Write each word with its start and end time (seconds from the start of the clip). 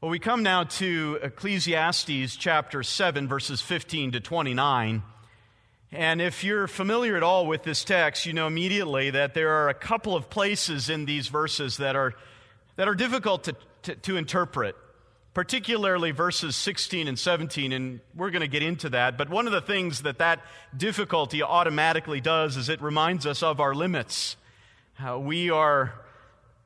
Well, 0.00 0.12
we 0.12 0.20
come 0.20 0.44
now 0.44 0.62
to 0.62 1.18
Ecclesiastes 1.24 2.36
chapter 2.36 2.84
7, 2.84 3.26
verses 3.26 3.60
15 3.60 4.12
to 4.12 4.20
29. 4.20 5.02
And 5.90 6.22
if 6.22 6.44
you're 6.44 6.68
familiar 6.68 7.16
at 7.16 7.24
all 7.24 7.48
with 7.48 7.64
this 7.64 7.82
text, 7.82 8.24
you 8.24 8.32
know 8.32 8.46
immediately 8.46 9.10
that 9.10 9.34
there 9.34 9.50
are 9.50 9.68
a 9.68 9.74
couple 9.74 10.14
of 10.14 10.30
places 10.30 10.88
in 10.88 11.04
these 11.04 11.26
verses 11.26 11.78
that 11.78 11.96
are, 11.96 12.14
that 12.76 12.86
are 12.86 12.94
difficult 12.94 13.42
to, 13.42 13.56
to, 13.82 13.96
to 13.96 14.16
interpret, 14.16 14.76
particularly 15.34 16.12
verses 16.12 16.54
16 16.54 17.08
and 17.08 17.18
17. 17.18 17.72
And 17.72 17.98
we're 18.14 18.30
going 18.30 18.42
to 18.42 18.46
get 18.46 18.62
into 18.62 18.90
that. 18.90 19.18
But 19.18 19.28
one 19.30 19.46
of 19.46 19.52
the 19.52 19.60
things 19.60 20.02
that 20.02 20.18
that 20.18 20.44
difficulty 20.76 21.42
automatically 21.42 22.20
does 22.20 22.56
is 22.56 22.68
it 22.68 22.80
reminds 22.80 23.26
us 23.26 23.42
of 23.42 23.58
our 23.58 23.74
limits. 23.74 24.36
Uh, 25.04 25.18
we 25.18 25.50
are 25.50 25.92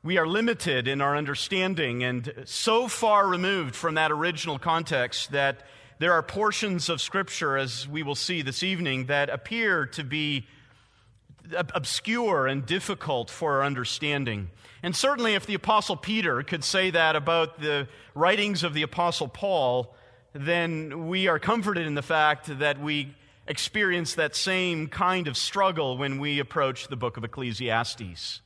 we 0.03 0.17
are 0.17 0.27
limited 0.27 0.85
in 0.85 0.99
our 0.99 1.15
understanding 1.15 2.03
and 2.03 2.43
so 2.43 2.89
far 2.89 3.25
removed 3.25 3.73
from 3.73 3.95
that 3.95 4.11
original 4.11 4.59
context 4.59 5.31
that 5.31 5.61
there 5.97 6.11
are 6.11 6.21
portions 6.21 6.89
of 6.89 6.99
Scripture, 6.99 7.55
as 7.55 7.87
we 7.87 8.03
will 8.03 8.15
see 8.15 8.41
this 8.41 8.63
evening, 8.63 9.05
that 9.05 9.29
appear 9.29 9.85
to 9.85 10.03
be 10.03 10.45
obscure 11.73 12.47
and 12.47 12.65
difficult 12.65 13.29
for 13.29 13.57
our 13.57 13.63
understanding. 13.63 14.49
And 14.81 14.93
certainly, 14.93 15.35
if 15.35 15.45
the 15.45 15.53
Apostle 15.53 15.95
Peter 15.95 16.43
could 16.43 16.65
say 16.65 16.89
that 16.89 17.15
about 17.15 17.61
the 17.61 17.87
writings 18.13 18.63
of 18.63 18.73
the 18.73 18.81
Apostle 18.81 19.29
Paul, 19.29 19.95
then 20.33 21.07
we 21.07 21.27
are 21.27 21.39
comforted 21.39 21.87
in 21.87 21.95
the 21.95 22.01
fact 22.01 22.59
that 22.59 22.81
we 22.81 23.15
experience 23.47 24.15
that 24.15 24.35
same 24.35 24.87
kind 24.87 25.29
of 25.29 25.37
struggle 25.37 25.97
when 25.97 26.19
we 26.19 26.39
approach 26.39 26.89
the 26.89 26.97
book 26.97 27.15
of 27.15 27.23
Ecclesiastes. 27.23 28.41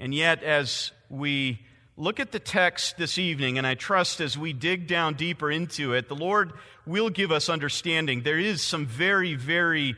And 0.00 0.14
yet, 0.14 0.42
as 0.42 0.92
we 1.10 1.60
look 1.98 2.20
at 2.20 2.32
the 2.32 2.38
text 2.38 2.96
this 2.96 3.18
evening, 3.18 3.58
and 3.58 3.66
I 3.66 3.74
trust 3.74 4.22
as 4.22 4.36
we 4.36 4.54
dig 4.54 4.86
down 4.86 5.12
deeper 5.12 5.50
into 5.50 5.92
it, 5.92 6.08
the 6.08 6.16
Lord 6.16 6.54
will 6.86 7.10
give 7.10 7.30
us 7.30 7.50
understanding. 7.50 8.22
There 8.22 8.38
is 8.38 8.62
some 8.62 8.86
very, 8.86 9.34
very 9.34 9.96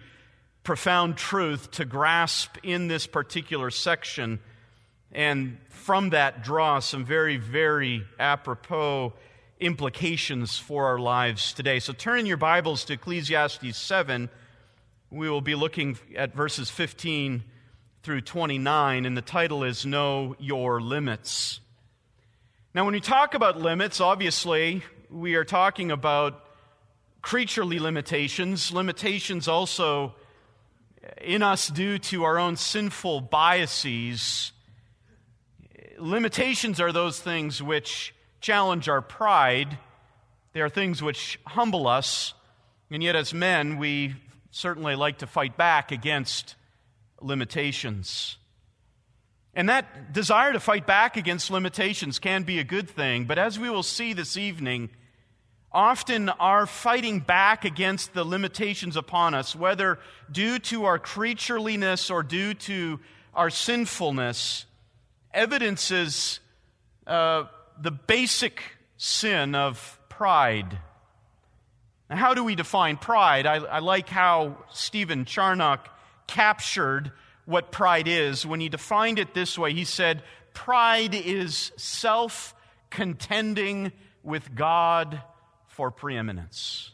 profound 0.64 1.16
truth 1.16 1.70
to 1.72 1.84
grasp 1.84 2.56
in 2.64 2.88
this 2.88 3.06
particular 3.06 3.70
section, 3.70 4.40
and 5.12 5.58
from 5.68 6.10
that 6.10 6.42
draw 6.42 6.80
some 6.80 7.04
very, 7.04 7.36
very 7.36 8.04
apropos 8.18 9.12
implications 9.60 10.58
for 10.58 10.86
our 10.86 10.98
lives 10.98 11.52
today. 11.52 11.78
So 11.78 11.92
turn 11.92 12.18
in 12.18 12.26
your 12.26 12.38
Bibles 12.38 12.84
to 12.86 12.94
Ecclesiastes 12.94 13.76
7. 13.76 14.28
We 15.12 15.30
will 15.30 15.40
be 15.40 15.54
looking 15.54 15.96
at 16.16 16.34
verses 16.34 16.70
15 16.70 17.44
through 18.02 18.20
29, 18.20 19.06
and 19.06 19.16
the 19.16 19.22
title 19.22 19.62
is 19.62 19.86
Know 19.86 20.34
Your 20.40 20.80
Limits. 20.80 21.60
Now, 22.74 22.84
when 22.84 22.94
we 22.94 23.00
talk 23.00 23.34
about 23.34 23.60
limits, 23.60 24.00
obviously, 24.00 24.82
we 25.08 25.36
are 25.36 25.44
talking 25.44 25.92
about 25.92 26.44
creaturely 27.20 27.78
limitations, 27.78 28.72
limitations 28.72 29.46
also 29.46 30.16
in 31.20 31.44
us 31.44 31.68
due 31.68 31.98
to 31.98 32.24
our 32.24 32.40
own 32.40 32.56
sinful 32.56 33.20
biases. 33.20 34.50
Limitations 35.96 36.80
are 36.80 36.90
those 36.90 37.20
things 37.20 37.62
which 37.62 38.12
challenge 38.40 38.88
our 38.88 39.00
pride, 39.00 39.78
they 40.54 40.60
are 40.60 40.68
things 40.68 41.00
which 41.04 41.38
humble 41.46 41.86
us, 41.86 42.34
and 42.90 43.00
yet, 43.00 43.14
as 43.14 43.32
men, 43.32 43.78
we 43.78 44.16
certainly 44.50 44.96
like 44.96 45.18
to 45.18 45.26
fight 45.28 45.56
back 45.56 45.92
against 45.92 46.56
limitations. 47.24 48.36
And 49.54 49.68
that 49.68 50.12
desire 50.12 50.52
to 50.52 50.60
fight 50.60 50.86
back 50.86 51.16
against 51.16 51.50
limitations 51.50 52.18
can 52.18 52.42
be 52.42 52.58
a 52.58 52.64
good 52.64 52.88
thing, 52.88 53.24
but 53.24 53.38
as 53.38 53.58
we 53.58 53.68
will 53.68 53.82
see 53.82 54.14
this 54.14 54.36
evening, 54.36 54.90
often 55.70 56.28
our 56.28 56.66
fighting 56.66 57.20
back 57.20 57.64
against 57.64 58.14
the 58.14 58.24
limitations 58.24 58.96
upon 58.96 59.34
us, 59.34 59.54
whether 59.54 59.98
due 60.30 60.58
to 60.58 60.84
our 60.84 60.98
creatureliness 60.98 62.10
or 62.10 62.22
due 62.22 62.54
to 62.54 62.98
our 63.34 63.50
sinfulness, 63.50 64.66
evidences 65.34 66.40
uh, 67.06 67.44
the 67.80 67.90
basic 67.90 68.62
sin 68.96 69.54
of 69.54 69.98
pride. 70.08 70.78
Now, 72.08 72.16
how 72.16 72.34
do 72.34 72.44
we 72.44 72.54
define 72.54 72.96
pride? 72.96 73.46
I, 73.46 73.56
I 73.56 73.78
like 73.80 74.08
how 74.08 74.58
Stephen 74.72 75.24
Charnock 75.24 75.88
captured 76.26 77.12
what 77.44 77.72
pride 77.72 78.08
is 78.08 78.46
when 78.46 78.60
he 78.60 78.68
defined 78.68 79.18
it 79.18 79.34
this 79.34 79.58
way. 79.58 79.72
He 79.72 79.84
said, 79.84 80.22
Pride 80.54 81.14
is 81.14 81.72
self 81.76 82.54
contending 82.90 83.92
with 84.22 84.54
God 84.54 85.22
for 85.66 85.90
preeminence. 85.90 86.92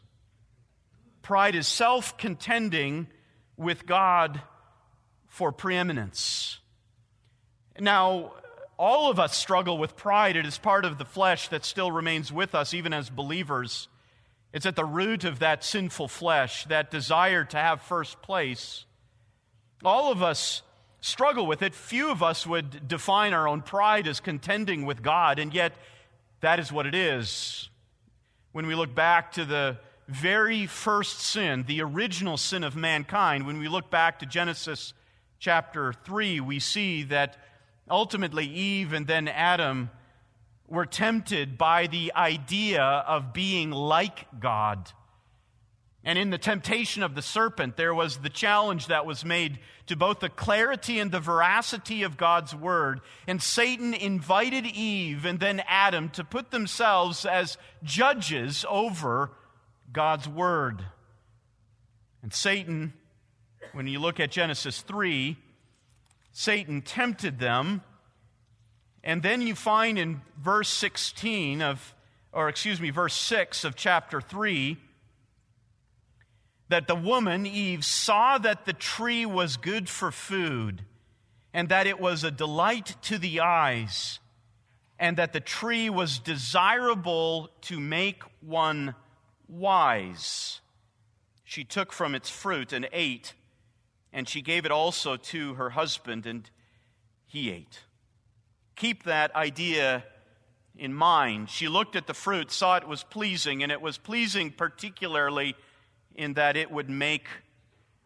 Pride 1.22 1.54
is 1.54 1.66
self 1.66 2.16
contending 2.16 3.08
with 3.56 3.86
God 3.86 4.40
for 5.26 5.52
preeminence. 5.52 6.58
Now, 7.78 8.32
all 8.78 9.10
of 9.10 9.18
us 9.18 9.36
struggle 9.36 9.76
with 9.76 9.96
pride. 9.96 10.36
It 10.36 10.46
is 10.46 10.56
part 10.56 10.84
of 10.84 10.98
the 10.98 11.04
flesh 11.04 11.48
that 11.48 11.64
still 11.64 11.90
remains 11.90 12.32
with 12.32 12.54
us, 12.54 12.72
even 12.72 12.92
as 12.92 13.10
believers. 13.10 13.88
It's 14.52 14.66
at 14.66 14.76
the 14.76 14.84
root 14.84 15.24
of 15.24 15.40
that 15.40 15.64
sinful 15.64 16.08
flesh, 16.08 16.64
that 16.64 16.90
desire 16.90 17.44
to 17.44 17.56
have 17.56 17.82
first 17.82 18.22
place. 18.22 18.84
All 19.84 20.10
of 20.10 20.22
us 20.22 20.62
struggle 21.00 21.46
with 21.46 21.62
it. 21.62 21.74
Few 21.74 22.10
of 22.10 22.22
us 22.22 22.46
would 22.46 22.88
define 22.88 23.32
our 23.32 23.46
own 23.46 23.62
pride 23.62 24.08
as 24.08 24.20
contending 24.20 24.84
with 24.84 25.02
God, 25.02 25.38
and 25.38 25.54
yet 25.54 25.72
that 26.40 26.58
is 26.58 26.72
what 26.72 26.86
it 26.86 26.94
is. 26.94 27.68
When 28.52 28.66
we 28.66 28.74
look 28.74 28.94
back 28.94 29.32
to 29.32 29.44
the 29.44 29.78
very 30.08 30.66
first 30.66 31.20
sin, 31.20 31.64
the 31.66 31.82
original 31.82 32.36
sin 32.36 32.64
of 32.64 32.74
mankind, 32.74 33.46
when 33.46 33.58
we 33.58 33.68
look 33.68 33.90
back 33.90 34.18
to 34.20 34.26
Genesis 34.26 34.94
chapter 35.38 35.92
3, 35.92 36.40
we 36.40 36.58
see 36.58 37.04
that 37.04 37.36
ultimately 37.90 38.46
Eve 38.46 38.92
and 38.92 39.06
then 39.06 39.28
Adam 39.28 39.90
were 40.66 40.86
tempted 40.86 41.56
by 41.56 41.86
the 41.86 42.12
idea 42.14 42.82
of 42.82 43.32
being 43.32 43.70
like 43.70 44.26
God. 44.40 44.92
And 46.04 46.18
in 46.18 46.30
the 46.30 46.38
temptation 46.38 47.02
of 47.02 47.14
the 47.14 47.22
serpent, 47.22 47.76
there 47.76 47.94
was 47.94 48.18
the 48.18 48.28
challenge 48.28 48.86
that 48.86 49.04
was 49.04 49.24
made 49.24 49.58
to 49.86 49.96
both 49.96 50.20
the 50.20 50.28
clarity 50.28 51.00
and 51.00 51.10
the 51.10 51.20
veracity 51.20 52.02
of 52.02 52.16
God's 52.16 52.54
word. 52.54 53.00
And 53.26 53.42
Satan 53.42 53.94
invited 53.94 54.64
Eve 54.64 55.24
and 55.24 55.40
then 55.40 55.62
Adam 55.66 56.08
to 56.10 56.24
put 56.24 56.50
themselves 56.50 57.26
as 57.26 57.58
judges 57.82 58.64
over 58.68 59.32
God's 59.92 60.28
word. 60.28 60.84
And 62.22 62.32
Satan, 62.32 62.92
when 63.72 63.86
you 63.86 63.98
look 63.98 64.20
at 64.20 64.30
Genesis 64.30 64.80
3, 64.82 65.36
Satan 66.32 66.82
tempted 66.82 67.38
them. 67.38 67.82
And 69.02 69.22
then 69.22 69.42
you 69.42 69.54
find 69.54 69.98
in 69.98 70.20
verse 70.40 70.68
16 70.68 71.62
of, 71.62 71.94
or 72.32 72.48
excuse 72.48 72.80
me, 72.80 72.90
verse 72.90 73.14
6 73.14 73.64
of 73.64 73.74
chapter 73.74 74.20
3, 74.20 74.76
that 76.68 76.86
the 76.86 76.94
woman, 76.94 77.46
Eve, 77.46 77.84
saw 77.84 78.38
that 78.38 78.66
the 78.66 78.72
tree 78.72 79.24
was 79.24 79.56
good 79.56 79.88
for 79.88 80.12
food, 80.12 80.84
and 81.54 81.68
that 81.70 81.86
it 81.86 81.98
was 81.98 82.24
a 82.24 82.30
delight 82.30 82.96
to 83.02 83.18
the 83.18 83.40
eyes, 83.40 84.20
and 84.98 85.16
that 85.16 85.32
the 85.32 85.40
tree 85.40 85.88
was 85.88 86.18
desirable 86.18 87.50
to 87.62 87.80
make 87.80 88.22
one 88.40 88.94
wise. 89.48 90.60
She 91.44 91.64
took 91.64 91.92
from 91.92 92.14
its 92.14 92.28
fruit 92.28 92.72
and 92.72 92.88
ate, 92.92 93.32
and 94.12 94.28
she 94.28 94.42
gave 94.42 94.66
it 94.66 94.70
also 94.70 95.16
to 95.16 95.54
her 95.54 95.70
husband, 95.70 96.26
and 96.26 96.50
he 97.26 97.50
ate. 97.50 97.80
Keep 98.76 99.04
that 99.04 99.34
idea 99.34 100.04
in 100.76 100.92
mind. 100.92 101.48
She 101.48 101.66
looked 101.66 101.96
at 101.96 102.06
the 102.06 102.14
fruit, 102.14 102.50
saw 102.50 102.76
it 102.76 102.86
was 102.86 103.02
pleasing, 103.02 103.62
and 103.62 103.72
it 103.72 103.80
was 103.80 103.96
pleasing 103.96 104.50
particularly 104.50 105.56
in 106.14 106.34
that 106.34 106.56
it 106.56 106.70
would 106.70 106.90
make 106.90 107.26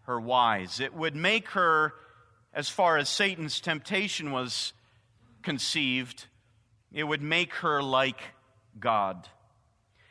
her 0.02 0.20
wise. 0.20 0.80
It 0.80 0.94
would 0.94 1.16
make 1.16 1.50
her, 1.50 1.94
as 2.52 2.68
far 2.68 2.98
as 2.98 3.08
Satan's 3.08 3.60
temptation 3.60 4.32
was 4.32 4.72
conceived, 5.42 6.26
it 6.92 7.04
would 7.04 7.22
make 7.22 7.52
her 7.54 7.82
like 7.82 8.20
God. 8.78 9.28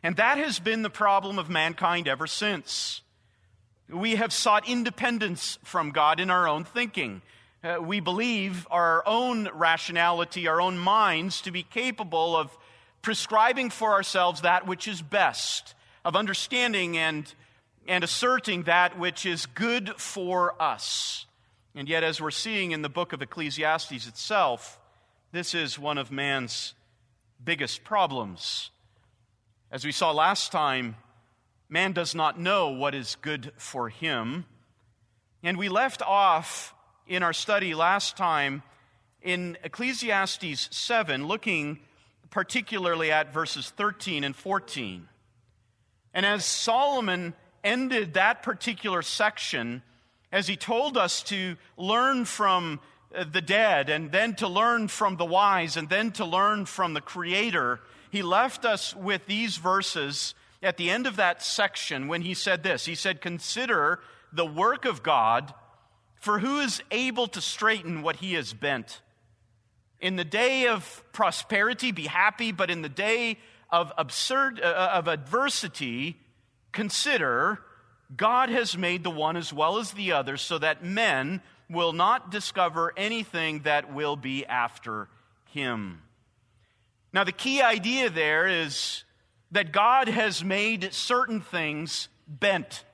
And 0.03 0.15
that 0.15 0.37
has 0.37 0.59
been 0.59 0.81
the 0.81 0.89
problem 0.89 1.37
of 1.37 1.49
mankind 1.49 2.07
ever 2.07 2.25
since. 2.25 3.01
We 3.87 4.15
have 4.15 4.33
sought 4.33 4.67
independence 4.67 5.59
from 5.63 5.91
God 5.91 6.19
in 6.19 6.31
our 6.31 6.47
own 6.47 6.63
thinking. 6.63 7.21
Uh, 7.63 7.77
we 7.79 7.99
believe 7.99 8.65
our 8.71 9.03
own 9.05 9.47
rationality, 9.53 10.47
our 10.47 10.59
own 10.59 10.79
minds, 10.79 11.41
to 11.41 11.51
be 11.51 11.61
capable 11.61 12.35
of 12.35 12.57
prescribing 13.01 13.69
for 13.69 13.91
ourselves 13.91 14.41
that 14.41 14.65
which 14.65 14.87
is 14.87 15.01
best, 15.01 15.75
of 16.03 16.15
understanding 16.15 16.97
and 16.97 17.33
and 17.87 18.03
asserting 18.03 18.63
that 18.63 18.97
which 18.97 19.25
is 19.25 19.45
good 19.45 19.93
for 19.97 20.61
us. 20.61 21.25
And 21.75 21.87
yet, 21.87 22.03
as 22.03 22.21
we're 22.21 22.31
seeing 22.31 22.71
in 22.71 22.81
the 22.81 22.89
book 22.89 23.13
of 23.13 23.21
Ecclesiastes 23.21 24.07
itself, 24.07 24.79
this 25.31 25.53
is 25.53 25.79
one 25.79 25.97
of 25.97 26.11
man's 26.11 26.73
biggest 27.43 27.83
problems. 27.83 28.69
As 29.71 29.85
we 29.85 29.91
saw 29.91 30.11
last 30.11 30.51
time, 30.51 30.95
man 31.69 31.93
does 31.93 32.13
not 32.13 32.39
know 32.39 32.69
what 32.69 32.93
is 32.93 33.15
good 33.21 33.53
for 33.55 33.89
him. 33.89 34.45
And 35.43 35.57
we 35.57 35.69
left 35.69 36.01
off 36.01 36.75
in 37.07 37.23
our 37.23 37.33
study 37.33 37.73
last 37.73 38.17
time 38.17 38.63
in 39.21 39.57
Ecclesiastes 39.63 40.67
7, 40.71 41.25
looking 41.25 41.79
particularly 42.29 43.11
at 43.11 43.33
verses 43.33 43.69
13 43.69 44.23
and 44.23 44.35
14. 44.35 45.07
And 46.13 46.25
as 46.25 46.43
Solomon 46.43 47.33
ended 47.63 48.13
that 48.13 48.43
particular 48.43 49.01
section, 49.01 49.83
as 50.31 50.47
he 50.47 50.55
told 50.55 50.97
us 50.97 51.23
to 51.23 51.57
learn 51.77 52.25
from 52.25 52.79
uh, 53.13 53.25
the 53.29 53.41
dead 53.41 53.89
and 53.89 54.11
then 54.11 54.35
to 54.35 54.47
learn 54.47 54.87
from 54.87 55.17
the 55.17 55.25
wise 55.25 55.77
and 55.77 55.89
then 55.89 56.11
to 56.11 56.25
learn 56.25 56.65
from 56.65 56.93
the 56.93 57.01
Creator, 57.01 57.79
he 58.09 58.21
left 58.21 58.65
us 58.65 58.95
with 58.95 59.25
these 59.25 59.57
verses 59.57 60.33
at 60.63 60.77
the 60.77 60.89
end 60.89 61.07
of 61.07 61.15
that 61.15 61.41
section 61.41 62.07
when 62.07 62.21
he 62.21 62.33
said 62.33 62.63
this. 62.63 62.85
He 62.85 62.95
said, 62.95 63.21
Consider 63.21 63.99
the 64.31 64.45
work 64.45 64.85
of 64.85 65.03
God, 65.03 65.53
for 66.15 66.39
who 66.39 66.59
is 66.59 66.81
able 66.91 67.27
to 67.27 67.41
straighten 67.41 68.01
what 68.01 68.17
he 68.17 68.33
has 68.33 68.53
bent? 68.53 69.01
In 69.99 70.15
the 70.15 70.23
day 70.23 70.67
of 70.67 71.03
prosperity, 71.11 71.91
be 71.91 72.07
happy, 72.07 72.51
but 72.51 72.71
in 72.71 72.81
the 72.81 72.89
day 72.89 73.37
of 73.69 73.91
absurd 73.97 74.59
uh, 74.59 74.91
of 74.93 75.07
adversity, 75.07 76.17
consider 76.71 77.59
God 78.15 78.49
has 78.49 78.77
made 78.77 79.03
the 79.03 79.09
one 79.09 79.37
as 79.37 79.53
well 79.53 79.77
as 79.77 79.91
the 79.91 80.11
other 80.11 80.37
so 80.37 80.57
that 80.57 80.83
men 80.83 81.41
will 81.69 81.93
not 81.93 82.31
discover 82.31 82.93
anything 82.97 83.61
that 83.61 83.93
will 83.93 84.15
be 84.15 84.45
after 84.45 85.07
him. 85.45 86.01
Now, 87.13 87.23
the 87.23 87.31
key 87.31 87.61
idea 87.61 88.09
there 88.09 88.47
is 88.47 89.03
that 89.51 89.71
God 89.71 90.07
has 90.07 90.43
made 90.43 90.93
certain 90.93 91.41
things 91.41 92.07
bent, 92.27 92.85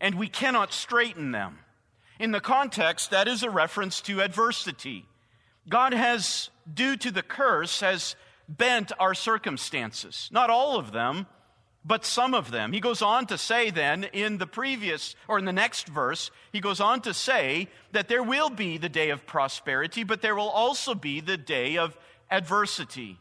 and 0.00 0.16
we 0.16 0.28
cannot 0.28 0.72
straighten 0.72 1.32
them. 1.32 1.58
In 2.18 2.30
the 2.30 2.40
context, 2.40 3.10
that 3.10 3.28
is 3.28 3.42
a 3.42 3.50
reference 3.50 4.00
to 4.02 4.22
adversity. 4.22 5.06
God 5.68 5.92
has, 5.94 6.50
due 6.72 6.96
to 6.98 7.10
the 7.10 7.22
curse, 7.22 7.80
has 7.80 8.16
bent 8.48 8.92
our 8.98 9.14
circumstances. 9.14 10.28
Not 10.30 10.50
all 10.50 10.78
of 10.78 10.92
them, 10.92 11.26
but 11.84 12.04
some 12.04 12.34
of 12.34 12.50
them. 12.50 12.72
He 12.72 12.80
goes 12.80 13.02
on 13.02 13.26
to 13.26 13.38
say 13.38 13.70
then 13.70 14.04
in 14.04 14.38
the 14.38 14.46
previous, 14.46 15.14
or 15.26 15.38
in 15.38 15.44
the 15.44 15.52
next 15.52 15.88
verse, 15.88 16.30
he 16.52 16.60
goes 16.60 16.80
on 16.80 17.00
to 17.02 17.14
say 17.14 17.68
that 17.92 18.08
there 18.08 18.22
will 18.22 18.50
be 18.50 18.78
the 18.78 18.88
day 18.88 19.10
of 19.10 19.26
prosperity, 19.26 20.04
but 20.04 20.22
there 20.22 20.36
will 20.36 20.48
also 20.48 20.94
be 20.94 21.20
the 21.20 21.36
day 21.36 21.78
of 21.78 21.96
adversity. 22.30 23.18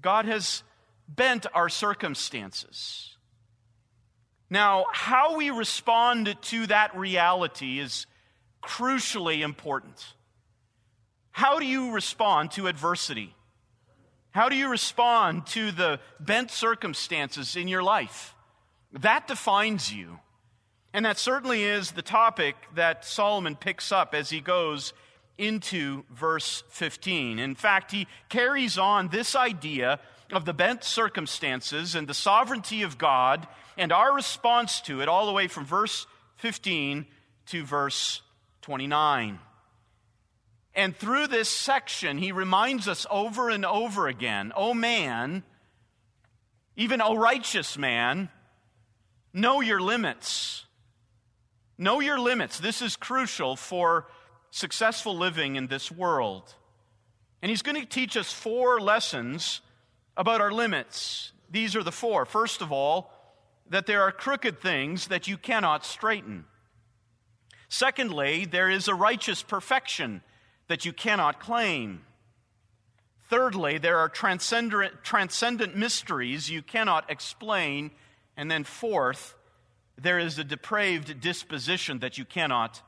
God 0.00 0.26
has 0.26 0.62
bent 1.08 1.46
our 1.54 1.68
circumstances. 1.68 3.16
Now, 4.50 4.84
how 4.92 5.36
we 5.36 5.50
respond 5.50 6.36
to 6.42 6.66
that 6.66 6.94
reality 6.94 7.78
is 7.78 8.06
crucially 8.62 9.42
important. 9.42 10.04
How 11.30 11.58
do 11.58 11.64
you 11.64 11.92
respond 11.92 12.50
to 12.52 12.66
adversity? 12.66 13.34
How 14.32 14.48
do 14.48 14.56
you 14.56 14.68
respond 14.68 15.46
to 15.48 15.70
the 15.70 16.00
bent 16.18 16.50
circumstances 16.50 17.54
in 17.54 17.68
your 17.68 17.82
life? 17.82 18.34
That 18.92 19.28
defines 19.28 19.92
you. 19.92 20.18
And 20.94 21.04
that 21.06 21.18
certainly 21.18 21.64
is 21.64 21.92
the 21.92 22.02
topic 22.02 22.56
that 22.74 23.04
Solomon 23.04 23.56
picks 23.56 23.92
up 23.92 24.14
as 24.14 24.30
he 24.30 24.40
goes 24.40 24.92
into 25.38 26.04
verse 26.10 26.62
15. 26.70 27.38
In 27.38 27.54
fact, 27.54 27.92
he 27.92 28.06
carries 28.28 28.78
on 28.78 29.08
this 29.08 29.34
idea 29.34 30.00
of 30.32 30.44
the 30.44 30.52
bent 30.52 30.84
circumstances 30.84 31.94
and 31.94 32.06
the 32.06 32.14
sovereignty 32.14 32.82
of 32.82 32.98
God 32.98 33.46
and 33.76 33.92
our 33.92 34.14
response 34.14 34.80
to 34.82 35.00
it 35.00 35.08
all 35.08 35.26
the 35.26 35.32
way 35.32 35.46
from 35.46 35.64
verse 35.64 36.06
15 36.36 37.06
to 37.46 37.64
verse 37.64 38.22
29. 38.62 39.38
And 40.74 40.96
through 40.96 41.26
this 41.26 41.48
section, 41.48 42.18
he 42.18 42.32
reminds 42.32 42.88
us 42.88 43.06
over 43.10 43.50
and 43.50 43.64
over 43.64 44.08
again, 44.08 44.52
oh 44.56 44.72
man, 44.72 45.42
even 46.76 47.02
oh 47.02 47.16
righteous 47.16 47.76
man, 47.76 48.30
know 49.34 49.60
your 49.60 49.80
limits. 49.80 50.64
Know 51.76 52.00
your 52.00 52.18
limits. 52.18 52.58
This 52.58 52.80
is 52.80 52.96
crucial 52.96 53.56
for 53.56 54.06
successful 54.50 55.16
living 55.16 55.56
in 55.56 55.66
this 55.66 55.90
world. 55.90 56.54
And 57.42 57.50
he's 57.50 57.62
going 57.62 57.80
to 57.80 57.86
teach 57.86 58.16
us 58.16 58.32
four 58.32 58.80
lessons 58.80 59.60
about 60.16 60.40
our 60.40 60.52
limits. 60.52 61.32
These 61.50 61.76
are 61.76 61.82
the 61.82 61.92
four. 61.92 62.24
First 62.24 62.62
of 62.62 62.72
all, 62.72 63.10
that 63.68 63.86
there 63.86 64.02
are 64.02 64.12
crooked 64.12 64.60
things 64.60 65.08
that 65.08 65.28
you 65.28 65.36
cannot 65.36 65.84
straighten. 65.84 66.44
Secondly, 67.68 68.44
there 68.44 68.70
is 68.70 68.86
a 68.86 68.94
righteous 68.94 69.42
perfection 69.42 70.22
that 70.72 70.86
you 70.86 70.92
cannot 70.94 71.38
claim. 71.38 72.00
Thirdly, 73.28 73.76
there 73.76 73.98
are 73.98 74.08
transcendent, 74.08 75.04
transcendent 75.04 75.76
mysteries 75.76 76.48
you 76.48 76.62
cannot 76.62 77.10
explain. 77.10 77.90
And 78.38 78.50
then, 78.50 78.64
fourth, 78.64 79.34
there 79.98 80.18
is 80.18 80.38
a 80.38 80.44
depraved 80.44 81.20
disposition 81.20 81.98
that 81.98 82.16
you 82.16 82.24
cannot 82.24 82.80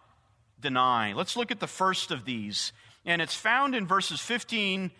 deny. 0.58 1.12
Let's 1.12 1.36
look 1.36 1.50
at 1.50 1.60
the 1.60 1.66
first 1.66 2.10
of 2.10 2.24
these, 2.24 2.72
and 3.04 3.20
it's 3.20 3.34
found 3.34 3.74
in 3.74 3.86
verses 3.86 4.18
15 4.18 4.90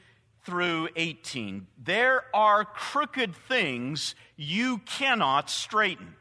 through 0.42 0.90
18. 0.94 1.66
There 1.82 2.24
are 2.34 2.66
crooked 2.66 3.34
things 3.48 4.14
you 4.36 4.76
cannot 4.84 5.48
straighten. 5.48 6.16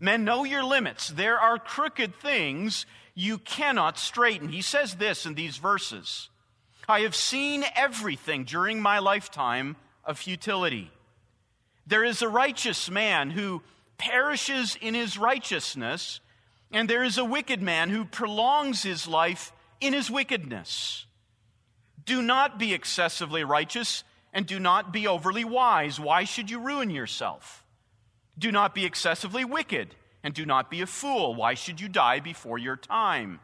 Men, 0.00 0.24
know 0.24 0.42
your 0.42 0.64
limits. 0.64 1.06
There 1.06 1.38
are 1.38 1.56
crooked 1.56 2.16
things 2.16 2.84
you 3.14 3.38
cannot 3.38 3.98
straighten. 3.98 4.48
He 4.48 4.62
says 4.62 4.94
this 4.94 5.26
in 5.26 5.34
these 5.34 5.56
verses 5.56 6.28
I 6.88 7.00
have 7.00 7.14
seen 7.14 7.64
everything 7.76 8.44
during 8.44 8.80
my 8.80 8.98
lifetime 8.98 9.76
of 10.04 10.18
futility. 10.18 10.90
There 11.86 12.04
is 12.04 12.22
a 12.22 12.28
righteous 12.28 12.90
man 12.90 13.30
who 13.30 13.62
perishes 13.98 14.76
in 14.80 14.94
his 14.94 15.16
righteousness, 15.16 16.20
and 16.70 16.88
there 16.88 17.04
is 17.04 17.18
a 17.18 17.24
wicked 17.24 17.62
man 17.62 17.90
who 17.90 18.04
prolongs 18.04 18.82
his 18.82 19.06
life 19.06 19.52
in 19.80 19.92
his 19.92 20.10
wickedness. 20.10 21.06
Do 22.04 22.20
not 22.22 22.58
be 22.58 22.74
excessively 22.74 23.44
righteous, 23.44 24.02
and 24.32 24.46
do 24.46 24.58
not 24.58 24.92
be 24.92 25.06
overly 25.06 25.44
wise. 25.44 26.00
Why 26.00 26.24
should 26.24 26.50
you 26.50 26.60
ruin 26.60 26.90
yourself? 26.90 27.64
Do 28.38 28.50
not 28.50 28.74
be 28.74 28.84
excessively 28.84 29.44
wicked 29.44 29.94
and 30.22 30.34
do 30.34 30.46
not 30.46 30.70
be 30.70 30.80
a 30.80 30.86
fool. 30.86 31.34
Why 31.34 31.54
should 31.54 31.80
you 31.80 31.88
die 31.88 32.20
before 32.20 32.58
your 32.58 32.76
time? 32.76 33.40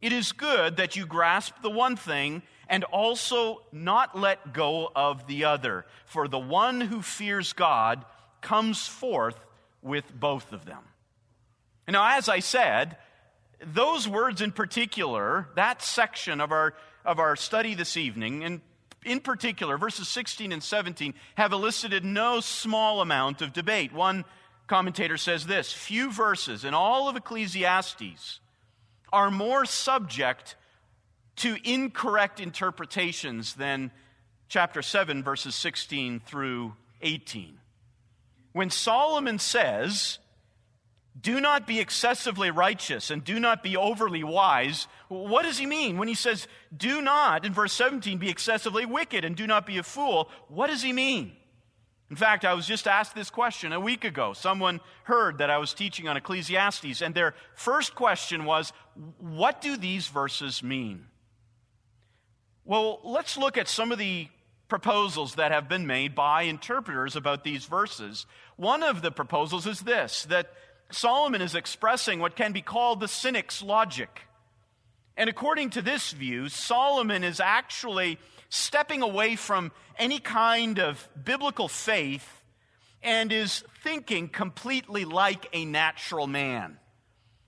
It 0.00 0.12
is 0.12 0.32
good 0.32 0.76
that 0.76 0.96
you 0.96 1.06
grasp 1.06 1.54
the 1.62 1.70
one 1.70 1.96
thing 1.96 2.42
and 2.68 2.84
also 2.84 3.62
not 3.72 4.18
let 4.18 4.52
go 4.52 4.90
of 4.94 5.26
the 5.26 5.44
other. 5.44 5.86
For 6.06 6.28
the 6.28 6.38
one 6.38 6.80
who 6.80 7.02
fears 7.02 7.52
God 7.52 8.04
comes 8.40 8.86
forth 8.86 9.38
with 9.82 10.04
both 10.14 10.52
of 10.52 10.64
them. 10.64 10.82
Now, 11.88 12.16
as 12.16 12.28
I 12.28 12.40
said, 12.40 12.96
those 13.60 14.08
words 14.08 14.40
in 14.40 14.52
particular, 14.52 15.48
that 15.56 15.82
section 15.82 16.40
of 16.40 16.52
our, 16.52 16.74
of 17.04 17.18
our 17.18 17.36
study 17.36 17.74
this 17.74 17.96
evening, 17.96 18.44
and 18.44 18.60
in 19.04 19.20
particular, 19.20 19.76
verses 19.76 20.08
16 20.08 20.52
and 20.52 20.62
17, 20.62 21.14
have 21.34 21.52
elicited 21.52 22.04
no 22.04 22.40
small 22.40 23.00
amount 23.00 23.42
of 23.42 23.52
debate. 23.52 23.92
One 23.92 24.24
commentator 24.66 25.16
says 25.16 25.46
this 25.46 25.72
few 25.72 26.10
verses 26.10 26.64
in 26.64 26.74
all 26.74 27.08
of 27.08 27.16
Ecclesiastes 27.16 28.40
are 29.12 29.30
more 29.30 29.64
subject 29.64 30.56
to 31.36 31.56
incorrect 31.64 32.40
interpretations 32.40 33.54
than 33.54 33.90
chapter 34.48 34.82
7, 34.82 35.22
verses 35.22 35.54
16 35.54 36.20
through 36.20 36.74
18. 37.02 37.58
When 38.52 38.70
Solomon 38.70 39.38
says, 39.38 40.18
do 41.20 41.40
not 41.40 41.66
be 41.66 41.80
excessively 41.80 42.50
righteous 42.50 43.10
and 43.10 43.22
do 43.22 43.38
not 43.38 43.62
be 43.62 43.76
overly 43.76 44.24
wise. 44.24 44.88
What 45.08 45.42
does 45.42 45.58
he 45.58 45.66
mean 45.66 45.96
when 45.96 46.08
he 46.08 46.14
says, 46.14 46.48
do 46.76 47.00
not, 47.00 47.44
in 47.44 47.52
verse 47.52 47.72
17, 47.72 48.18
be 48.18 48.30
excessively 48.30 48.84
wicked 48.84 49.24
and 49.24 49.36
do 49.36 49.46
not 49.46 49.66
be 49.66 49.78
a 49.78 49.82
fool? 49.82 50.28
What 50.48 50.68
does 50.68 50.82
he 50.82 50.92
mean? 50.92 51.32
In 52.10 52.16
fact, 52.16 52.44
I 52.44 52.54
was 52.54 52.66
just 52.66 52.86
asked 52.86 53.14
this 53.14 53.30
question 53.30 53.72
a 53.72 53.80
week 53.80 54.04
ago. 54.04 54.34
Someone 54.34 54.80
heard 55.04 55.38
that 55.38 55.50
I 55.50 55.58
was 55.58 55.72
teaching 55.72 56.06
on 56.06 56.16
Ecclesiastes, 56.16 57.00
and 57.00 57.14
their 57.14 57.34
first 57.54 57.94
question 57.94 58.44
was, 58.44 58.72
What 59.18 59.60
do 59.60 59.76
these 59.76 60.06
verses 60.08 60.62
mean? 60.62 61.06
Well, 62.64 63.00
let's 63.04 63.36
look 63.36 63.58
at 63.58 63.68
some 63.68 63.92
of 63.92 63.98
the 63.98 64.28
proposals 64.68 65.34
that 65.34 65.52
have 65.52 65.68
been 65.68 65.86
made 65.86 66.14
by 66.14 66.42
interpreters 66.42 67.16
about 67.16 67.44
these 67.44 67.66
verses. 67.66 68.26
One 68.56 68.82
of 68.82 69.02
the 69.02 69.10
proposals 69.10 69.66
is 69.66 69.80
this 69.80 70.24
that 70.24 70.52
Solomon 70.90 71.42
is 71.42 71.54
expressing 71.54 72.20
what 72.20 72.36
can 72.36 72.52
be 72.52 72.62
called 72.62 73.00
the 73.00 73.08
cynic's 73.08 73.62
logic. 73.62 74.22
And 75.16 75.30
according 75.30 75.70
to 75.70 75.82
this 75.82 76.12
view, 76.12 76.48
Solomon 76.48 77.24
is 77.24 77.40
actually 77.40 78.18
stepping 78.54 79.02
away 79.02 79.36
from 79.36 79.72
any 79.98 80.18
kind 80.18 80.78
of 80.78 81.08
biblical 81.22 81.68
faith 81.68 82.42
and 83.02 83.32
is 83.32 83.64
thinking 83.82 84.28
completely 84.28 85.04
like 85.04 85.46
a 85.52 85.64
natural 85.64 86.26
man. 86.26 86.78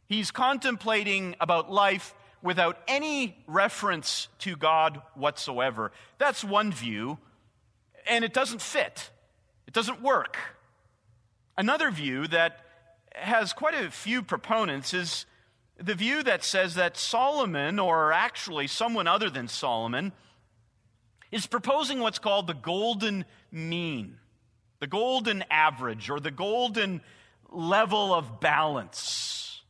He's 0.06 0.30
contemplating 0.30 1.36
about 1.40 1.70
life 1.70 2.14
without 2.42 2.78
any 2.86 3.36
reference 3.46 4.28
to 4.40 4.56
God 4.56 5.00
whatsoever. 5.14 5.92
That's 6.18 6.44
one 6.44 6.72
view, 6.72 7.18
and 8.06 8.24
it 8.24 8.34
doesn't 8.34 8.60
fit, 8.60 9.10
it 9.66 9.72
doesn't 9.72 10.02
work. 10.02 10.36
Another 11.56 11.90
view 11.90 12.26
that 12.28 12.60
has 13.14 13.52
quite 13.52 13.74
a 13.74 13.90
few 13.90 14.22
proponents 14.22 14.92
is 14.92 15.24
the 15.78 15.94
view 15.94 16.22
that 16.22 16.44
says 16.44 16.74
that 16.74 16.96
Solomon, 16.96 17.78
or 17.78 18.12
actually 18.12 18.66
someone 18.66 19.06
other 19.06 19.30
than 19.30 19.48
Solomon, 19.48 20.12
is 21.32 21.46
proposing 21.46 22.00
what's 22.00 22.18
called 22.18 22.46
the 22.46 22.54
golden 22.54 23.24
mean, 23.50 24.18
the 24.80 24.86
golden 24.86 25.44
average, 25.50 26.10
or 26.10 26.20
the 26.20 26.30
golden 26.30 27.00
level 27.50 28.14
of 28.14 28.40
balance. 28.40 29.62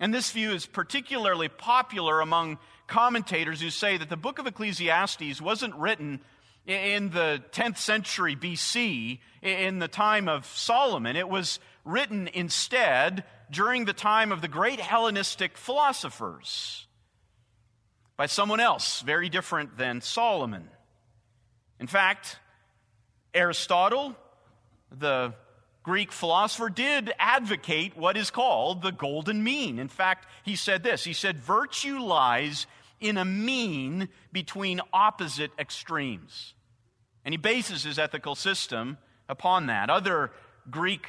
And 0.00 0.12
this 0.12 0.30
view 0.30 0.50
is 0.52 0.66
particularly 0.66 1.48
popular 1.48 2.20
among 2.20 2.58
commentators 2.86 3.60
who 3.60 3.70
say 3.70 3.96
that 3.96 4.08
the 4.08 4.16
book 4.16 4.38
of 4.38 4.46
Ecclesiastes 4.46 5.40
wasn't 5.40 5.74
written 5.76 6.20
in 6.66 7.10
the 7.10 7.42
10th 7.52 7.78
century 7.78 8.36
BC, 8.36 9.18
in 9.42 9.78
the 9.80 9.88
time 9.88 10.28
of 10.28 10.46
Solomon. 10.46 11.16
It 11.16 11.28
was 11.28 11.58
written 11.84 12.28
instead 12.28 13.24
during 13.50 13.84
the 13.84 13.92
time 13.92 14.30
of 14.30 14.40
the 14.40 14.48
great 14.48 14.80
Hellenistic 14.80 15.56
philosophers 15.56 16.86
by 18.16 18.26
someone 18.26 18.60
else, 18.60 19.00
very 19.00 19.28
different 19.28 19.76
than 19.76 20.00
Solomon. 20.00 20.68
In 21.82 21.88
fact, 21.88 22.38
Aristotle, 23.34 24.14
the 24.96 25.34
Greek 25.82 26.12
philosopher, 26.12 26.68
did 26.68 27.12
advocate 27.18 27.96
what 27.96 28.16
is 28.16 28.30
called 28.30 28.82
the 28.82 28.92
golden 28.92 29.42
mean. 29.42 29.80
In 29.80 29.88
fact, 29.88 30.28
he 30.44 30.54
said 30.54 30.84
this 30.84 31.02
he 31.02 31.12
said, 31.12 31.38
Virtue 31.38 31.98
lies 31.98 32.68
in 33.00 33.18
a 33.18 33.24
mean 33.24 34.08
between 34.30 34.80
opposite 34.92 35.50
extremes. 35.58 36.54
And 37.24 37.32
he 37.32 37.36
bases 37.36 37.82
his 37.82 37.98
ethical 37.98 38.36
system 38.36 38.96
upon 39.28 39.66
that. 39.66 39.90
Other 39.90 40.30
Greek 40.70 41.08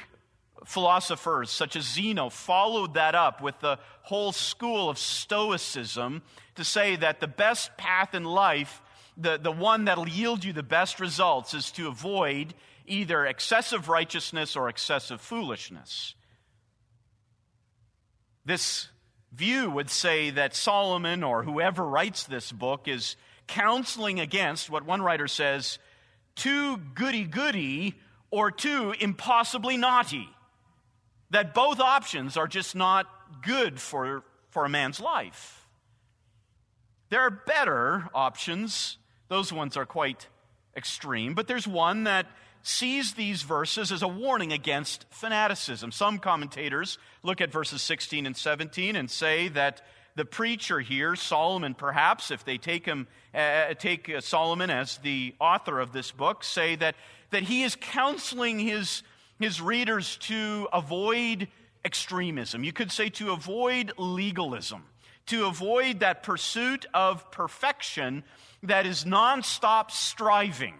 philosophers, 0.64 1.52
such 1.52 1.76
as 1.76 1.84
Zeno, 1.84 2.30
followed 2.30 2.94
that 2.94 3.14
up 3.14 3.40
with 3.40 3.60
the 3.60 3.78
whole 4.02 4.32
school 4.32 4.90
of 4.90 4.98
Stoicism 4.98 6.22
to 6.56 6.64
say 6.64 6.96
that 6.96 7.20
the 7.20 7.28
best 7.28 7.76
path 7.76 8.12
in 8.12 8.24
life, 8.24 8.82
the, 9.16 9.38
the 9.38 9.52
one 9.52 9.84
that'll 9.84 10.08
yield 10.08 10.44
you 10.44 10.52
the 10.52 10.62
best 10.62 11.00
results, 11.00 11.54
is 11.54 11.70
to 11.72 11.88
avoid 11.88 12.54
either 12.86 13.24
excessive 13.24 13.88
righteousness 13.88 14.56
or 14.56 14.68
excessive 14.68 15.20
foolishness. 15.20 16.14
This 18.44 18.88
view 19.32 19.70
would 19.70 19.90
say 19.90 20.30
that 20.30 20.54
Solomon 20.54 21.22
or 21.22 21.42
whoever 21.42 21.84
writes 21.84 22.24
this 22.24 22.52
book 22.52 22.86
is 22.88 23.16
counseling 23.46 24.20
against 24.20 24.70
what 24.70 24.84
one 24.84 25.02
writer 25.02 25.28
says 25.28 25.78
too 26.34 26.76
goody 26.76 27.24
goody 27.24 27.94
or 28.30 28.50
too 28.50 28.94
impossibly 28.98 29.76
naughty. 29.76 30.28
That 31.30 31.54
both 31.54 31.80
options 31.80 32.36
are 32.36 32.46
just 32.46 32.74
not 32.74 33.06
good 33.42 33.80
for, 33.80 34.24
for 34.50 34.64
a 34.64 34.68
man's 34.68 35.00
life. 35.00 35.66
There 37.10 37.20
are 37.20 37.30
better 37.30 38.08
options, 38.14 38.98
those 39.28 39.52
ones 39.52 39.76
are 39.76 39.86
quite 39.86 40.28
extreme, 40.76 41.34
but 41.34 41.46
there's 41.46 41.68
one 41.68 42.04
that 42.04 42.26
sees 42.62 43.12
these 43.12 43.42
verses 43.42 43.92
as 43.92 44.02
a 44.02 44.08
warning 44.08 44.52
against 44.52 45.04
fanaticism. 45.10 45.92
Some 45.92 46.18
commentators 46.18 46.98
look 47.22 47.40
at 47.40 47.52
verses 47.52 47.82
16 47.82 48.24
and 48.24 48.36
17 48.36 48.96
and 48.96 49.10
say 49.10 49.48
that 49.48 49.82
the 50.16 50.24
preacher 50.24 50.80
here, 50.80 51.14
Solomon 51.14 51.74
perhaps, 51.74 52.30
if 52.30 52.44
they 52.44 52.56
take 52.56 52.86
him, 52.86 53.06
uh, 53.34 53.74
take 53.74 54.08
uh, 54.08 54.20
Solomon 54.20 54.70
as 54.70 54.98
the 54.98 55.34
author 55.40 55.78
of 55.78 55.92
this 55.92 56.10
book, 56.10 56.42
say 56.42 56.76
that, 56.76 56.94
that 57.30 57.42
he 57.42 57.64
is 57.64 57.76
counseling 57.78 58.58
his, 58.58 59.02
his 59.38 59.60
readers 59.60 60.16
to 60.18 60.68
avoid 60.72 61.48
extremism. 61.84 62.64
You 62.64 62.72
could 62.72 62.92
say 62.92 63.10
to 63.10 63.32
avoid 63.32 63.92
legalism, 63.98 64.84
to 65.26 65.46
avoid 65.46 66.00
that 66.00 66.22
pursuit 66.22 66.86
of 66.92 67.30
perfection 67.30 68.24
that 68.62 68.86
is 68.86 69.04
nonstop 69.04 69.90
striving 69.90 70.74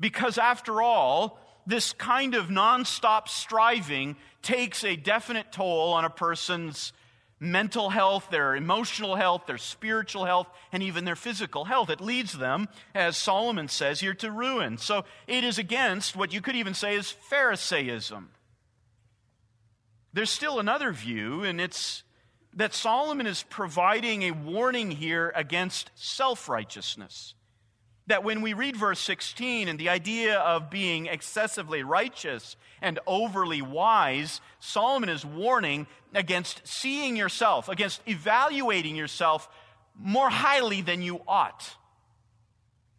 because 0.00 0.38
after 0.38 0.82
all, 0.82 1.38
this 1.66 1.92
kind 1.94 2.34
of 2.34 2.48
nonstop 2.48 3.28
striving 3.28 4.16
takes 4.42 4.84
a 4.84 4.96
definite 4.96 5.50
toll 5.50 5.94
on 5.94 6.04
a 6.04 6.10
person's 6.10 6.92
mental 7.40 7.90
health, 7.90 8.28
their 8.30 8.54
emotional 8.54 9.16
health, 9.16 9.46
their 9.46 9.58
spiritual 9.58 10.24
health, 10.24 10.46
and 10.72 10.82
even 10.82 11.04
their 11.04 11.16
physical 11.16 11.64
health. 11.64 11.90
It 11.90 12.00
leads 12.00 12.34
them, 12.34 12.68
as 12.94 13.16
Solomon 13.16 13.68
says 13.68 14.00
here, 14.00 14.14
to 14.14 14.30
ruin. 14.30 14.78
So 14.78 15.04
it 15.26 15.44
is 15.44 15.58
against 15.58 16.16
what 16.16 16.32
you 16.32 16.40
could 16.40 16.56
even 16.56 16.74
say 16.74 16.96
is 16.96 17.10
Pharisaism. 17.30 18.28
There's 20.12 20.30
still 20.30 20.60
another 20.60 20.92
view, 20.92 21.42
and 21.42 21.60
it's 21.60 22.03
that 22.56 22.74
Solomon 22.74 23.26
is 23.26 23.42
providing 23.44 24.22
a 24.22 24.30
warning 24.30 24.90
here 24.90 25.32
against 25.34 25.90
self 25.94 26.48
righteousness 26.48 27.34
that 28.06 28.24
when 28.24 28.42
we 28.42 28.52
read 28.52 28.76
verse 28.76 29.00
16 29.00 29.68
and 29.68 29.78
the 29.78 29.88
idea 29.88 30.38
of 30.38 30.68
being 30.68 31.06
excessively 31.06 31.82
righteous 31.82 32.56
and 32.82 32.98
overly 33.06 33.62
wise, 33.62 34.40
Solomon 34.60 35.08
is 35.08 35.24
warning 35.24 35.86
against 36.12 36.60
seeing 36.66 37.16
yourself, 37.16 37.68
against 37.68 38.02
evaluating 38.06 38.94
yourself 38.94 39.48
more 39.98 40.28
highly 40.28 40.82
than 40.82 41.00
you 41.00 41.20
ought. 41.26 41.76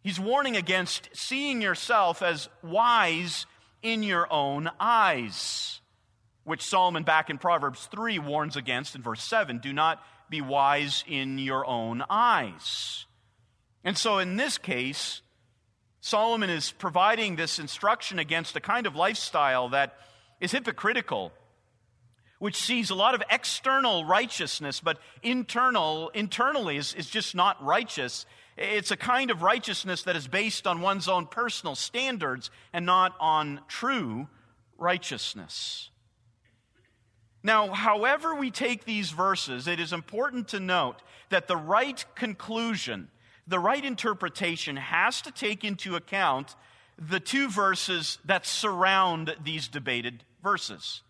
He's 0.02 0.18
warning 0.18 0.56
against 0.56 1.08
seeing 1.12 1.62
yourself 1.62 2.22
as 2.22 2.48
wise 2.62 3.46
in 3.82 4.02
your 4.02 4.32
own 4.32 4.70
eyes, 4.80 5.80
which 6.46 6.62
Solomon 6.62 7.02
back 7.02 7.28
in 7.28 7.38
Proverbs 7.38 7.88
3 7.90 8.20
warns 8.20 8.56
against 8.56 8.94
in 8.94 9.02
verse 9.02 9.22
7 9.22 9.58
do 9.58 9.72
not 9.72 10.00
be 10.30 10.40
wise 10.40 11.04
in 11.08 11.38
your 11.40 11.66
own 11.66 12.04
eyes. 12.08 13.06
And 13.82 13.98
so 13.98 14.18
in 14.18 14.36
this 14.36 14.56
case, 14.56 15.22
Solomon 16.00 16.48
is 16.48 16.70
providing 16.70 17.34
this 17.34 17.58
instruction 17.58 18.20
against 18.20 18.54
a 18.54 18.60
kind 18.60 18.86
of 18.86 18.94
lifestyle 18.94 19.70
that 19.70 19.98
is 20.40 20.52
hypocritical, 20.52 21.32
which 22.38 22.54
sees 22.54 22.90
a 22.90 22.94
lot 22.94 23.16
of 23.16 23.24
external 23.28 24.04
righteousness, 24.04 24.78
but 24.78 24.98
internal, 25.24 26.10
internally 26.10 26.76
is, 26.76 26.94
is 26.94 27.10
just 27.10 27.34
not 27.34 27.60
righteous. 27.60 28.24
It's 28.56 28.92
a 28.92 28.96
kind 28.96 29.32
of 29.32 29.42
righteousness 29.42 30.04
that 30.04 30.14
is 30.14 30.28
based 30.28 30.68
on 30.68 30.80
one's 30.80 31.08
own 31.08 31.26
personal 31.26 31.74
standards 31.74 32.52
and 32.72 32.86
not 32.86 33.16
on 33.18 33.62
true 33.66 34.28
righteousness. 34.78 35.90
Now, 37.46 37.72
however 37.72 38.34
we 38.34 38.50
take 38.50 38.84
these 38.84 39.10
verses, 39.10 39.68
it 39.68 39.78
is 39.78 39.92
important 39.92 40.48
to 40.48 40.58
note 40.58 40.96
that 41.28 41.46
the 41.46 41.56
right 41.56 42.04
conclusion 42.16 43.08
the 43.46 43.60
right 43.60 43.84
interpretation 43.84 44.74
has 44.74 45.22
to 45.22 45.30
take 45.30 45.62
into 45.62 45.94
account 45.94 46.56
the 46.98 47.20
two 47.20 47.48
verses 47.48 48.18
that 48.24 48.44
surround 48.44 49.36
these 49.44 49.68
debated 49.68 50.24
verses. 50.42 51.02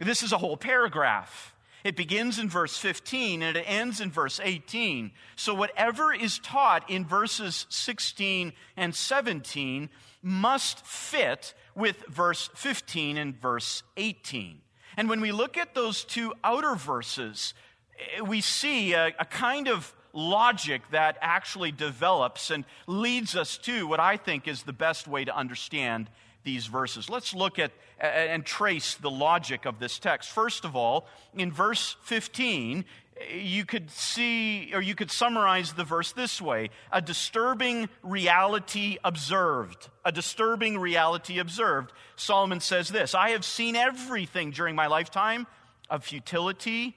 This 0.00 0.24
is 0.24 0.32
a 0.32 0.38
whole 0.38 0.56
paragraph. 0.56 1.54
It 1.84 1.94
begins 1.94 2.40
in 2.40 2.48
verse 2.48 2.76
15 2.76 3.44
and 3.44 3.56
it 3.56 3.64
ends 3.68 4.00
in 4.00 4.10
verse 4.10 4.40
18. 4.42 5.12
So, 5.36 5.54
whatever 5.54 6.12
is 6.12 6.40
taught 6.40 6.90
in 6.90 7.04
verses 7.04 7.66
16 7.68 8.52
and 8.76 8.92
17 8.92 9.88
must 10.20 10.84
fit 10.84 11.54
with 11.76 12.04
verse 12.08 12.50
15 12.56 13.16
and 13.16 13.40
verse 13.40 13.84
18. 13.96 14.62
And 14.96 15.08
when 15.08 15.20
we 15.20 15.32
look 15.32 15.56
at 15.56 15.74
those 15.74 16.04
two 16.04 16.32
outer 16.42 16.74
verses, 16.74 17.54
eh, 17.98 18.20
we 18.20 18.40
see 18.40 18.92
a, 18.92 19.06
a 19.18 19.24
kind 19.24 19.68
of 19.68 19.94
logic 20.12 20.82
that 20.90 21.18
actually 21.20 21.72
develops 21.72 22.50
and 22.50 22.64
leads 22.86 23.36
us 23.36 23.58
to 23.58 23.86
what 23.86 24.00
I 24.00 24.16
think 24.16 24.46
is 24.46 24.62
the 24.62 24.72
best 24.72 25.08
way 25.08 25.24
to 25.24 25.36
understand 25.36 26.08
these 26.44 26.66
verses. 26.66 27.10
Let's 27.10 27.34
look 27.34 27.58
at 27.58 27.72
and 27.98 28.44
trace 28.44 28.94
the 28.94 29.10
logic 29.10 29.64
of 29.64 29.78
this 29.78 29.98
text. 29.98 30.30
First 30.30 30.64
of 30.64 30.76
all, 30.76 31.06
in 31.34 31.52
verse 31.52 31.96
15, 32.02 32.84
you 33.32 33.64
could 33.64 33.90
see, 33.90 34.72
or 34.74 34.82
you 34.82 34.94
could 34.94 35.10
summarize 35.10 35.72
the 35.72 35.84
verse 35.84 36.12
this 36.12 36.40
way 36.42 36.70
a 36.92 37.00
disturbing 37.00 37.88
reality 38.02 38.98
observed. 39.04 39.88
A 40.04 40.12
disturbing 40.12 40.78
reality 40.78 41.38
observed. 41.38 41.92
Solomon 42.16 42.60
says 42.60 42.88
this 42.88 43.14
I 43.14 43.30
have 43.30 43.44
seen 43.44 43.76
everything 43.76 44.50
during 44.50 44.74
my 44.74 44.86
lifetime 44.86 45.46
of 45.88 46.04
futility 46.04 46.96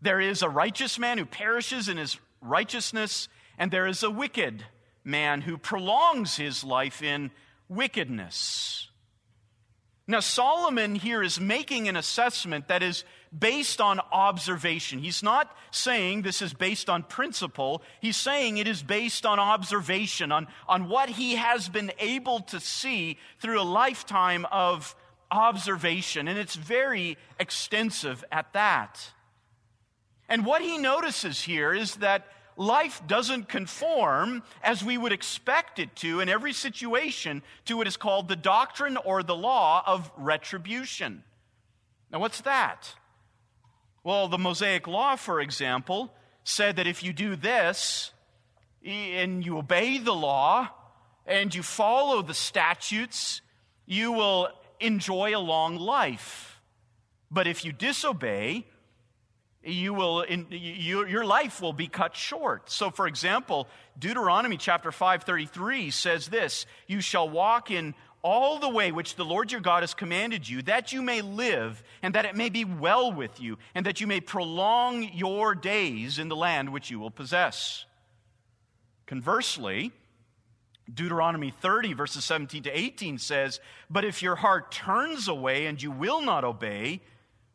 there 0.00 0.20
is 0.20 0.42
a 0.42 0.48
righteous 0.48 0.98
man 0.98 1.18
who 1.18 1.26
perishes 1.26 1.88
in 1.88 1.96
his 1.96 2.18
righteousness, 2.40 3.28
and 3.58 3.70
there 3.70 3.86
is 3.86 4.02
a 4.02 4.10
wicked 4.10 4.64
man 5.04 5.40
who 5.40 5.58
prolongs 5.58 6.36
his 6.36 6.62
life 6.62 7.02
in 7.02 7.30
wickedness. 7.68 8.88
Now, 10.06 10.20
Solomon 10.20 10.94
here 10.94 11.22
is 11.22 11.40
making 11.40 11.88
an 11.88 11.96
assessment 11.96 12.68
that 12.68 12.82
is 12.82 13.04
based 13.36 13.80
on 13.80 14.00
observation. 14.12 14.98
He's 14.98 15.22
not 15.22 15.54
saying 15.70 16.22
this 16.22 16.42
is 16.42 16.54
based 16.54 16.88
on 16.88 17.02
principle. 17.02 17.82
He's 18.00 18.16
saying 18.16 18.56
it 18.56 18.68
is 18.68 18.82
based 18.82 19.26
on 19.26 19.38
observation, 19.38 20.32
on, 20.32 20.46
on 20.68 20.88
what 20.88 21.08
he 21.08 21.36
has 21.36 21.68
been 21.68 21.92
able 21.98 22.40
to 22.40 22.60
see 22.60 23.18
through 23.40 23.60
a 23.60 23.62
lifetime 23.62 24.46
of 24.50 24.94
observation. 25.30 26.28
And 26.28 26.38
it's 26.38 26.54
very 26.54 27.16
extensive 27.38 28.24
at 28.32 28.52
that. 28.54 29.12
And 30.28 30.44
what 30.44 30.62
he 30.62 30.78
notices 30.78 31.42
here 31.42 31.72
is 31.72 31.96
that 31.96 32.26
life 32.56 33.00
doesn't 33.06 33.48
conform 33.48 34.42
as 34.62 34.84
we 34.84 34.98
would 34.98 35.12
expect 35.12 35.78
it 35.78 35.94
to 35.96 36.20
in 36.20 36.28
every 36.28 36.52
situation 36.52 37.42
to 37.66 37.76
what 37.76 37.86
is 37.86 37.96
called 37.96 38.28
the 38.28 38.36
doctrine 38.36 38.96
or 38.96 39.22
the 39.22 39.36
law 39.36 39.82
of 39.86 40.10
retribution. 40.16 41.22
Now, 42.10 42.18
what's 42.18 42.40
that? 42.42 42.94
Well, 44.04 44.28
the 44.28 44.38
Mosaic 44.38 44.86
Law, 44.86 45.16
for 45.16 45.40
example, 45.40 46.12
said 46.44 46.76
that 46.76 46.86
if 46.86 47.02
you 47.02 47.12
do 47.12 47.36
this 47.36 48.12
and 48.84 49.44
you 49.44 49.58
obey 49.58 49.98
the 49.98 50.14
law 50.14 50.68
and 51.26 51.54
you 51.54 51.62
follow 51.62 52.22
the 52.22 52.34
statutes, 52.34 53.42
you 53.86 54.12
will 54.12 54.48
enjoy 54.80 55.36
a 55.36 55.40
long 55.40 55.76
life. 55.76 56.60
But 57.30 57.46
if 57.46 57.64
you 57.64 57.72
disobey, 57.72 58.64
you 59.62 59.92
will 59.92 60.22
in, 60.22 60.46
you, 60.50 61.06
your 61.06 61.24
life 61.24 61.60
will 61.60 61.72
be 61.72 61.88
cut 61.88 62.16
short 62.16 62.70
so 62.70 62.90
for 62.90 63.06
example 63.06 63.68
deuteronomy 63.98 64.56
chapter 64.56 64.92
533 64.92 65.90
says 65.90 66.28
this 66.28 66.64
you 66.86 67.00
shall 67.00 67.28
walk 67.28 67.70
in 67.70 67.94
all 68.22 68.58
the 68.58 68.68
way 68.68 68.90
which 68.92 69.14
the 69.16 69.24
lord 69.24 69.50
your 69.52 69.60
god 69.60 69.82
has 69.82 69.94
commanded 69.94 70.48
you 70.48 70.62
that 70.62 70.92
you 70.92 71.02
may 71.02 71.20
live 71.22 71.82
and 72.02 72.14
that 72.14 72.24
it 72.24 72.36
may 72.36 72.48
be 72.48 72.64
well 72.64 73.12
with 73.12 73.40
you 73.40 73.56
and 73.74 73.86
that 73.86 74.00
you 74.00 74.06
may 74.06 74.20
prolong 74.20 75.02
your 75.14 75.54
days 75.54 76.18
in 76.18 76.28
the 76.28 76.36
land 76.36 76.72
which 76.72 76.90
you 76.90 76.98
will 76.98 77.10
possess 77.10 77.84
conversely 79.06 79.92
Deuteronomy 80.92 81.50
30, 81.50 81.92
verses 81.92 82.24
17 82.24 82.62
to 82.62 82.70
18 82.70 83.18
says, 83.18 83.60
But 83.90 84.04
if 84.04 84.22
your 84.22 84.36
heart 84.36 84.72
turns 84.72 85.28
away 85.28 85.66
and 85.66 85.82
you 85.82 85.90
will 85.90 86.22
not 86.22 86.44
obey, 86.44 87.02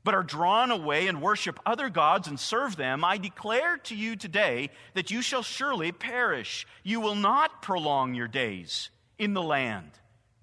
but 0.03 0.13
are 0.13 0.24
drawn 0.24 0.70
away 0.70 1.08
and 1.08 1.22
worship 1.22 1.60
other 1.65 1.89
gods 1.89 2.27
and 2.27 2.39
serve 2.39 2.75
them, 2.75 3.03
I 3.03 3.17
declare 3.17 3.77
to 3.77 3.96
you 3.96 4.15
today 4.15 4.70
that 4.93 5.12
you 5.12 5.22
shall 5.22 5.43
surely 5.43 5.91
perish. 5.91 6.67
You 6.84 7.00
will 7.00 7.15
not 7.15 7.62
prolong 7.62 8.13
your 8.13 8.27
days 8.27 8.89
in 9.17 9.34
the 9.34 9.41
land 9.41 9.91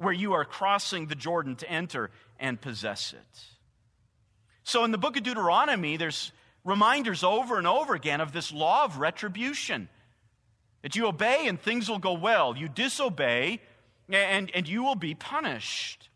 where 0.00 0.14
you 0.14 0.32
are 0.32 0.46
crossing 0.46 1.06
the 1.06 1.14
Jordan 1.14 1.56
to 1.56 1.70
enter 1.70 2.10
and 2.38 2.58
possess 2.58 3.12
it. 3.12 3.44
So 4.64 4.84
in 4.84 4.92
the 4.92 4.98
book 4.98 5.18
of 5.18 5.22
Deuteronomy, 5.22 5.98
there's 5.98 6.32
reminders 6.64 7.22
over 7.22 7.58
and 7.58 7.66
over 7.66 7.94
again 7.94 8.22
of 8.22 8.32
this 8.32 8.50
law 8.50 8.84
of 8.84 8.96
retribution. 8.96 9.90
That 10.80 10.96
you 10.96 11.06
obey 11.06 11.46
and 11.48 11.60
things 11.60 11.90
will 11.90 11.98
go 11.98 12.14
well. 12.14 12.56
You 12.56 12.66
disobey 12.66 13.60
and, 14.08 14.50
and 14.54 14.66
you 14.66 14.82
will 14.82 14.94
be 14.94 15.14
punished. 15.14 16.08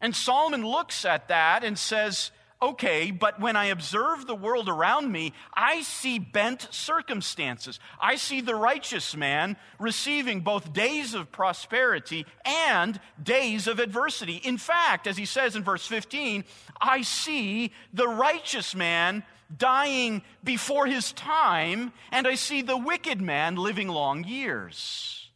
And 0.00 0.16
Solomon 0.16 0.66
looks 0.66 1.04
at 1.04 1.28
that 1.28 1.64
and 1.64 1.78
says, 1.78 2.30
okay, 2.60 3.10
but 3.10 3.40
when 3.40 3.56
I 3.56 3.66
observe 3.66 4.26
the 4.26 4.34
world 4.34 4.68
around 4.68 5.10
me, 5.10 5.32
I 5.54 5.82
see 5.82 6.18
bent 6.18 6.68
circumstances. 6.70 7.78
I 8.00 8.16
see 8.16 8.40
the 8.40 8.54
righteous 8.54 9.16
man 9.16 9.56
receiving 9.78 10.40
both 10.40 10.72
days 10.72 11.14
of 11.14 11.32
prosperity 11.32 12.26
and 12.44 12.98
days 13.22 13.66
of 13.66 13.78
adversity. 13.78 14.36
In 14.36 14.58
fact, 14.58 15.06
as 15.06 15.16
he 15.16 15.26
says 15.26 15.56
in 15.56 15.64
verse 15.64 15.86
15, 15.86 16.44
I 16.80 17.02
see 17.02 17.72
the 17.92 18.08
righteous 18.08 18.74
man 18.74 19.24
dying 19.56 20.22
before 20.42 20.86
his 20.86 21.12
time, 21.12 21.92
and 22.10 22.26
I 22.26 22.34
see 22.34 22.62
the 22.62 22.76
wicked 22.76 23.20
man 23.20 23.56
living 23.56 23.88
long 23.88 24.24
years. 24.24 25.30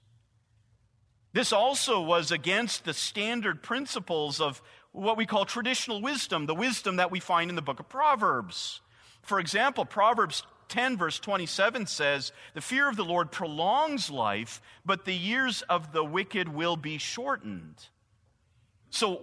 This 1.32 1.52
also 1.52 2.00
was 2.00 2.32
against 2.32 2.84
the 2.84 2.92
standard 2.92 3.62
principles 3.62 4.40
of 4.40 4.60
what 4.92 5.16
we 5.16 5.26
call 5.26 5.44
traditional 5.44 6.00
wisdom, 6.02 6.46
the 6.46 6.54
wisdom 6.54 6.96
that 6.96 7.10
we 7.10 7.20
find 7.20 7.50
in 7.50 7.56
the 7.56 7.62
book 7.62 7.80
of 7.80 7.88
Proverbs. 7.88 8.80
For 9.22 9.38
example, 9.38 9.84
Proverbs 9.84 10.42
10, 10.68 10.96
verse 10.96 11.18
27 11.18 11.86
says, 11.86 12.32
The 12.54 12.60
fear 12.60 12.88
of 12.88 12.96
the 12.96 13.04
Lord 13.04 13.30
prolongs 13.30 14.10
life, 14.10 14.60
but 14.84 15.04
the 15.04 15.14
years 15.14 15.62
of 15.62 15.92
the 15.92 16.04
wicked 16.04 16.48
will 16.48 16.76
be 16.76 16.98
shortened. 16.98 17.76
So, 18.90 19.22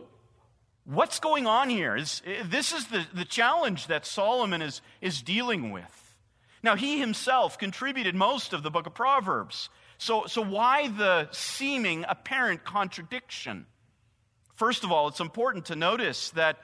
what's 0.86 1.19
going 1.19 1.47
on 1.47 1.69
here? 1.69 1.95
Is, 1.95 2.21
this 2.45 2.71
is 2.71 2.88
the, 2.88 3.06
the 3.13 3.25
challenge 3.25 3.88
that 3.88 4.06
Solomon 4.06 4.62
is, 4.62 4.82
is 5.01 5.21
dealing 5.21 5.71
with. 5.71 6.15
Now, 6.63 6.75
he 6.75 6.99
himself 6.99 7.58
contributed 7.58 8.15
most 8.15 8.53
of 8.53 8.63
the 8.63 8.71
book 8.71 8.88
of 8.88 8.93
Proverbs. 8.93 9.69
So, 9.97 10.25
so 10.27 10.41
why 10.41 10.88
the 10.88 11.30
seeming 11.32 12.06
apparent 12.08 12.63
contradiction? 12.63 13.65
First 14.57 14.83
of 14.83 14.91
all, 14.91 15.07
it's 15.07 15.19
important 15.19 15.65
to 15.65 15.75
notice 15.75 16.31
that 16.31 16.57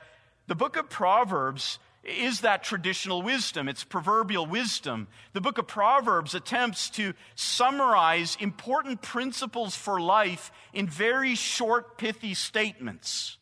the 0.47 0.55
book 0.55 0.77
of 0.77 0.89
Proverbs 0.89 1.77
is 2.03 2.41
that 2.41 2.63
traditional 2.63 3.21
wisdom. 3.21 3.69
It's 3.69 3.83
proverbial 3.83 4.47
wisdom. 4.47 5.07
The 5.33 5.41
book 5.41 5.59
of 5.59 5.67
Proverbs 5.67 6.33
attempts 6.33 6.89
to 6.91 7.13
summarize 7.35 8.35
important 8.39 9.03
principles 9.03 9.75
for 9.75 10.01
life 10.01 10.51
in 10.73 10.87
very 10.87 11.35
short, 11.35 11.99
pithy 11.99 12.33
statements. 12.33 13.37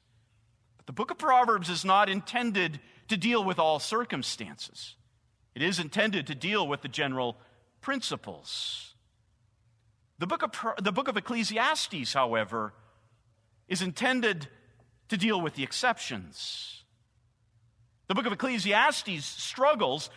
But 0.75 0.85
the 0.85 0.93
book 0.93 1.11
of 1.11 1.17
Proverbs 1.17 1.69
is 1.69 1.85
not 1.85 2.09
intended 2.09 2.81
to 3.07 3.15
deal 3.15 3.45
with 3.45 3.57
all 3.57 3.79
circumstances, 3.79 4.95
it 5.55 5.61
is 5.61 5.79
intended 5.79 6.27
to 6.27 6.35
deal 6.35 6.67
with 6.67 6.81
the 6.81 6.89
general 6.89 7.37
principles. 7.79 8.95
The 10.19 10.27
book 10.27 10.43
of, 10.43 10.51
the 10.83 10.91
book 10.91 11.07
of 11.07 11.17
Ecclesiastes, 11.17 12.13
however, 12.13 12.73
is 13.71 13.81
intended 13.81 14.49
to 15.07 15.15
deal 15.15 15.39
with 15.39 15.55
the 15.55 15.63
exceptions. 15.63 16.84
The 18.10 18.13
book 18.13 18.25
of 18.25 18.34
Ecclesiastes 18.34 19.23
struggles 19.23 20.10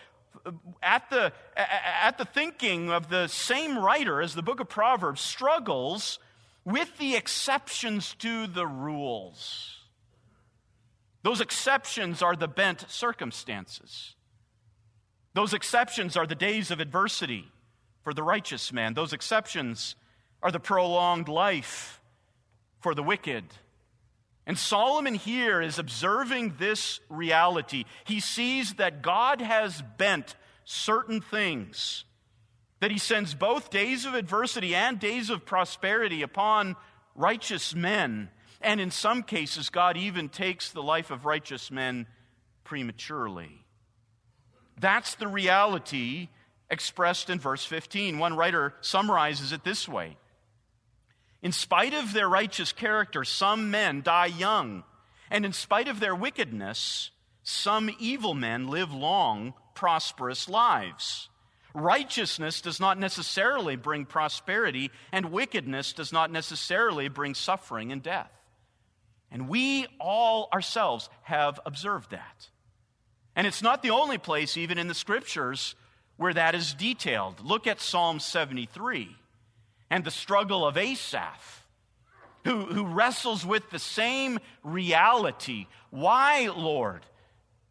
uh, 0.44 0.50
at 0.82 1.08
the, 1.08 1.32
at 1.56 2.18
the 2.18 2.24
thinking 2.24 2.90
of 2.90 3.08
the 3.08 3.28
same 3.28 3.78
writer 3.78 4.20
as 4.20 4.34
the 4.34 4.42
book 4.42 4.58
of 4.58 4.68
Proverbs, 4.68 5.20
struggles 5.20 6.18
with 6.64 6.98
the 6.98 7.14
exceptions 7.14 8.16
to 8.16 8.48
the 8.48 8.66
rules. 8.66 9.76
Those 11.22 11.40
exceptions 11.40 12.22
are 12.22 12.34
the 12.34 12.48
bent 12.48 12.84
circumstances. 12.88 14.16
Those 15.32 15.54
exceptions 15.54 16.16
are 16.16 16.26
the 16.26 16.34
days 16.34 16.72
of 16.72 16.80
adversity 16.80 17.44
for 18.02 18.12
the 18.12 18.24
righteous 18.24 18.72
man. 18.72 18.94
Those 18.94 19.12
exceptions 19.12 19.94
are 20.42 20.50
the 20.50 20.58
prolonged 20.58 21.28
life 21.28 22.00
for 22.84 22.94
the 22.94 23.02
wicked. 23.02 23.44
And 24.46 24.58
Solomon 24.58 25.14
here 25.14 25.62
is 25.62 25.78
observing 25.78 26.56
this 26.58 27.00
reality. 27.08 27.84
He 28.04 28.20
sees 28.20 28.74
that 28.74 29.00
God 29.00 29.40
has 29.40 29.82
bent 29.96 30.34
certain 30.66 31.22
things, 31.22 32.04
that 32.80 32.90
he 32.90 32.98
sends 32.98 33.34
both 33.34 33.70
days 33.70 34.04
of 34.04 34.12
adversity 34.12 34.74
and 34.74 35.00
days 35.00 35.30
of 35.30 35.46
prosperity 35.46 36.20
upon 36.20 36.76
righteous 37.14 37.74
men. 37.74 38.28
And 38.60 38.82
in 38.82 38.90
some 38.90 39.22
cases, 39.22 39.70
God 39.70 39.96
even 39.96 40.28
takes 40.28 40.70
the 40.70 40.82
life 40.82 41.10
of 41.10 41.24
righteous 41.24 41.70
men 41.70 42.06
prematurely. 42.64 43.64
That's 44.78 45.14
the 45.14 45.28
reality 45.28 46.28
expressed 46.68 47.30
in 47.30 47.40
verse 47.40 47.64
15. 47.64 48.18
One 48.18 48.36
writer 48.36 48.74
summarizes 48.82 49.52
it 49.52 49.64
this 49.64 49.88
way 49.88 50.18
in 51.44 51.52
spite 51.52 51.92
of 51.92 52.14
their 52.14 52.28
righteous 52.28 52.72
character, 52.72 53.22
some 53.22 53.70
men 53.70 54.00
die 54.00 54.26
young. 54.26 54.83
And 55.30 55.44
in 55.44 55.52
spite 55.52 55.88
of 55.88 56.00
their 56.00 56.14
wickedness, 56.14 57.11
some 57.42 57.94
evil 58.00 58.33
men 58.33 58.68
live 58.68 58.94
long, 58.94 59.52
prosperous 59.74 60.48
lives. 60.48 61.28
Righteousness 61.74 62.62
does 62.62 62.80
not 62.80 62.98
necessarily 62.98 63.76
bring 63.76 64.07
prosperity, 64.07 64.90
and 65.12 65.33
wickedness 65.33 65.92
does 65.92 66.14
not 66.14 66.33
necessarily 66.33 67.09
bring 67.09 67.35
suffering 67.35 67.92
and 67.92 68.02
death. 68.02 68.33
And 69.30 69.46
we 69.46 69.87
all 70.00 70.48
ourselves 70.50 71.11
have 71.24 71.61
observed 71.66 72.12
that. 72.12 72.48
And 73.37 73.46
it's 73.46 73.62
not 73.62 73.83
the 73.83 73.90
only 73.90 74.16
place, 74.16 74.57
even 74.57 74.78
in 74.78 74.88
the 74.88 74.94
scriptures, 74.94 75.74
where 76.16 76.33
that 76.33 76.54
is 76.54 76.72
detailed. 76.72 77.44
Look 77.44 77.66
at 77.66 77.83
Psalm 77.83 78.18
73 78.18 79.14
and 79.90 80.04
the 80.04 80.10
struggle 80.10 80.66
of 80.66 80.76
Asaph, 80.76 81.64
who, 82.44 82.66
who 82.66 82.84
wrestles 82.84 83.44
with 83.44 83.70
the 83.70 83.78
same 83.78 84.38
reality. 84.62 85.66
Why, 85.90 86.48
Lord, 86.54 87.06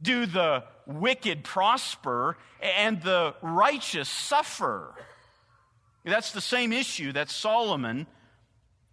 do 0.02 0.26
the 0.26 0.64
wicked 0.86 1.44
prosper 1.44 2.38
and 2.62 3.02
the 3.02 3.36
righteous 3.42 4.10
suffer? 4.10 4.94
That's 6.04 6.32
the 6.32 6.42
same 6.42 6.74
issue 6.74 7.14
that 7.14 7.30
Solomon 7.30 8.08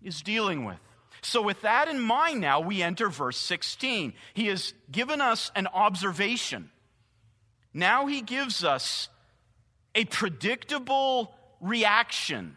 is 0.03 0.23
dealing 0.23 0.65
with. 0.65 0.79
So, 1.23 1.43
with 1.43 1.61
that 1.63 1.89
in 1.89 2.01
mind, 2.01 2.41
now 2.41 2.61
we 2.61 2.83
enter 2.83 3.11
verse 3.11 3.37
16. 3.37 4.15
He 4.33 4.47
has 4.47 4.73
given 4.91 5.21
us 5.21 5.51
an 5.55 5.67
observation. 5.67 6.71
Now 7.75 8.07
he 8.07 8.23
gives 8.23 8.65
us 8.65 9.09
a 9.95 10.05
predictable 10.07 11.35
reaction. 11.61 12.57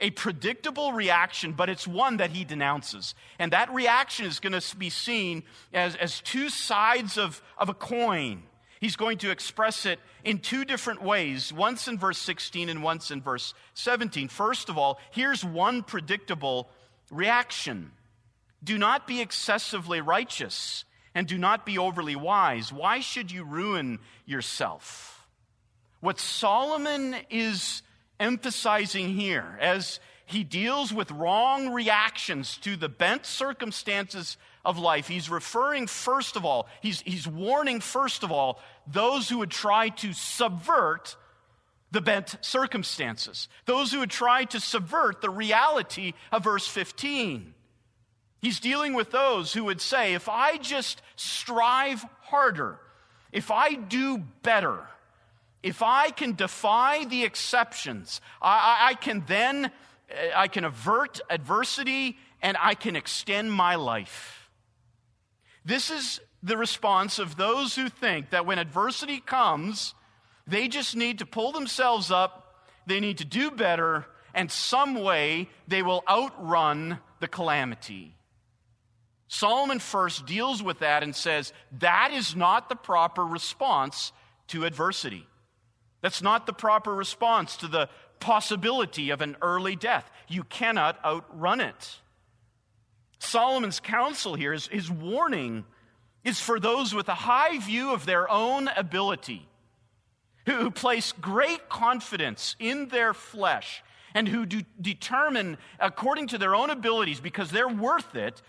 A 0.00 0.10
predictable 0.10 0.92
reaction, 0.92 1.52
but 1.52 1.70
it's 1.70 1.86
one 1.86 2.18
that 2.18 2.30
he 2.30 2.44
denounces. 2.44 3.14
And 3.38 3.52
that 3.52 3.72
reaction 3.72 4.26
is 4.26 4.40
going 4.40 4.58
to 4.58 4.76
be 4.76 4.90
seen 4.90 5.42
as, 5.72 5.96
as 5.96 6.20
two 6.20 6.50
sides 6.50 7.16
of, 7.16 7.42
of 7.56 7.68
a 7.68 7.74
coin. 7.74 8.42
He's 8.80 8.96
going 8.96 9.18
to 9.18 9.30
express 9.30 9.86
it 9.86 9.98
in 10.22 10.38
two 10.38 10.64
different 10.64 11.02
ways, 11.02 11.52
once 11.52 11.88
in 11.88 11.98
verse 11.98 12.18
16 12.18 12.68
and 12.68 12.82
once 12.82 13.10
in 13.10 13.22
verse 13.22 13.54
17. 13.74 14.28
First 14.28 14.68
of 14.68 14.76
all, 14.76 14.98
here's 15.12 15.44
one 15.44 15.82
predictable 15.82 16.68
reaction 17.10 17.92
Do 18.62 18.76
not 18.76 19.06
be 19.06 19.20
excessively 19.20 20.00
righteous, 20.00 20.84
and 21.14 21.26
do 21.26 21.38
not 21.38 21.64
be 21.64 21.78
overly 21.78 22.16
wise. 22.16 22.72
Why 22.72 23.00
should 23.00 23.30
you 23.30 23.44
ruin 23.44 23.98
yourself? 24.26 25.26
What 26.00 26.20
Solomon 26.20 27.16
is 27.30 27.82
emphasizing 28.18 29.10
here 29.10 29.58
as 29.60 30.00
he 30.26 30.42
deals 30.42 30.92
with 30.92 31.10
wrong 31.12 31.72
reactions 31.72 32.56
to 32.58 32.76
the 32.76 32.88
bent 32.88 33.24
circumstances 33.24 34.36
of 34.64 34.78
life. 34.78 35.06
He's 35.06 35.30
referring, 35.30 35.86
first 35.86 36.34
of 36.34 36.44
all, 36.44 36.66
he's, 36.80 37.00
he's 37.02 37.28
warning, 37.28 37.80
first 37.80 38.24
of 38.24 38.32
all, 38.32 38.60
those 38.86 39.28
who 39.28 39.38
would 39.38 39.52
try 39.52 39.90
to 39.90 40.12
subvert 40.12 41.16
the 41.92 42.00
bent 42.00 42.36
circumstances, 42.40 43.48
those 43.64 43.92
who 43.92 44.00
would 44.00 44.10
try 44.10 44.44
to 44.44 44.58
subvert 44.58 45.20
the 45.20 45.30
reality 45.30 46.14
of 46.32 46.42
verse 46.42 46.66
15. 46.66 47.54
He's 48.42 48.60
dealing 48.60 48.94
with 48.94 49.12
those 49.12 49.52
who 49.52 49.64
would 49.64 49.80
say, 49.80 50.14
if 50.14 50.28
I 50.28 50.56
just 50.56 51.00
strive 51.14 52.04
harder, 52.22 52.80
if 53.32 53.52
I 53.52 53.74
do 53.74 54.18
better, 54.42 54.88
if 55.66 55.82
I 55.82 56.10
can 56.10 56.34
defy 56.34 57.06
the 57.06 57.24
exceptions, 57.24 58.20
I, 58.40 58.54
I, 58.56 58.86
I 58.90 58.94
can 58.94 59.24
then 59.26 59.64
uh, 59.64 59.70
I 60.36 60.46
can 60.46 60.62
avert 60.64 61.20
adversity 61.28 62.18
and 62.40 62.56
I 62.60 62.74
can 62.74 62.94
extend 62.94 63.52
my 63.52 63.74
life. 63.74 64.48
This 65.64 65.90
is 65.90 66.20
the 66.40 66.56
response 66.56 67.18
of 67.18 67.36
those 67.36 67.74
who 67.74 67.88
think 67.88 68.30
that 68.30 68.46
when 68.46 68.60
adversity 68.60 69.18
comes, 69.18 69.94
they 70.46 70.68
just 70.68 70.94
need 70.94 71.18
to 71.18 71.26
pull 71.26 71.50
themselves 71.50 72.12
up, 72.12 72.68
they 72.86 73.00
need 73.00 73.18
to 73.18 73.24
do 73.24 73.50
better, 73.50 74.06
and 74.34 74.52
some 74.52 74.94
way 74.94 75.48
they 75.66 75.82
will 75.82 76.04
outrun 76.08 77.00
the 77.18 77.26
calamity. 77.26 78.14
Solomon 79.26 79.80
first 79.80 80.26
deals 80.26 80.62
with 80.62 80.78
that 80.78 81.02
and 81.02 81.16
says 81.16 81.52
that 81.80 82.12
is 82.12 82.36
not 82.36 82.68
the 82.68 82.76
proper 82.76 83.24
response 83.24 84.12
to 84.46 84.64
adversity. 84.64 85.26
That's 86.06 86.22
not 86.22 86.46
the 86.46 86.52
proper 86.52 86.94
response 86.94 87.56
to 87.56 87.66
the 87.66 87.88
possibility 88.20 89.10
of 89.10 89.22
an 89.22 89.36
early 89.42 89.74
death. 89.74 90.08
You 90.28 90.44
cannot 90.44 91.04
outrun 91.04 91.60
it. 91.60 91.98
Solomon's 93.18 93.80
counsel 93.80 94.36
here, 94.36 94.52
is, 94.52 94.68
his 94.68 94.88
warning, 94.88 95.64
is 96.22 96.38
for 96.38 96.60
those 96.60 96.94
with 96.94 97.08
a 97.08 97.14
high 97.14 97.58
view 97.58 97.92
of 97.92 98.06
their 98.06 98.30
own 98.30 98.68
ability, 98.68 99.48
who 100.44 100.70
place 100.70 101.10
great 101.10 101.68
confidence 101.68 102.54
in 102.60 102.86
their 102.86 103.12
flesh, 103.12 103.82
and 104.14 104.28
who 104.28 104.46
do 104.46 104.62
determine, 104.80 105.58
according 105.80 106.28
to 106.28 106.38
their 106.38 106.54
own 106.54 106.70
abilities, 106.70 107.18
because 107.18 107.50
they're 107.50 107.66
worth 107.66 108.14
it, 108.14 108.40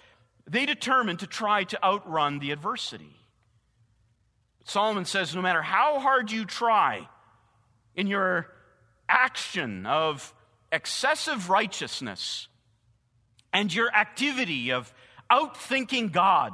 they 0.45 0.67
determine 0.67 1.17
to 1.17 1.25
try 1.25 1.63
to 1.63 1.83
outrun 1.83 2.37
the 2.37 2.51
adversity. 2.51 3.15
Solomon 4.63 5.05
says 5.05 5.33
no 5.33 5.41
matter 5.41 5.63
how 5.63 5.99
hard 5.99 6.31
you 6.31 6.45
try, 6.45 7.09
in 7.97 8.07
your 8.07 8.47
action 9.09 9.85
of 9.85 10.33
excessive 10.71 11.49
righteousness 11.49 12.47
and 13.51 13.73
your 13.73 13.93
activity 13.93 14.71
of 14.71 14.93
outthinking 15.31 16.11
God, 16.11 16.53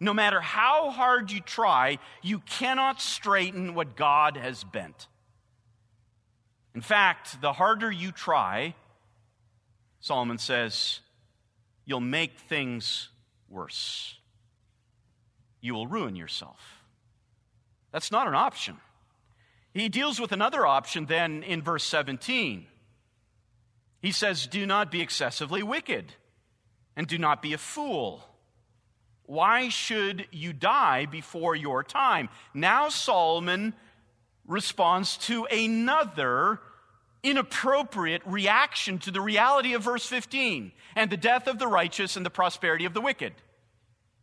no 0.00 0.14
matter 0.14 0.40
how 0.40 0.90
hard 0.90 1.30
you 1.32 1.40
try, 1.40 1.98
you 2.22 2.38
cannot 2.38 3.00
straighten 3.00 3.74
what 3.74 3.96
God 3.96 4.36
has 4.36 4.62
bent. 4.64 5.08
In 6.74 6.80
fact, 6.80 7.40
the 7.40 7.52
harder 7.52 7.90
you 7.90 8.12
try, 8.12 8.74
Solomon 10.00 10.38
says, 10.38 11.00
you'll 11.84 12.00
make 12.00 12.38
things 12.38 13.08
worse. 13.48 14.14
You 15.60 15.74
will 15.74 15.88
ruin 15.88 16.14
yourself. 16.14 16.60
That's 17.90 18.12
not 18.12 18.28
an 18.28 18.34
option. 18.34 18.76
He 19.78 19.88
deals 19.88 20.20
with 20.20 20.32
another 20.32 20.66
option 20.66 21.06
then 21.06 21.42
in 21.42 21.62
verse 21.62 21.84
17. 21.84 22.66
He 24.00 24.12
says, 24.12 24.46
Do 24.46 24.66
not 24.66 24.90
be 24.90 25.00
excessively 25.00 25.62
wicked, 25.62 26.12
and 26.96 27.06
do 27.06 27.18
not 27.18 27.42
be 27.42 27.52
a 27.52 27.58
fool. 27.58 28.24
Why 29.24 29.68
should 29.68 30.26
you 30.30 30.52
die 30.52 31.06
before 31.06 31.54
your 31.54 31.84
time? 31.84 32.28
Now, 32.54 32.88
Solomon 32.88 33.74
responds 34.46 35.18
to 35.18 35.44
another 35.46 36.60
inappropriate 37.22 38.22
reaction 38.24 38.98
to 39.00 39.10
the 39.10 39.20
reality 39.20 39.74
of 39.74 39.82
verse 39.82 40.06
15 40.06 40.72
and 40.96 41.10
the 41.10 41.16
death 41.16 41.46
of 41.46 41.58
the 41.58 41.66
righteous 41.66 42.16
and 42.16 42.24
the 42.24 42.30
prosperity 42.30 42.86
of 42.86 42.94
the 42.94 43.00
wicked. 43.00 43.34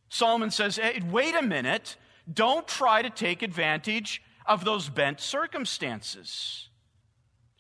Solomon 0.10 0.50
says, 0.50 0.78
hey, 0.78 1.02
Wait 1.12 1.36
a 1.36 1.42
minute, 1.42 1.98
don't 2.32 2.68
try 2.68 3.02
to 3.02 3.10
take 3.10 3.44
advantage 3.44 4.22
of 4.48 4.64
those 4.64 4.90
bent 4.90 5.20
circumstances. 5.20 6.70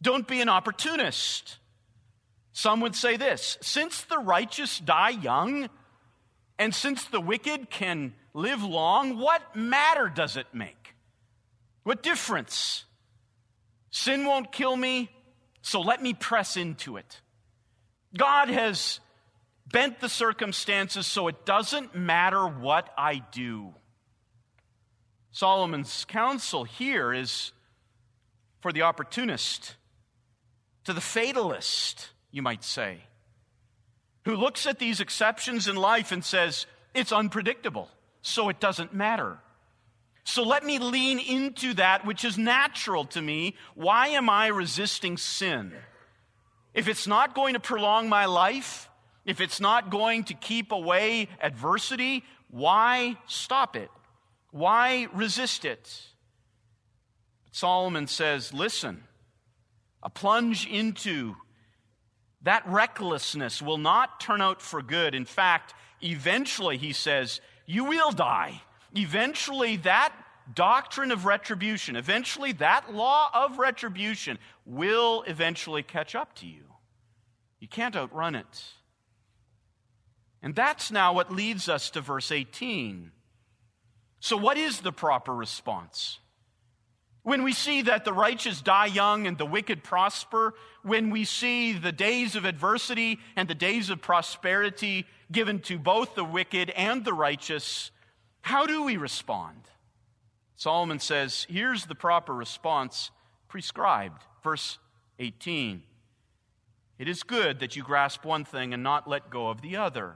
Don't 0.02 0.28
be 0.28 0.41
an 0.41 0.50
opportunist. 0.50 1.58
Some 2.52 2.82
would 2.82 2.95
say 2.95 3.17
this 3.17 3.58
since 3.62 4.02
the 4.04 4.17
righteous 4.17 4.80
die 4.80 5.10
young, 5.10 5.69
and 6.58 6.74
since 6.74 7.06
the 7.06 7.19
wicked 7.19 7.69
can 7.69 8.13
live 8.34 8.63
long, 8.63 9.17
what 9.17 9.56
matter 9.56 10.10
does 10.10 10.38
it 10.38 10.48
make? 10.54 10.95
What 11.84 12.02
difference? 12.02 12.86
Sin 13.91 14.26
won't 14.26 14.52
kill 14.52 14.76
me, 14.76 15.10
so 15.62 15.82
let 15.82 16.02
me 16.02 16.13
press 16.13 16.58
into 16.58 16.98
it. 16.98 17.21
God 18.17 18.50
has 18.50 19.00
bent 19.71 20.00
the 20.00 20.10
circumstances 20.10 21.08
so 21.08 21.28
it 21.28 21.45
doesn't 21.45 21.95
matter 21.95 22.45
what 22.45 22.89
I 22.98 23.21
do. 23.32 23.74
Solomon's 25.36 26.06
counsel 26.06 26.63
here 26.63 27.12
is 27.12 27.52
for 28.62 28.71
the 28.71 28.84
opportunist, 28.84 29.76
to 30.86 30.93
the 30.93 31.02
fatalist, 31.02 32.08
you 32.32 32.41
might 32.41 32.63
say, 32.63 33.00
who 34.24 34.38
looks 34.38 34.65
at 34.65 34.80
these 34.80 35.02
exceptions 35.02 35.67
in 35.67 35.76
life 35.76 36.13
and 36.13 36.24
says, 36.24 36.67
it's 36.93 37.12
unpredictable, 37.12 37.89
so 38.21 38.48
it 38.48 38.62
doesn't 38.62 38.93
matter. 38.93 39.38
So 40.24 40.41
let 40.41 40.63
me 40.63 40.80
lean 40.80 41.19
into 41.19 41.74
that 41.74 42.06
which 42.06 42.24
is 42.24 42.38
natural 42.38 43.04
to 43.08 43.21
me. 43.21 43.56
Why 43.74 44.08
am 44.08 44.30
I 44.30 44.48
resisting 44.48 45.17
sin? 45.17 45.74
If 46.74 46.88
it's 46.88 47.08
not 47.08 47.36
going 47.36 47.56
to 47.56 47.60
prolong 47.60 48.08
my 48.08 48.24
life, 48.24 48.89
if 49.26 49.41
it's 49.41 49.60
not 49.60 49.89
going 49.89 50.24
to 50.26 50.34
keep 50.34 50.71
away 50.71 51.28
adversity, 51.41 52.24
why 52.50 53.17
stop 53.28 53.76
it? 53.76 53.89
Why 54.56 55.10
resist 55.12 55.65
it? 55.65 56.02
Solomon 57.52 58.08
says, 58.08 58.54
listen, 58.54 59.04
a 60.02 60.10
plunge 60.10 60.65
into 60.65 61.36
that 62.44 62.65
recklessness 62.65 63.62
will 63.62 63.78
not 63.78 64.22
turn 64.22 64.39
out 64.39 64.62
for 64.62 64.82
good. 64.82 65.13
In 65.13 65.26
fact, 65.26 65.74
eventually, 66.02 66.78
he 66.78 66.94
says, 66.94 67.41
you 67.65 67.84
will 67.84 68.13
die. 68.13 68.62
Eventually, 68.96 69.76
that 69.76 70.13
doctrine 70.54 71.12
of 71.12 71.26
retribution, 71.26 71.98
eventually, 71.98 72.54
that 72.54 72.94
law 72.94 73.30
of 73.34 73.60
retribution 73.60 74.39
will 74.65 75.24
eventually 75.24 75.84
catch 75.84 76.15
up 76.15 76.34
to 76.36 76.48
you. 76.48 76.63
You 77.60 77.68
can't 77.68 77.98
outrun 77.98 78.36
it. 78.36 78.63
And 80.41 80.56
that's 80.56 80.91
now 80.91 81.12
what 81.12 81.30
leads 81.30 81.68
us 81.68 81.89
to 81.89 82.00
verse 82.00 82.32
18. 82.32 83.12
So, 84.25 84.38
what 84.38 84.57
is 84.57 84.79
the 84.79 84.91
proper 84.91 85.31
response? 85.31 86.17
When 87.21 87.43
we 87.43 87.53
see 87.53 87.83
that 87.83 88.05
the 88.05 88.11
righteous 88.11 88.59
die 88.59 88.88
young 88.88 89.27
and 89.27 89.38
the 89.38 89.45
wicked 89.45 89.83
prosper, 89.83 90.55
when 90.81 91.11
we 91.11 91.25
see 91.25 91.73
the 91.73 91.91
days 91.91 92.35
of 92.35 92.43
adversity 92.43 93.19
and 93.35 93.47
the 93.47 93.53
days 93.53 93.91
of 93.91 94.01
prosperity 94.01 95.05
given 95.31 95.59
to 95.59 95.77
both 95.77 96.15
the 96.15 96.23
wicked 96.23 96.71
and 96.71 97.05
the 97.05 97.13
righteous, 97.13 97.91
how 98.41 98.65
do 98.65 98.81
we 98.81 98.97
respond? 98.97 99.61
Solomon 100.55 100.97
says, 100.97 101.45
here's 101.47 101.85
the 101.85 101.93
proper 101.93 102.33
response 102.33 103.11
prescribed. 103.47 104.23
Verse 104.43 104.79
18 105.19 105.83
It 106.97 107.07
is 107.07 107.21
good 107.21 107.59
that 107.59 107.75
you 107.75 107.83
grasp 107.83 108.25
one 108.25 108.43
thing 108.43 108.73
and 108.73 108.81
not 108.81 109.07
let 109.07 109.29
go 109.29 109.49
of 109.49 109.61
the 109.61 109.75
other. 109.75 110.15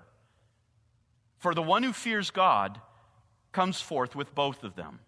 For 1.37 1.53
the 1.53 1.61
one 1.61 1.83
who 1.83 1.93
fears 1.93 2.31
God 2.31 2.81
comes 3.51 3.81
forth 3.81 4.15
with 4.15 4.33
both 4.35 4.63
of 4.63 4.75
them. 4.75 4.99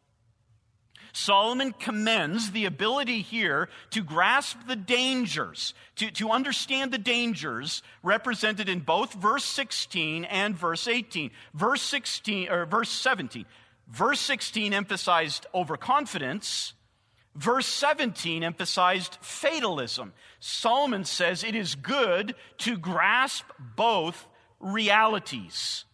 Solomon 1.14 1.74
commends 1.74 2.52
the 2.52 2.66
ability 2.66 3.22
here 3.22 3.70
to 3.92 4.04
grasp 4.04 4.58
the 4.68 4.76
dangers, 4.76 5.74
to, 5.98 6.10
to 6.12 6.32
understand 6.32 6.92
the 6.92 6.98
dangers 6.98 7.84
represented 8.02 8.70
in 8.70 8.80
both 8.80 9.14
verse 9.14 9.44
16 9.44 10.24
and 10.26 10.56
verse 10.56 10.88
18. 10.88 11.32
Verse 11.54 11.82
16 11.82 12.50
or 12.50 12.66
verse 12.66 12.90
17. 12.90 13.46
Verse 13.90 14.22
16 14.22 14.74
emphasized 14.74 15.46
overconfidence. 15.54 16.74
Verse 17.36 17.68
17 17.68 18.44
emphasized 18.44 19.18
fatalism. 19.22 20.14
Solomon 20.40 21.04
says 21.04 21.44
it 21.44 21.56
is 21.56 21.76
good 21.76 22.36
to 22.60 22.78
grasp 22.78 23.46
both 23.76 24.28
realities. 24.60 25.86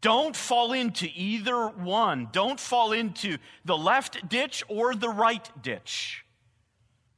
Don't 0.00 0.34
fall 0.34 0.72
into 0.72 1.08
either 1.14 1.68
one. 1.68 2.28
Don't 2.32 2.58
fall 2.58 2.92
into 2.92 3.36
the 3.64 3.76
left 3.76 4.28
ditch 4.28 4.64
or 4.68 4.94
the 4.94 5.10
right 5.10 5.48
ditch. 5.62 6.24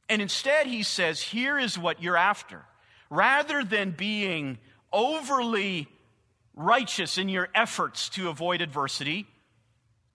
And 0.09 0.21
instead, 0.21 0.67
he 0.67 0.83
says, 0.83 1.21
here 1.21 1.57
is 1.57 1.77
what 1.77 2.01
you're 2.01 2.17
after. 2.17 2.65
Rather 3.09 3.63
than 3.63 3.91
being 3.91 4.57
overly 4.91 5.87
righteous 6.55 7.17
in 7.17 7.29
your 7.29 7.49
efforts 7.55 8.09
to 8.09 8.29
avoid 8.29 8.61
adversity, 8.61 9.27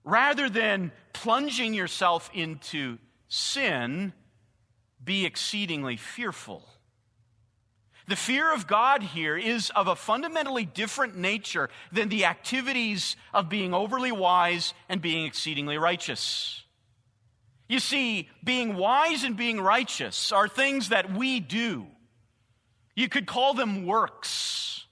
rather 0.03 0.49
than 0.49 0.91
plunging 1.11 1.73
yourself 1.73 2.29
into 2.33 2.97
sin, 3.27 4.13
be 5.03 5.25
exceedingly 5.25 5.97
fearful. 5.97 6.63
The 8.09 8.15
fear 8.15 8.51
of 8.51 8.65
God 8.65 9.03
here 9.03 9.37
is 9.37 9.71
of 9.75 9.87
a 9.87 9.95
fundamentally 9.95 10.65
different 10.65 11.15
nature 11.15 11.69
than 11.91 12.09
the 12.09 12.25
activities 12.25 13.15
of 13.35 13.49
being 13.49 13.71
overly 13.71 14.11
wise 14.11 14.73
and 14.89 14.99
being 14.99 15.27
exceedingly 15.27 15.77
righteous. 15.77 16.63
You 17.67 17.77
see, 17.77 18.27
being 18.43 18.75
wise 18.75 19.23
and 19.23 19.37
being 19.37 19.61
righteous 19.61 20.31
are 20.31 20.47
things 20.47 20.89
that 20.89 21.13
we 21.13 21.39
do. 21.39 21.85
You 22.95 23.09
could 23.09 23.27
call 23.27 23.53
them 23.53 23.85
works. 23.85 24.87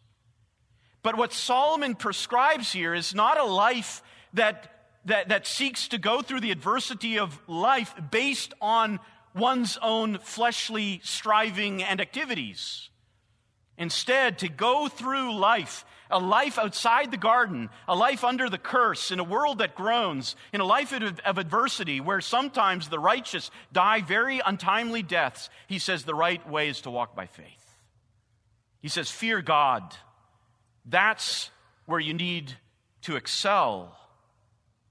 But 1.02 1.18
what 1.18 1.34
Solomon 1.34 1.96
prescribes 1.96 2.72
here 2.72 2.94
is 2.94 3.16
not 3.16 3.40
a 3.40 3.44
life 3.46 4.04
that, 4.34 4.72
that, 5.06 5.30
that 5.30 5.48
seeks 5.48 5.88
to 5.88 5.98
go 5.98 6.22
through 6.22 6.42
the 6.42 6.52
adversity 6.52 7.18
of 7.18 7.40
life 7.48 7.96
based 8.12 8.54
on 8.62 9.00
one's 9.34 9.80
own 9.82 10.20
fleshly 10.20 11.02
striving 11.04 11.82
and 11.82 12.00
activities. 12.00 12.92
Instead, 13.78 14.40
to 14.40 14.50
go 14.50 14.88
through 14.88 15.38
life, 15.38 15.86
a 16.10 16.20
life 16.20 16.58
outside 16.58 17.12
the 17.12 17.18
garden, 17.18 17.70
a 17.88 17.96
life 17.96 18.24
under 18.24 18.50
the 18.50 18.58
curse, 18.58 19.12
in 19.12 19.20
a 19.20 19.24
world 19.24 19.60
that 19.60 19.76
groans, 19.76 20.36
in 20.52 20.62
a 20.62 20.66
life 20.66 20.92
of, 20.94 21.38
adversity 21.38 22.02
where 22.02 22.22
sometimes 22.22 22.90
the 22.90 23.00
righteous 23.00 23.52
die 23.72 24.02
very 24.02 24.42
untimely 24.44 25.04
deaths, 25.04 25.50
he 25.68 25.78
says 25.78 26.04
the 26.04 26.16
right 26.16 26.48
way 26.50 26.70
is 26.70 26.82
to 26.82 26.90
walk 26.90 27.16
by 27.16 27.28
faith. 27.28 27.76
He 28.82 28.88
says, 28.88 29.12
Fear 29.12 29.42
God. 29.42 29.96
That's 30.86 31.52
where 31.86 32.00
you 32.00 32.14
need 32.14 32.54
to 33.02 33.16
excel. 33.16 33.98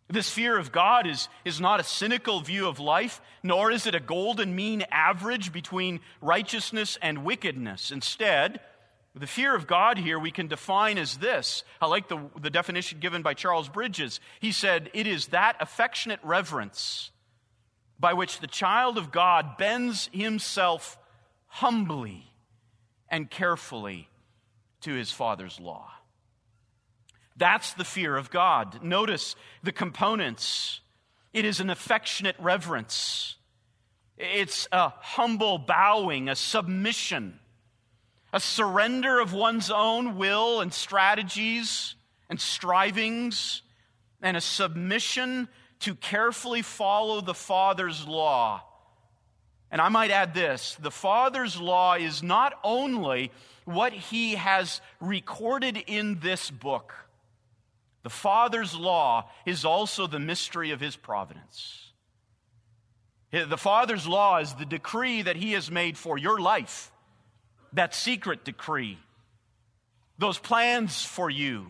This 0.08 0.30
fear 0.30 0.56
of 0.56 0.70
God 0.70 1.06
is, 1.06 1.28
is 1.44 1.60
not 1.60 1.80
a 1.80 1.84
cynical 1.84 2.40
view 2.40 2.68
of 2.68 2.78
life, 2.78 3.20
nor 3.42 3.72
is 3.72 3.86
it 3.86 3.94
a 3.94 4.00
golden 4.00 4.54
mean 4.54 4.84
average 4.90 5.52
between 5.52 6.00
righteousness 6.20 6.96
and 7.02 7.24
wickedness. 7.24 7.90
Instead, 7.90 8.60
the 9.18 9.26
fear 9.26 9.54
of 9.54 9.66
God 9.66 9.96
here 9.96 10.18
we 10.18 10.30
can 10.30 10.46
define 10.46 10.98
as 10.98 11.16
this. 11.16 11.64
I 11.80 11.86
like 11.86 12.08
the, 12.08 12.20
the 12.38 12.50
definition 12.50 13.00
given 13.00 13.22
by 13.22 13.32
Charles 13.32 13.68
Bridges. 13.68 14.20
He 14.40 14.52
said, 14.52 14.90
It 14.92 15.06
is 15.06 15.28
that 15.28 15.56
affectionate 15.58 16.20
reverence 16.22 17.10
by 17.98 18.12
which 18.12 18.40
the 18.40 18.46
child 18.46 18.98
of 18.98 19.10
God 19.10 19.56
bends 19.56 20.10
himself 20.12 20.98
humbly 21.46 22.30
and 23.08 23.30
carefully 23.30 24.10
to 24.82 24.92
his 24.92 25.10
Father's 25.10 25.58
law. 25.58 25.90
That's 27.38 27.72
the 27.72 27.84
fear 27.84 28.16
of 28.16 28.30
God. 28.30 28.82
Notice 28.82 29.34
the 29.62 29.72
components. 29.72 30.80
It 31.32 31.46
is 31.46 31.60
an 31.60 31.70
affectionate 31.70 32.36
reverence. 32.38 33.36
It's 34.18 34.68
a 34.72 34.90
humble 34.90 35.56
bowing, 35.56 36.28
a 36.28 36.36
submission 36.36 37.38
a 38.36 38.40
surrender 38.40 39.18
of 39.18 39.32
one's 39.32 39.70
own 39.70 40.18
will 40.18 40.60
and 40.60 40.70
strategies 40.70 41.94
and 42.28 42.38
strivings, 42.38 43.62
and 44.20 44.36
a 44.36 44.42
submission 44.42 45.48
to 45.80 45.94
carefully 45.94 46.60
follow 46.60 47.22
the 47.22 47.32
Father's 47.32 48.06
law. 48.06 48.62
And 49.70 49.80
I 49.80 49.88
might 49.88 50.10
add 50.10 50.34
this 50.34 50.76
the 50.82 50.90
Father's 50.90 51.58
law 51.58 51.94
is 51.94 52.22
not 52.22 52.52
only 52.62 53.32
what 53.64 53.94
He 53.94 54.34
has 54.34 54.82
recorded 55.00 55.82
in 55.86 56.20
this 56.20 56.50
book, 56.50 56.92
the 58.02 58.10
Father's 58.10 58.74
law 58.74 59.30
is 59.46 59.64
also 59.64 60.06
the 60.06 60.18
mystery 60.18 60.72
of 60.72 60.80
His 60.80 60.94
providence. 60.94 61.90
The 63.30 63.56
Father's 63.56 64.06
law 64.06 64.40
is 64.40 64.52
the 64.52 64.66
decree 64.66 65.22
that 65.22 65.36
He 65.36 65.52
has 65.52 65.70
made 65.70 65.96
for 65.96 66.18
your 66.18 66.38
life 66.38 66.92
that 67.72 67.94
secret 67.94 68.44
decree, 68.44 68.98
those 70.18 70.38
plans 70.38 71.04
for 71.04 71.28
you 71.30 71.66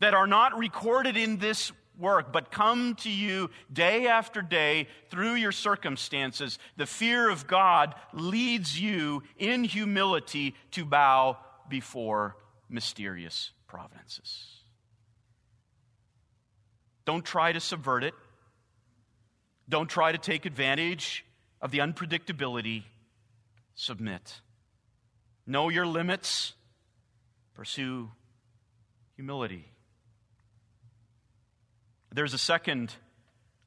that 0.00 0.14
are 0.14 0.26
not 0.26 0.58
recorded 0.58 1.16
in 1.16 1.38
this 1.38 1.72
work, 1.98 2.32
but 2.32 2.50
come 2.50 2.94
to 2.96 3.10
you 3.10 3.50
day 3.72 4.06
after 4.06 4.42
day 4.42 4.88
through 5.10 5.34
your 5.34 5.52
circumstances. 5.52 6.58
The 6.76 6.86
fear 6.86 7.30
of 7.30 7.46
God 7.46 7.94
leads 8.12 8.78
you 8.78 9.22
in 9.38 9.64
humility 9.64 10.54
to 10.72 10.84
bow 10.84 11.38
before 11.68 12.36
mysterious 12.68 13.50
providences. 13.66 14.46
Don't 17.04 17.24
try 17.24 17.52
to 17.52 17.60
subvert 17.60 18.04
it. 18.04 18.14
Don't 19.68 19.88
try 19.88 20.12
to 20.12 20.18
take 20.18 20.46
advantage 20.46 21.24
of 21.60 21.70
the 21.70 21.78
unpredictability. 21.78 22.84
Submit. 23.74 24.40
Know 25.46 25.68
your 25.68 25.86
limits. 25.86 26.54
Pursue 27.54 28.10
humility. 29.16 29.66
There's 32.12 32.34
a 32.34 32.38
second 32.38 32.94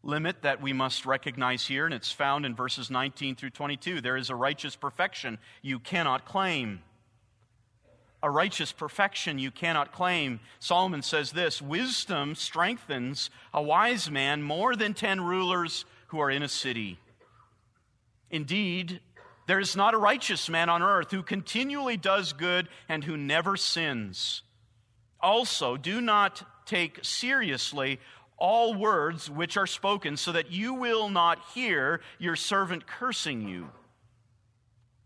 limit 0.03 0.41
that 0.41 0.61
we 0.61 0.73
must 0.73 1.05
recognize 1.05 1.67
here, 1.67 1.85
and 1.85 1.93
it's 1.93 2.11
found 2.11 2.45
in 2.45 2.55
verses 2.55 2.89
19 2.89 3.35
through 3.35 3.49
22. 3.51 4.01
There 4.01 4.17
is 4.17 4.29
a 4.29 4.35
righteous 4.35 4.75
perfection 4.75 5.37
you 5.61 5.79
cannot 5.79 6.25
claim. 6.25 6.79
A 8.23 8.31
righteous 8.31 8.71
perfection 8.71 9.37
you 9.37 9.51
cannot 9.51 9.91
claim. 9.91 10.39
Solomon 10.59 11.01
says 11.01 11.31
this 11.31 11.61
Wisdom 11.61 12.35
strengthens 12.35 13.29
a 13.53 13.61
wise 13.61 14.09
man 14.09 14.41
more 14.41 14.75
than 14.75 14.93
ten 14.93 15.21
rulers 15.21 15.85
who 16.07 16.19
are 16.19 16.31
in 16.31 16.41
a 16.41 16.47
city. 16.47 16.99
Indeed, 18.31 19.01
there 19.47 19.59
is 19.59 19.75
not 19.75 19.93
a 19.93 19.97
righteous 19.97 20.49
man 20.49 20.69
on 20.69 20.83
earth 20.83 21.11
who 21.11 21.23
continually 21.23 21.97
does 21.97 22.33
good 22.33 22.67
and 22.87 23.03
who 23.03 23.17
never 23.17 23.57
sins. 23.57 24.43
Also, 25.19 25.77
do 25.77 25.99
not 26.01 26.43
take 26.65 26.99
seriously 27.03 27.99
all 28.37 28.75
words 28.75 29.31
which 29.31 29.57
are 29.57 29.65
spoken, 29.65 30.15
so 30.15 30.31
that 30.31 30.51
you 30.51 30.75
will 30.75 31.09
not 31.09 31.39
hear 31.55 32.01
your 32.19 32.35
servant 32.35 32.85
cursing 32.85 33.47
you. 33.47 33.67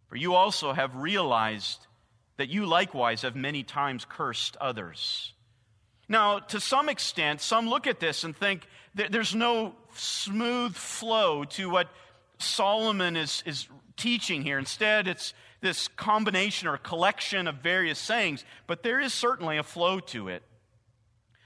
For 0.10 0.18
you 0.18 0.36
also 0.36 0.74
have 0.74 0.96
realized 0.98 1.88
that 2.36 2.50
you 2.50 2.66
likewise 2.66 3.22
have 3.22 3.36
many 3.36 3.64
times 3.64 4.06
cursed 4.10 4.58
others. 4.58 5.34
Now, 6.10 6.40
to 6.40 6.60
some 6.60 6.90
extent, 6.90 7.40
some 7.40 7.70
look 7.70 7.88
at 7.88 8.02
this 8.02 8.26
and 8.26 8.36
think 8.36 8.68
there's 8.94 9.34
no 9.34 9.76
smooth 9.96 10.76
flow 10.76 11.46
to 11.46 11.70
what 11.70 11.88
Solomon 12.38 13.16
is, 13.16 13.44
is 13.46 13.70
teaching 14.02 14.42
here. 14.42 14.58
Instead, 14.58 15.08
it's 15.08 15.34
this 15.62 15.88
combination 15.90 16.68
or 16.68 16.78
collection 16.78 17.48
of 17.48 17.56
various 17.56 18.00
sayings, 18.00 18.44
but 18.66 18.82
there 18.82 19.00
is 19.00 19.14
certainly 19.14 19.58
a 19.58 19.64
flow 19.64 20.00
to 20.00 20.28
it. 20.28 20.42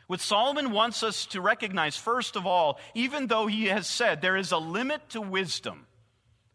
What 0.08 0.22
Solomon 0.22 0.72
wants 0.72 1.04
us 1.04 1.26
to 1.28 1.42
recognize, 1.42 1.98
first 1.98 2.38
of 2.38 2.46
all, 2.46 2.80
even 2.94 3.28
though 3.28 3.48
he 3.48 3.66
has 3.66 3.88
said 3.88 4.22
there 4.22 4.38
is 4.38 4.54
a 4.54 4.58
limit 4.58 5.10
to 5.10 5.20
wisdom, 5.22 5.86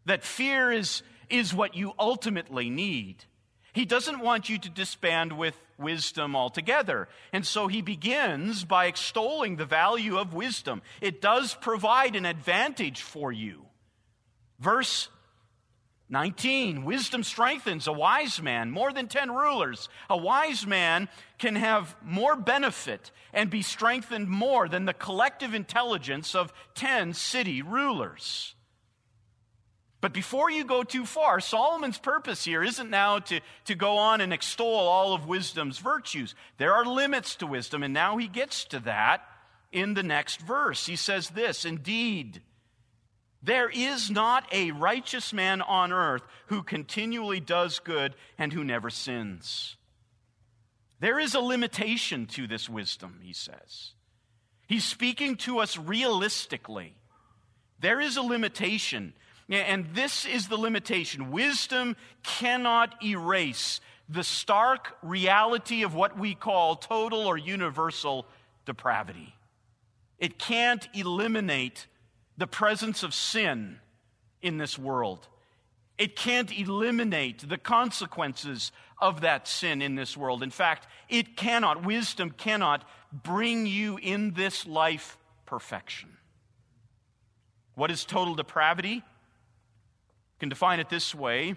that 0.05 0.23
fear 0.23 0.71
is, 0.71 1.03
is 1.29 1.53
what 1.53 1.75
you 1.75 1.93
ultimately 1.99 2.69
need, 2.69 3.25
he 3.73 3.85
doesn't 3.85 4.19
want 4.19 4.49
you 4.49 4.57
to 4.57 4.69
disband 4.69 5.37
with 5.37 5.55
wisdom 5.77 6.35
altogether. 6.35 7.07
And 7.31 7.45
so 7.45 7.67
he 7.67 7.81
begins 7.81 8.65
by 8.65 8.87
extolling 8.87 9.55
the 9.55 9.65
value 9.65 10.17
of 10.17 10.33
wisdom. 10.33 10.81
It 10.99 11.21
does 11.21 11.53
provide 11.53 12.15
an 12.15 12.25
advantage 12.25 13.01
for 13.01 13.31
you. 13.31 13.65
Verse 14.59 15.07
19, 16.11 16.83
wisdom 16.83 17.23
strengthens 17.23 17.87
a 17.87 17.93
wise 17.93 18.41
man, 18.41 18.69
more 18.69 18.91
than 18.91 19.07
10 19.07 19.31
rulers. 19.31 19.87
A 20.09 20.17
wise 20.17 20.67
man 20.67 21.07
can 21.39 21.55
have 21.55 21.95
more 22.03 22.35
benefit 22.35 23.11
and 23.33 23.49
be 23.49 23.61
strengthened 23.61 24.27
more 24.27 24.67
than 24.67 24.83
the 24.83 24.93
collective 24.93 25.53
intelligence 25.53 26.35
of 26.35 26.53
10 26.75 27.13
city 27.13 27.61
rulers. 27.61 28.55
But 30.01 30.11
before 30.13 30.51
you 30.51 30.65
go 30.65 30.83
too 30.83 31.05
far, 31.05 31.39
Solomon's 31.39 31.99
purpose 31.99 32.43
here 32.43 32.61
isn't 32.61 32.89
now 32.89 33.19
to, 33.19 33.39
to 33.65 33.75
go 33.75 33.97
on 33.97 34.19
and 34.19 34.33
extol 34.33 34.87
all 34.87 35.13
of 35.13 35.27
wisdom's 35.27 35.77
virtues. 35.77 36.35
There 36.57 36.73
are 36.73 36.83
limits 36.83 37.35
to 37.35 37.47
wisdom, 37.47 37.83
and 37.83 37.93
now 37.93 38.17
he 38.17 38.27
gets 38.27 38.65
to 38.65 38.79
that 38.81 39.21
in 39.71 39.93
the 39.93 40.03
next 40.03 40.41
verse. 40.41 40.87
He 40.87 40.97
says 40.97 41.29
this 41.29 41.63
Indeed, 41.63 42.41
there 43.43 43.69
is 43.69 44.11
not 44.11 44.45
a 44.51 44.71
righteous 44.71 45.33
man 45.33 45.61
on 45.61 45.91
earth 45.91 46.21
who 46.47 46.61
continually 46.61 47.39
does 47.39 47.79
good 47.79 48.15
and 48.37 48.53
who 48.53 48.63
never 48.63 48.89
sins. 48.89 49.77
There 50.99 51.19
is 51.19 51.33
a 51.33 51.39
limitation 51.39 52.27
to 52.27 52.45
this 52.45 52.69
wisdom, 52.69 53.19
he 53.23 53.33
says. 53.33 53.93
He's 54.67 54.85
speaking 54.85 55.35
to 55.37 55.59
us 55.59 55.77
realistically. 55.77 56.93
There 57.79 57.99
is 57.99 58.15
a 58.17 58.21
limitation, 58.21 59.13
and 59.49 59.87
this 59.95 60.25
is 60.25 60.47
the 60.47 60.57
limitation. 60.57 61.31
Wisdom 61.31 61.95
cannot 62.21 63.03
erase 63.03 63.81
the 64.07 64.23
stark 64.23 64.95
reality 65.01 65.81
of 65.83 65.95
what 65.95 66.19
we 66.19 66.35
call 66.35 66.75
total 66.75 67.21
or 67.21 67.37
universal 67.37 68.27
depravity. 68.65 69.33
It 70.19 70.37
can't 70.37 70.87
eliminate 70.93 71.87
the 72.41 72.47
presence 72.47 73.03
of 73.03 73.13
sin 73.13 73.77
in 74.41 74.57
this 74.57 74.75
world. 74.75 75.27
It 75.99 76.15
can't 76.15 76.51
eliminate 76.51 77.47
the 77.47 77.59
consequences 77.59 78.71
of 78.99 79.21
that 79.21 79.47
sin 79.47 79.79
in 79.79 79.93
this 79.93 80.17
world. 80.17 80.41
In 80.41 80.49
fact, 80.49 80.87
it 81.07 81.37
cannot, 81.37 81.85
wisdom 81.85 82.31
cannot 82.31 82.83
bring 83.13 83.67
you 83.67 83.99
in 84.01 84.33
this 84.33 84.65
life 84.65 85.19
perfection. 85.45 86.17
What 87.75 87.91
is 87.91 88.05
total 88.05 88.33
depravity? 88.33 88.93
You 88.95 89.01
can 90.39 90.49
define 90.49 90.79
it 90.79 90.89
this 90.89 91.13
way. 91.13 91.53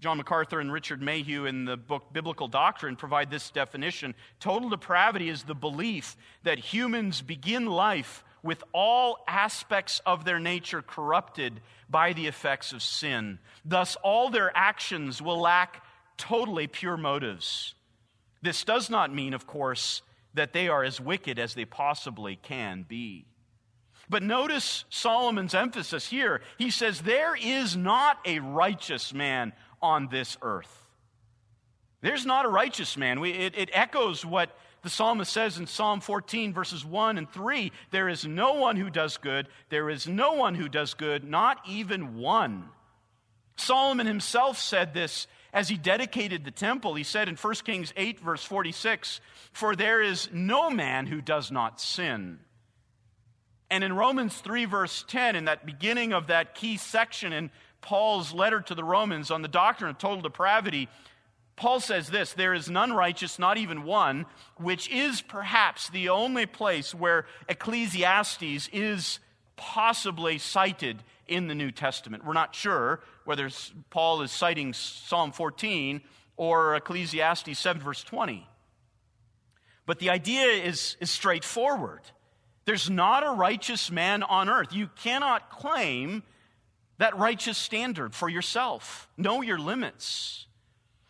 John 0.00 0.16
MacArthur 0.16 0.58
and 0.58 0.72
Richard 0.72 1.02
Mayhue 1.02 1.44
in 1.44 1.66
the 1.66 1.76
book 1.76 2.14
Biblical 2.14 2.48
Doctrine 2.48 2.96
provide 2.96 3.30
this 3.30 3.50
definition. 3.50 4.14
Total 4.40 4.70
depravity 4.70 5.28
is 5.28 5.42
the 5.42 5.54
belief 5.54 6.16
that 6.44 6.58
humans 6.58 7.20
begin 7.20 7.66
life 7.66 8.24
with 8.44 8.62
all 8.72 9.24
aspects 9.26 10.00
of 10.04 10.24
their 10.24 10.38
nature 10.38 10.82
corrupted 10.82 11.60
by 11.88 12.12
the 12.12 12.26
effects 12.26 12.72
of 12.72 12.82
sin. 12.82 13.38
Thus, 13.64 13.96
all 14.04 14.28
their 14.28 14.52
actions 14.54 15.20
will 15.20 15.40
lack 15.40 15.82
totally 16.18 16.66
pure 16.66 16.98
motives. 16.98 17.74
This 18.42 18.62
does 18.62 18.90
not 18.90 19.12
mean, 19.12 19.32
of 19.32 19.46
course, 19.46 20.02
that 20.34 20.52
they 20.52 20.68
are 20.68 20.84
as 20.84 21.00
wicked 21.00 21.38
as 21.38 21.54
they 21.54 21.64
possibly 21.64 22.36
can 22.36 22.84
be. 22.86 23.24
But 24.10 24.22
notice 24.22 24.84
Solomon's 24.90 25.54
emphasis 25.54 26.06
here. 26.08 26.42
He 26.58 26.70
says, 26.70 27.00
There 27.00 27.34
is 27.34 27.74
not 27.74 28.18
a 28.26 28.40
righteous 28.40 29.14
man 29.14 29.54
on 29.80 30.08
this 30.08 30.36
earth. 30.42 30.84
There's 32.02 32.26
not 32.26 32.44
a 32.44 32.50
righteous 32.50 32.98
man. 32.98 33.20
We, 33.20 33.30
it, 33.30 33.56
it 33.56 33.70
echoes 33.72 34.26
what 34.26 34.54
the 34.84 34.90
psalmist 34.90 35.32
says 35.32 35.58
in 35.58 35.66
Psalm 35.66 36.00
14, 36.00 36.52
verses 36.52 36.84
1 36.84 37.18
and 37.18 37.28
3 37.28 37.72
there 37.90 38.08
is 38.08 38.24
no 38.24 38.54
one 38.54 38.76
who 38.76 38.90
does 38.90 39.16
good, 39.16 39.48
there 39.70 39.90
is 39.90 40.06
no 40.06 40.34
one 40.34 40.54
who 40.54 40.68
does 40.68 40.94
good, 40.94 41.24
not 41.24 41.58
even 41.66 42.18
one. 42.18 42.68
Solomon 43.56 44.06
himself 44.06 44.58
said 44.58 44.94
this 44.94 45.26
as 45.52 45.68
he 45.68 45.76
dedicated 45.76 46.44
the 46.44 46.50
temple. 46.50 46.94
He 46.94 47.02
said 47.02 47.28
in 47.28 47.36
1 47.36 47.54
Kings 47.64 47.92
8, 47.96 48.20
verse 48.20 48.44
46, 48.44 49.20
For 49.52 49.74
there 49.74 50.02
is 50.02 50.28
no 50.32 50.70
man 50.70 51.06
who 51.06 51.20
does 51.20 51.50
not 51.50 51.80
sin. 51.80 52.40
And 53.70 53.82
in 53.82 53.94
Romans 53.94 54.36
3, 54.36 54.66
verse 54.66 55.04
10, 55.08 55.36
in 55.36 55.46
that 55.46 55.64
beginning 55.64 56.12
of 56.12 56.26
that 56.26 56.54
key 56.54 56.76
section 56.76 57.32
in 57.32 57.50
Paul's 57.80 58.32
letter 58.32 58.60
to 58.60 58.74
the 58.74 58.84
Romans 58.84 59.30
on 59.30 59.42
the 59.42 59.48
doctrine 59.48 59.90
of 59.90 59.98
total 59.98 60.22
depravity, 60.22 60.88
Paul 61.56 61.80
says 61.80 62.08
this 62.08 62.32
there 62.32 62.54
is 62.54 62.68
none 62.68 62.92
righteous, 62.92 63.38
not 63.38 63.58
even 63.58 63.84
one, 63.84 64.26
which 64.56 64.90
is 64.90 65.22
perhaps 65.22 65.88
the 65.88 66.08
only 66.08 66.46
place 66.46 66.94
where 66.94 67.26
Ecclesiastes 67.48 68.68
is 68.72 69.20
possibly 69.56 70.38
cited 70.38 71.02
in 71.28 71.46
the 71.46 71.54
New 71.54 71.70
Testament. 71.70 72.24
We're 72.24 72.32
not 72.32 72.54
sure 72.54 73.00
whether 73.24 73.48
Paul 73.90 74.22
is 74.22 74.32
citing 74.32 74.72
Psalm 74.72 75.32
14 75.32 76.00
or 76.36 76.74
Ecclesiastes 76.74 77.58
7, 77.58 77.80
verse 77.80 78.02
20. 78.02 78.46
But 79.86 79.98
the 79.98 80.10
idea 80.10 80.46
is, 80.46 80.96
is 81.00 81.10
straightforward. 81.10 82.00
There's 82.64 82.88
not 82.88 83.24
a 83.24 83.30
righteous 83.30 83.90
man 83.90 84.22
on 84.22 84.48
earth. 84.48 84.72
You 84.72 84.88
cannot 84.96 85.50
claim 85.50 86.22
that 86.98 87.16
righteous 87.18 87.58
standard 87.58 88.14
for 88.14 88.28
yourself. 88.28 89.08
Know 89.16 89.42
your 89.42 89.58
limits. 89.58 90.46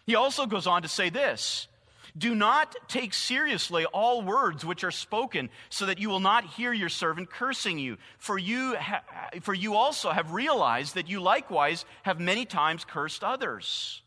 He 0.07 0.15
also 0.15 0.47
goes 0.47 0.67
on 0.67 0.83
to 0.83 0.89
say 0.89 1.11
this 1.11 1.69
Do 2.17 2.35
not 2.35 2.75
take 2.89 3.15
seriously 3.15 3.85
all 3.87 4.23
words 4.23 4.65
which 4.65 4.85
are 4.85 4.91
spoken, 4.91 5.51
so 5.69 5.87
that 5.87 5.99
you 5.99 6.09
will 6.09 6.21
not 6.21 6.45
hear 6.45 6.73
your 6.73 6.89
servant 6.89 7.31
cursing 7.31 7.79
you. 7.79 7.97
For 8.19 8.39
you, 8.39 8.77
ha- 8.77 9.03
for 9.41 9.55
you 9.55 9.75
also 9.75 10.11
have 10.11 10.33
realized 10.33 10.95
that 10.95 11.09
you 11.09 11.21
likewise 11.21 11.85
have 12.03 12.21
many 12.21 12.45
times 12.45 12.85
cursed 12.85 13.25
others. 13.25 14.03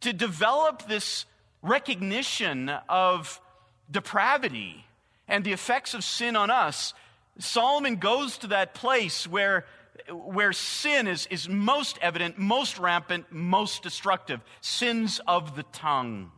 To 0.00 0.12
develop 0.12 0.88
this 0.88 1.26
recognition 1.62 2.70
of 2.88 3.40
depravity 3.90 4.84
and 5.28 5.44
the 5.44 5.52
effects 5.52 5.94
of 5.94 6.02
sin 6.02 6.36
on 6.36 6.50
us, 6.50 6.94
Solomon 7.38 7.96
goes 7.96 8.38
to 8.38 8.48
that 8.48 8.74
place 8.74 9.26
where 9.26 9.64
where 10.08 10.52
sin 10.52 11.06
is, 11.06 11.26
is 11.26 11.48
most 11.48 11.98
evident, 12.00 12.38
most 12.38 12.78
rampant, 12.78 13.26
most 13.30 13.82
destructive 13.82 14.40
sins 14.60 15.20
of 15.26 15.56
the 15.56 15.62
tongue. 15.64 16.30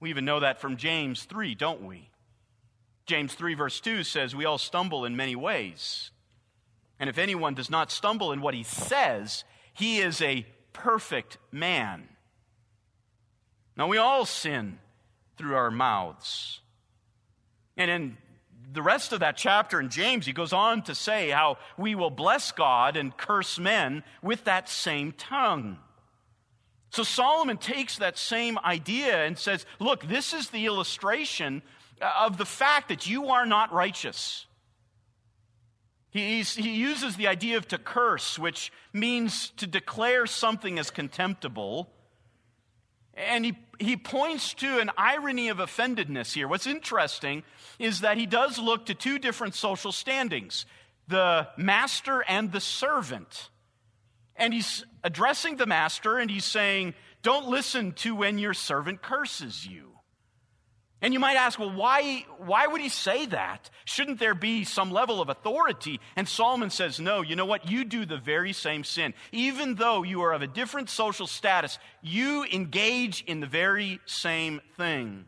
We 0.00 0.10
even 0.10 0.24
know 0.24 0.40
that 0.40 0.60
from 0.60 0.76
James 0.76 1.24
3, 1.24 1.54
don't 1.54 1.86
we? 1.86 2.10
James 3.06 3.34
3, 3.34 3.54
verse 3.54 3.80
2 3.80 4.04
says, 4.04 4.34
We 4.34 4.44
all 4.44 4.58
stumble 4.58 5.04
in 5.04 5.16
many 5.16 5.36
ways. 5.36 6.10
And 6.98 7.10
if 7.10 7.18
anyone 7.18 7.54
does 7.54 7.70
not 7.70 7.90
stumble 7.90 8.32
in 8.32 8.40
what 8.40 8.54
he 8.54 8.62
says, 8.62 9.44
he 9.72 9.98
is 9.98 10.20
a 10.22 10.46
perfect 10.72 11.38
man. 11.50 12.08
Now, 13.76 13.88
we 13.88 13.98
all 13.98 14.24
sin 14.24 14.78
through 15.36 15.54
our 15.54 15.70
mouths. 15.70 16.60
And 17.76 17.90
in 17.90 18.18
the 18.72 18.82
rest 18.82 19.12
of 19.12 19.20
that 19.20 19.36
chapter 19.36 19.80
in 19.80 19.90
James, 19.90 20.26
he 20.26 20.32
goes 20.32 20.52
on 20.52 20.82
to 20.82 20.94
say 20.94 21.30
how 21.30 21.58
we 21.76 21.94
will 21.94 22.10
bless 22.10 22.52
God 22.52 22.96
and 22.96 23.16
curse 23.16 23.58
men 23.58 24.02
with 24.22 24.44
that 24.44 24.68
same 24.68 25.12
tongue. 25.12 25.78
So 26.90 27.02
Solomon 27.02 27.56
takes 27.56 27.98
that 27.98 28.18
same 28.18 28.58
idea 28.58 29.24
and 29.24 29.38
says, 29.38 29.64
Look, 29.78 30.06
this 30.06 30.34
is 30.34 30.50
the 30.50 30.66
illustration 30.66 31.62
of 32.00 32.36
the 32.36 32.44
fact 32.44 32.88
that 32.88 33.08
you 33.08 33.28
are 33.28 33.46
not 33.46 33.72
righteous. 33.72 34.46
He's, 36.10 36.54
he 36.54 36.74
uses 36.74 37.16
the 37.16 37.28
idea 37.28 37.56
of 37.56 37.66
to 37.68 37.78
curse, 37.78 38.38
which 38.38 38.70
means 38.92 39.48
to 39.56 39.66
declare 39.66 40.26
something 40.26 40.78
as 40.78 40.90
contemptible 40.90 41.90
and 43.14 43.44
he, 43.44 43.58
he 43.78 43.96
points 43.96 44.54
to 44.54 44.78
an 44.78 44.90
irony 44.96 45.48
of 45.48 45.58
offendedness 45.58 46.32
here. 46.32 46.48
What's 46.48 46.66
interesting 46.66 47.42
is 47.78 48.00
that 48.00 48.16
he 48.16 48.26
does 48.26 48.58
look 48.58 48.86
to 48.86 48.94
two 48.94 49.18
different 49.18 49.54
social 49.54 49.92
standings 49.92 50.66
the 51.08 51.48
master 51.56 52.24
and 52.26 52.52
the 52.52 52.60
servant. 52.60 53.50
And 54.36 54.54
he's 54.54 54.84
addressing 55.04 55.56
the 55.56 55.66
master 55.66 56.16
and 56.18 56.30
he's 56.30 56.44
saying, 56.44 56.94
Don't 57.22 57.48
listen 57.48 57.92
to 57.92 58.14
when 58.14 58.38
your 58.38 58.54
servant 58.54 59.02
curses 59.02 59.66
you. 59.66 59.91
And 61.02 61.12
you 61.12 61.18
might 61.18 61.36
ask, 61.36 61.58
well, 61.58 61.72
why, 61.72 62.24
why 62.38 62.68
would 62.68 62.80
he 62.80 62.88
say 62.88 63.26
that? 63.26 63.68
Shouldn't 63.84 64.20
there 64.20 64.36
be 64.36 64.62
some 64.62 64.92
level 64.92 65.20
of 65.20 65.28
authority? 65.28 65.98
And 66.14 66.28
Solomon 66.28 66.70
says, 66.70 67.00
no, 67.00 67.22
you 67.22 67.34
know 67.34 67.44
what? 67.44 67.68
You 67.68 67.84
do 67.84 68.06
the 68.06 68.16
very 68.16 68.52
same 68.52 68.84
sin. 68.84 69.12
Even 69.32 69.74
though 69.74 70.04
you 70.04 70.22
are 70.22 70.32
of 70.32 70.42
a 70.42 70.46
different 70.46 70.88
social 70.88 71.26
status, 71.26 71.80
you 72.02 72.44
engage 72.44 73.24
in 73.26 73.40
the 73.40 73.48
very 73.48 73.98
same 74.06 74.60
thing. 74.76 75.24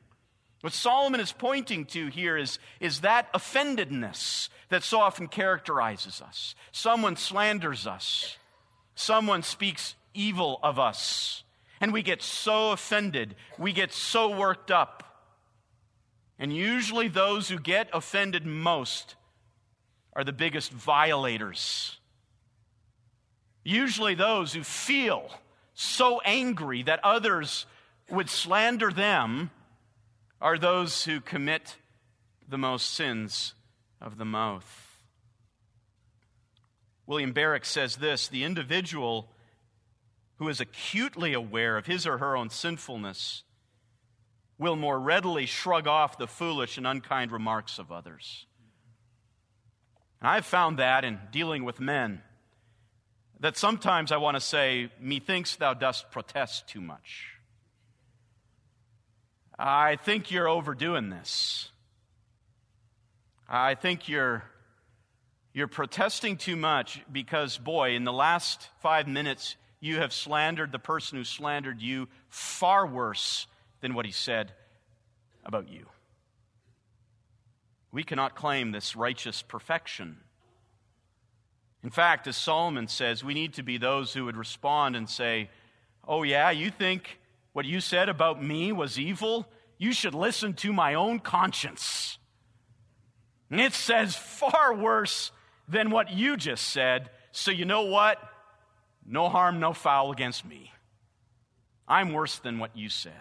What 0.61 0.73
Solomon 0.73 1.21
is 1.21 1.33
pointing 1.33 1.87
to 1.87 2.07
here 2.07 2.37
is, 2.37 2.61
is 2.79 3.01
that 3.01 3.33
offendedness 3.35 4.49
that 4.69 4.85
so 4.85 5.01
often 5.01 5.27
characterizes 5.27 6.23
us. 6.23 6.55
Someone 6.71 7.17
slanders 7.17 7.87
us, 7.87 8.39
someone 8.95 9.43
speaks 9.43 9.97
evil 10.15 10.61
of 10.63 10.79
us, 10.79 11.43
and 11.81 11.93
we 11.93 12.03
get 12.03 12.23
so 12.23 12.71
offended, 12.71 13.35
we 13.59 13.73
get 13.73 13.93
so 13.93 14.35
worked 14.35 14.71
up 14.71 15.04
and 16.39 16.55
usually, 16.55 17.09
those 17.09 17.49
who 17.49 17.59
get 17.59 17.89
offended 17.93 18.45
most 18.45 19.15
are 20.15 20.25
the 20.25 20.33
biggest 20.33 20.73
violators. 20.73 21.99
Usually, 23.63 24.15
those 24.15 24.53
who 24.53 24.63
feel 24.63 25.31
so 25.75 26.21
angry 26.25 26.83
that 26.83 27.01
others 27.05 27.67
would 28.11 28.29
slander 28.29 28.91
them 28.91 29.51
are 30.41 30.59
those 30.59 31.05
who 31.05 31.21
commit 31.21 31.77
the 32.49 32.59
most 32.59 32.91
sins 32.91 33.55
of 34.01 34.19
the 34.19 34.25
mouth. 34.25 34.99
William 37.07 37.33
Barrick 37.33 37.65
says 37.65 37.97
this 37.97 38.29
the 38.29 38.45
individual 38.45 39.29
who 40.37 40.49
is 40.49 40.61
acutely 40.61 41.33
aware 41.33 41.77
of 41.77 41.87
his 41.87 42.07
or 42.07 42.19
her 42.19 42.37
own 42.37 42.51
sinfulness 42.51 43.45
will 44.59 44.77
more 44.77 44.99
readily 44.99 45.47
shrug 45.47 45.87
off 45.87 46.19
the 46.19 46.27
foolish 46.27 46.79
and 46.79 46.87
unkind 46.87 47.33
remarks 47.33 47.79
of 47.79 47.91
others. 47.91 48.47
And 50.21 50.29
I've 50.29 50.47
found 50.47 50.79
that 50.79 51.05
in 51.05 51.19
dealing 51.33 51.65
with 51.65 51.81
men, 51.81 52.23
that 53.41 53.57
sometimes 53.57 54.13
I 54.13 54.17
want 54.17 54.37
to 54.37 54.41
say, 54.41 54.91
Methinks 55.01 55.57
thou 55.57 55.75
dost 55.75 56.11
protest 56.11 56.69
too 56.69 56.81
much. 56.81 57.27
I 59.59 59.97
think 59.97 60.31
you're 60.31 60.49
overdoing 60.49 61.11
this. 61.11 61.69
I 63.49 63.75
think 63.75 64.09
you're, 64.09 64.45
you're 65.53 65.69
protesting 65.69 66.37
too 66.39 66.57
much 66.57 67.03
because, 67.13 67.59
boy, 67.59 67.95
in 67.95 68.05
the 68.05 68.13
last 68.13 68.69
five 68.81 69.07
minutes, 69.07 69.57
you 69.81 69.99
have 69.99 70.13
slandered 70.13 70.73
the 70.73 70.79
person 70.79 71.19
who 71.19 71.25
slandered 71.25 71.83
you 71.83 72.09
far 72.31 72.87
worse 72.87 73.47
than 73.85 73.93
what 73.93 74.07
he 74.07 74.13
said 74.13 74.51
about 75.45 75.69
you. 75.69 75.85
We 77.93 78.03
cannot 78.03 78.35
claim 78.35 78.73
this 78.73 78.97
righteous 78.97 79.43
perfection. 79.43 80.17
In 81.83 81.91
fact, 81.91 82.27
as 82.27 82.35
Solomon 82.35 82.89
says, 82.89 83.23
we 83.23 83.35
need 83.35 83.53
to 83.55 83.63
be 83.63 83.77
those 83.77 84.15
who 84.15 84.25
would 84.25 84.39
respond 84.39 84.97
and 84.97 85.07
say, 85.07 85.51
Oh, 86.09 86.23
yeah, 86.23 86.51
you 86.51 86.71
think 86.71 87.19
what 87.53 87.67
you 87.67 87.79
said 87.79 88.09
about 88.09 88.43
me 88.43 88.73
was 88.73 88.99
evil? 88.99 89.47
You 89.77 89.93
should 89.93 90.15
listen 90.15 90.55
to 90.55 90.73
my 90.73 90.95
own 90.95 91.19
conscience. 91.19 92.17
And 93.51 93.61
it 93.61 93.75
says 93.75 94.17
far 94.17 94.75
worse 94.75 95.31
than 95.69 95.91
what 95.91 96.11
you 96.11 96.39
just 96.39 96.69
said. 96.69 97.11
So, 97.33 97.51
you 97.51 97.67
know 97.67 97.83
what? 97.83 98.19
No 99.07 99.29
harm, 99.29 99.61
no 99.61 99.75
foul 99.75 100.11
against 100.11 100.43
me. 100.47 100.73
I'm 101.87 102.15
worse 102.15 102.39
than 102.39 102.59
what 102.59 102.75
you 102.75 102.89
said. 102.89 103.13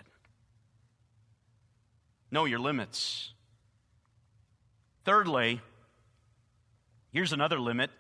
Know 2.33 2.45
your 2.45 2.57
limits. 2.57 3.31
Thirdly, 5.05 5.61
here's 7.11 7.31
another 7.31 7.59
limit 7.59 7.91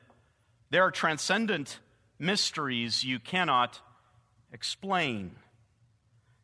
there 0.71 0.81
are 0.81 0.89
transcendent 0.89 1.77
mysteries 2.17 3.03
you 3.03 3.19
cannot 3.19 3.79
explain. 4.51 5.35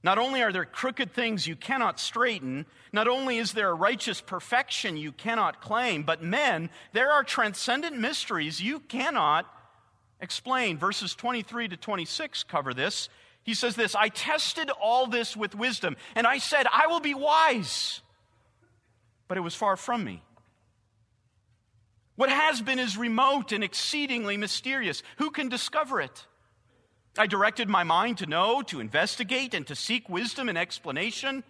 Not 0.04 0.20
only 0.20 0.44
are 0.44 0.52
there 0.52 0.66
crooked 0.66 1.14
things 1.14 1.48
you 1.48 1.56
cannot 1.56 2.00
straighten, 2.00 2.68
not 2.94 3.08
only 3.08 3.40
is 3.40 3.54
there 3.54 3.72
a 3.72 3.74
righteous 3.74 4.22
perfection 4.22 4.96
you 4.96 5.12
cannot 5.12 5.60
claim, 5.60 6.04
but 6.04 6.22
men, 6.22 6.70
there 6.94 7.12
are 7.12 7.24
transcendent 7.24 7.98
mysteries 7.98 8.62
you 8.62 8.82
cannot 8.82 9.48
explain. 10.22 10.78
Verses 10.78 11.16
23 11.16 11.70
to 11.70 11.76
26 11.76 12.44
cover 12.44 12.72
this. 12.72 13.10
He 13.44 13.54
says 13.54 13.76
this 13.76 13.96
I 13.96 14.10
tested 14.10 14.70
all 14.82 15.08
this 15.08 15.36
with 15.36 15.56
wisdom, 15.56 15.98
and 16.16 16.28
I 16.28 16.38
said, 16.38 16.68
I 16.72 16.88
will 16.88 17.00
be 17.00 17.14
wise. 17.14 18.02
But 19.28 19.38
it 19.38 19.42
was 19.42 19.56
far 19.56 19.78
from 19.78 20.04
me. 20.04 20.24
What 22.16 22.30
has 22.30 22.62
been 22.62 22.80
is 22.80 22.98
remote 22.98 23.52
and 23.52 23.64
exceedingly 23.64 24.36
mysterious. 24.36 25.04
Who 25.18 25.32
can 25.32 25.48
discover 25.48 26.02
it? 26.02 26.26
I 27.18 27.28
directed 27.28 27.70
my 27.70 27.84
mind 27.84 28.18
to 28.20 28.26
know, 28.26 28.62
to 28.64 28.80
investigate, 28.80 29.54
and 29.54 29.66
to 29.68 29.76
seek 29.76 30.10
wisdom 30.10 30.50
and 30.50 30.58
explanation 30.58 31.44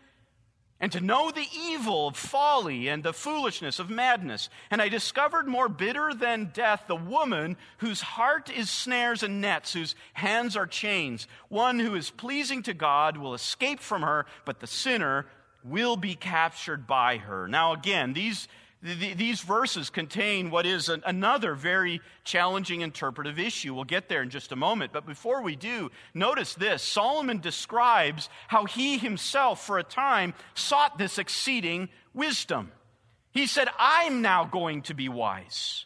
and 0.80 0.92
to 0.92 1.02
know 1.02 1.30
the 1.30 1.48
evil 1.54 2.08
of 2.08 2.16
folly 2.16 2.88
and 2.88 3.04
the 3.04 3.14
foolishness 3.14 3.80
of 3.80 3.90
madness. 3.90 4.50
And 4.72 4.82
I 4.82 4.88
discovered 4.90 5.48
more 5.48 5.68
bitter 5.68 6.14
than 6.14 6.52
death 6.54 6.84
the 6.88 6.96
woman 6.96 7.58
whose 7.80 8.02
heart 8.02 8.50
is 8.50 8.70
snares 8.70 9.22
and 9.22 9.42
nets, 9.42 9.74
whose 9.74 9.96
hands 10.14 10.56
are 10.56 10.68
chains. 10.68 11.28
One 11.50 11.80
who 11.80 11.96
is 11.96 12.10
pleasing 12.10 12.64
to 12.64 12.74
God 12.74 13.18
will 13.18 13.34
escape 13.34 13.82
from 13.82 14.04
her, 14.04 14.26
but 14.46 14.60
the 14.62 14.68
sinner 14.68 15.26
will 15.64 15.98
be 15.98 16.16
captured 16.16 16.88
by 16.88 17.18
her. 17.18 17.48
Now, 17.48 17.74
again, 17.74 18.14
these 18.14 18.48
these 18.82 19.42
verses 19.42 19.90
contain 19.90 20.52
what 20.52 20.66
is 20.66 20.88
another 20.88 21.54
very 21.54 22.00
challenging 22.24 22.80
interpretive 22.80 23.38
issue. 23.38 23.74
We'll 23.74 23.84
get 23.84 24.08
there 24.08 24.22
in 24.22 24.30
just 24.30 24.54
a 24.54 24.56
moment. 24.56 24.94
But 24.94 25.06
before 25.06 25.42
we 25.42 25.58
do, 25.58 25.92
notice 26.14 26.54
this 26.54 26.82
Solomon 26.82 27.40
describes 27.40 28.30
how 28.48 28.64
he 28.64 28.98
himself, 28.98 29.66
for 29.66 29.80
a 29.80 29.84
time, 29.84 30.34
sought 30.54 30.98
this 30.98 31.18
exceeding 31.18 31.90
wisdom. 32.14 32.72
He 33.32 33.48
said, 33.48 33.68
I'm 33.78 34.22
now 34.22 34.46
going 34.46 34.84
to 34.84 34.94
be 34.94 35.10
wise. 35.10 35.86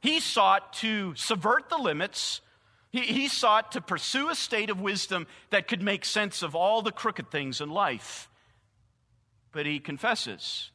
He 0.00 0.18
sought 0.18 0.72
to 0.74 1.14
subvert 1.14 1.68
the 1.68 1.78
limits. 1.78 2.40
He, 2.90 3.02
he 3.02 3.28
sought 3.28 3.72
to 3.72 3.80
pursue 3.80 4.28
a 4.28 4.34
state 4.34 4.70
of 4.70 4.80
wisdom 4.80 5.28
that 5.50 5.68
could 5.68 5.82
make 5.82 6.04
sense 6.04 6.42
of 6.42 6.56
all 6.56 6.82
the 6.82 6.92
crooked 6.92 7.30
things 7.30 7.60
in 7.60 7.70
life. 7.70 8.28
But 9.52 9.66
he 9.66 9.78
confesses 9.78 10.72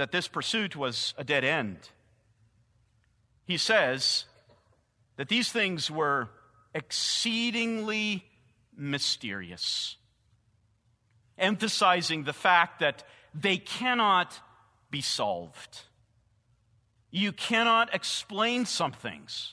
that 0.00 0.12
this 0.12 0.28
pursuit 0.28 0.74
was 0.74 1.12
a 1.18 1.24
dead 1.24 1.44
end. 1.44 1.76
He 3.44 3.58
says 3.58 4.24
that 5.18 5.28
these 5.28 5.52
things 5.52 5.90
were 5.90 6.30
exceedingly 6.74 8.24
mysterious, 8.74 9.96
emphasizing 11.36 12.24
the 12.24 12.32
fact 12.32 12.80
that 12.80 13.04
they 13.34 13.58
cannot 13.58 14.40
be 14.90 15.02
solved. 15.02 15.82
You 17.10 17.32
cannot 17.32 17.94
explain 17.94 18.64
some 18.64 18.92
things. 18.92 19.52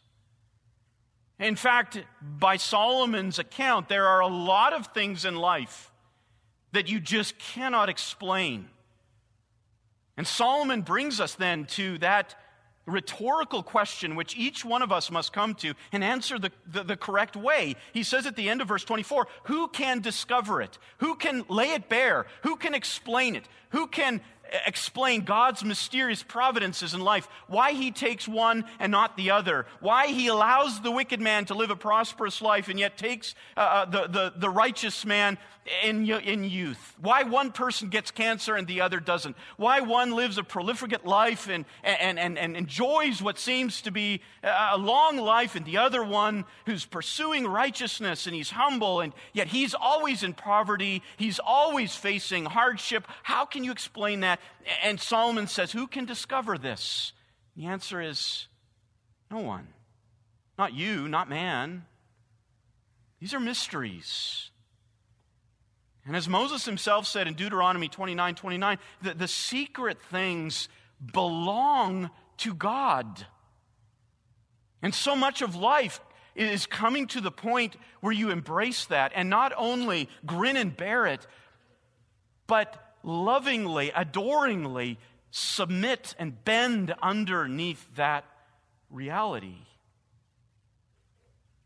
In 1.40 1.58
fact, 1.58 2.02
by 2.22 2.56
Solomon's 2.56 3.38
account, 3.38 3.90
there 3.90 4.08
are 4.08 4.22
a 4.22 4.28
lot 4.28 4.72
of 4.72 4.88
things 4.94 5.26
in 5.26 5.36
life 5.36 5.92
that 6.72 6.88
you 6.88 7.02
just 7.02 7.38
cannot 7.38 7.90
explain. 7.90 8.70
And 10.18 10.28
Solomon 10.28 10.82
brings 10.82 11.22
us 11.22 11.36
then 11.36 11.66
to 11.66 12.00
that 12.00 12.36
rhetorical 12.88 13.62
question 13.62 14.16
which 14.16 14.36
each 14.38 14.66
one 14.66 14.82
of 14.82 14.92
us 14.92 15.12
must 15.12 15.34
come 15.34 15.54
to 15.54 15.74
and 15.92 16.04
answer 16.04 16.40
the, 16.40 16.52
the, 16.66 16.84
the, 16.84 16.98
correct 16.98 17.36
way. 17.36 17.76
He 17.94 18.02
says 18.02 18.26
at 18.26 18.36
the 18.36 18.50
end 18.50 18.62
of 18.62 18.70
verse 18.70 18.84
24, 18.84 19.28
Who 19.44 19.68
can 19.68 20.00
discover 20.00 20.62
it? 20.62 20.78
Who 21.00 21.16
can 21.16 21.46
lay 21.50 21.74
it 21.74 21.90
bare? 21.90 22.26
Who 22.44 22.56
can 22.56 22.74
explain 22.74 23.36
it? 23.36 23.48
Who 23.72 23.88
can 23.88 24.22
explain 24.66 25.22
God's 25.22 25.64
mysterious 25.64 26.24
providences 26.24 26.94
in 26.94 27.02
life, 27.02 27.28
why 27.48 27.74
he 27.74 27.92
takes 27.92 28.28
one 28.28 28.66
and 28.80 28.92
not 28.92 29.18
the 29.18 29.32
other, 29.32 29.66
why 29.80 30.08
he 30.08 30.28
allows 30.28 30.82
the 30.82 30.92
wicked 30.92 31.22
man 31.22 31.46
to 31.46 31.54
live 31.54 31.70
a 31.70 31.76
prosperous 31.76 32.42
life 32.42 32.70
and 32.70 32.80
yet 32.80 32.98
takes 32.98 33.36
uh, 33.56 33.60
uh, 33.60 33.86
the, 33.86 34.08
the, 34.08 34.34
the 34.38 34.50
righteous 34.50 35.06
man 35.06 35.38
in, 35.84 36.10
in 36.10 36.44
youth, 36.44 36.96
why 37.00 37.24
one 37.24 37.52
person 37.52 37.90
gets 37.90 38.12
cancer 38.12 38.56
and 38.56 38.68
the 38.68 38.82
other 38.82 39.00
doesn't, 39.00 39.36
why 39.58 39.82
one 39.82 40.12
lives 40.12 40.38
a 40.38 40.44
prolific 40.44 41.06
life 41.06 41.50
and, 41.50 41.66
and, 41.84 42.18
and, 42.18 42.38
and 42.38 42.56
enjoys 42.56 43.22
what 43.22 43.38
seems 43.38 43.82
to 43.82 43.92
be 43.92 44.22
a 44.44 44.78
long 44.78 45.18
life 45.18 45.56
and 45.56 45.66
the 45.66 45.78
other 45.78 46.04
one 46.04 46.46
who's 46.66 46.86
pursuing 46.86 47.46
righteousness 47.46 48.28
and 48.28 48.36
he's 48.36 48.50
humble 48.50 49.02
and 49.02 49.14
yet 49.34 49.48
he's 49.48 49.74
always 49.74 50.24
in 50.24 50.34
poverty, 50.34 51.04
he's 51.18 51.40
always 51.40 51.96
facing 51.96 52.46
hardship. 52.46 53.06
How 53.24 53.46
can 53.46 53.64
you 53.64 53.72
explain 53.72 54.22
that? 54.22 54.37
And 54.84 55.00
Solomon 55.00 55.48
says, 55.48 55.72
Who 55.72 55.88
can 55.88 56.06
discover 56.06 56.58
this? 56.58 57.14
The 57.56 57.66
answer 57.66 58.02
is 58.02 58.48
no 59.32 59.40
one. 59.40 59.68
Not 60.58 60.74
you, 60.74 61.08
not 61.08 61.30
man. 61.30 61.86
These 63.20 63.34
are 63.34 63.40
mysteries. 63.40 64.52
And 66.06 66.16
as 66.16 66.30
Moses 66.30 66.66
himself 66.66 67.06
said 67.06 67.28
in 67.28 67.34
Deuteronomy 67.34 67.90
29 67.90 68.36
29, 68.36 68.78
the, 69.02 69.14
the 69.14 69.28
secret 69.28 70.02
things 70.04 70.70
belong 71.14 72.10
to 72.38 72.54
God. 72.54 73.26
And 74.82 74.94
so 74.94 75.16
much 75.16 75.42
of 75.42 75.56
life 75.56 76.00
is 76.36 76.66
coming 76.66 77.08
to 77.08 77.22
the 77.22 77.32
point 77.32 77.76
where 78.00 78.14
you 78.14 78.30
embrace 78.30 78.86
that 78.86 79.12
and 79.16 79.30
not 79.30 79.52
only 79.58 80.08
grin 80.26 80.56
and 80.56 80.76
bear 80.76 81.08
it, 81.08 81.26
but 82.46 82.87
lovingly, 83.08 83.92
adoringly 83.96 85.00
submit 85.32 86.14
and 86.20 86.44
bend 86.44 86.94
underneath 87.02 87.88
that 87.96 88.26
reality. 88.90 89.56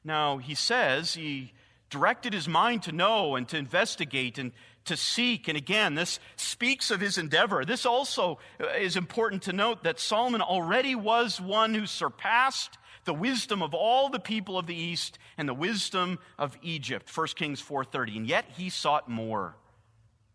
Now, 0.04 0.38
he 0.38 0.56
says 0.56 1.16
he 1.16 1.52
directed 1.90 2.34
his 2.34 2.48
mind 2.48 2.84
to 2.84 2.92
know 2.92 3.36
and 3.36 3.48
to 3.50 3.58
investigate 3.58 4.38
and 4.38 4.52
to 4.86 4.96
seek. 4.96 5.48
And 5.48 5.58
again, 5.58 5.96
this 5.96 6.20
speaks 6.36 6.92
of 6.92 7.02
his 7.02 7.18
endeavor. 7.18 7.66
This 7.66 7.86
also 7.86 8.40
uh, 8.60 8.68
is 8.80 8.96
important 8.96 9.44
to 9.44 9.54
note 9.54 9.84
that 9.84 10.00
Solomon 10.00 10.42
already 10.42 10.96
was 10.96 11.42
one 11.42 11.74
who 11.74 11.86
surpassed 11.86 12.78
the 13.04 13.14
wisdom 13.14 13.64
of 13.64 13.74
all 13.74 14.10
the 14.10 14.20
people 14.20 14.58
of 14.58 14.68
the 14.68 14.76
east 14.76 15.18
and 15.38 15.50
the 15.50 15.54
wisdom 15.54 16.20
of 16.38 16.58
Egypt. 16.62 17.16
1 17.16 17.28
Kings 17.36 17.62
4:30. 17.62 18.18
And 18.18 18.28
yet 18.28 18.46
he 18.58 18.70
sought 18.70 19.10
more. 19.10 19.56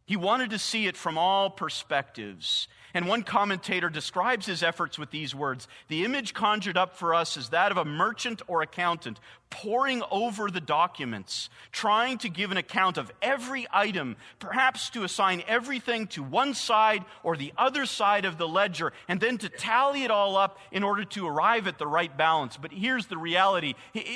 He 0.07 0.17
wanted 0.17 0.51
to 0.51 0.59
see 0.59 0.87
it 0.87 0.97
from 0.97 1.19
all 1.19 1.51
perspectives. 1.51 2.69
And 2.95 3.09
one 3.09 3.25
commentator 3.25 3.91
describes 3.91 4.47
his 4.47 4.63
efforts 4.63 4.99
with 4.99 5.11
these 5.11 5.35
words 5.35 5.67
The 5.89 6.05
image 6.05 6.33
conjured 6.33 6.79
up 6.79 6.97
for 6.97 7.13
us 7.13 7.37
is 7.37 7.49
that 7.51 7.73
of 7.73 7.77
a 7.77 7.85
merchant 7.85 8.41
or 8.47 8.63
accountant 8.63 9.19
poring 9.51 10.03
over 10.11 10.49
the 10.49 10.61
documents, 10.61 11.51
trying 11.73 12.19
to 12.19 12.29
give 12.29 12.53
an 12.53 12.57
account 12.57 12.99
of 12.99 13.13
every 13.21 13.67
item, 13.73 14.17
perhaps 14.39 14.91
to 14.91 15.03
assign 15.03 15.43
everything 15.49 16.07
to 16.09 16.23
one 16.23 16.55
side 16.55 17.05
or 17.25 17.37
the 17.37 17.53
other 17.59 17.85
side 17.85 18.25
of 18.25 18.39
the 18.39 18.49
ledger, 18.49 18.93
and 19.09 19.21
then 19.21 19.39
to 19.39 19.49
tally 19.49 20.05
it 20.05 20.11
all 20.11 20.37
up 20.37 20.59
in 20.71 20.85
order 20.85 21.05
to 21.05 21.27
arrive 21.27 21.67
at 21.67 21.79
the 21.79 21.87
right 21.87 22.17
balance. 22.17 22.57
But 22.57 22.73
here's 22.73 23.07
the 23.07 23.19
reality 23.19 23.75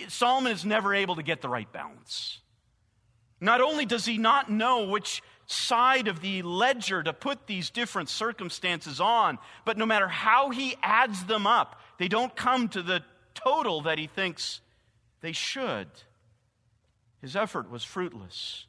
Solomon 0.09 0.53
is 0.53 0.65
never 0.65 0.95
able 0.95 1.17
to 1.17 1.23
get 1.23 1.43
the 1.43 1.49
right 1.49 1.71
balance. 1.71 2.39
Not 3.41 3.61
only 3.61 3.87
does 3.87 4.05
he 4.05 4.19
not 4.19 4.51
know 4.51 4.87
which 4.87 5.23
side 5.51 6.07
of 6.07 6.21
the 6.21 6.43
ledger 6.43 7.03
to 7.03 7.13
put 7.13 7.47
these 7.47 7.71
different 7.71 8.09
circumstances 8.09 9.01
on. 9.01 9.39
But 9.65 9.77
no 9.77 9.85
matter 9.85 10.09
how 10.09 10.51
he 10.51 10.77
adds 10.83 11.25
them 11.25 11.47
up, 11.47 11.81
they 11.99 12.09
don't 12.09 12.35
come 12.37 12.69
to 12.69 12.83
the 12.83 13.03
total 13.35 13.83
that 13.83 13.99
he 13.99 14.07
thinks 14.07 14.61
they 15.21 15.33
should. 15.33 15.89
His 17.21 17.35
effort 17.35 17.69
was 17.71 17.85
fruitless. 17.85 18.67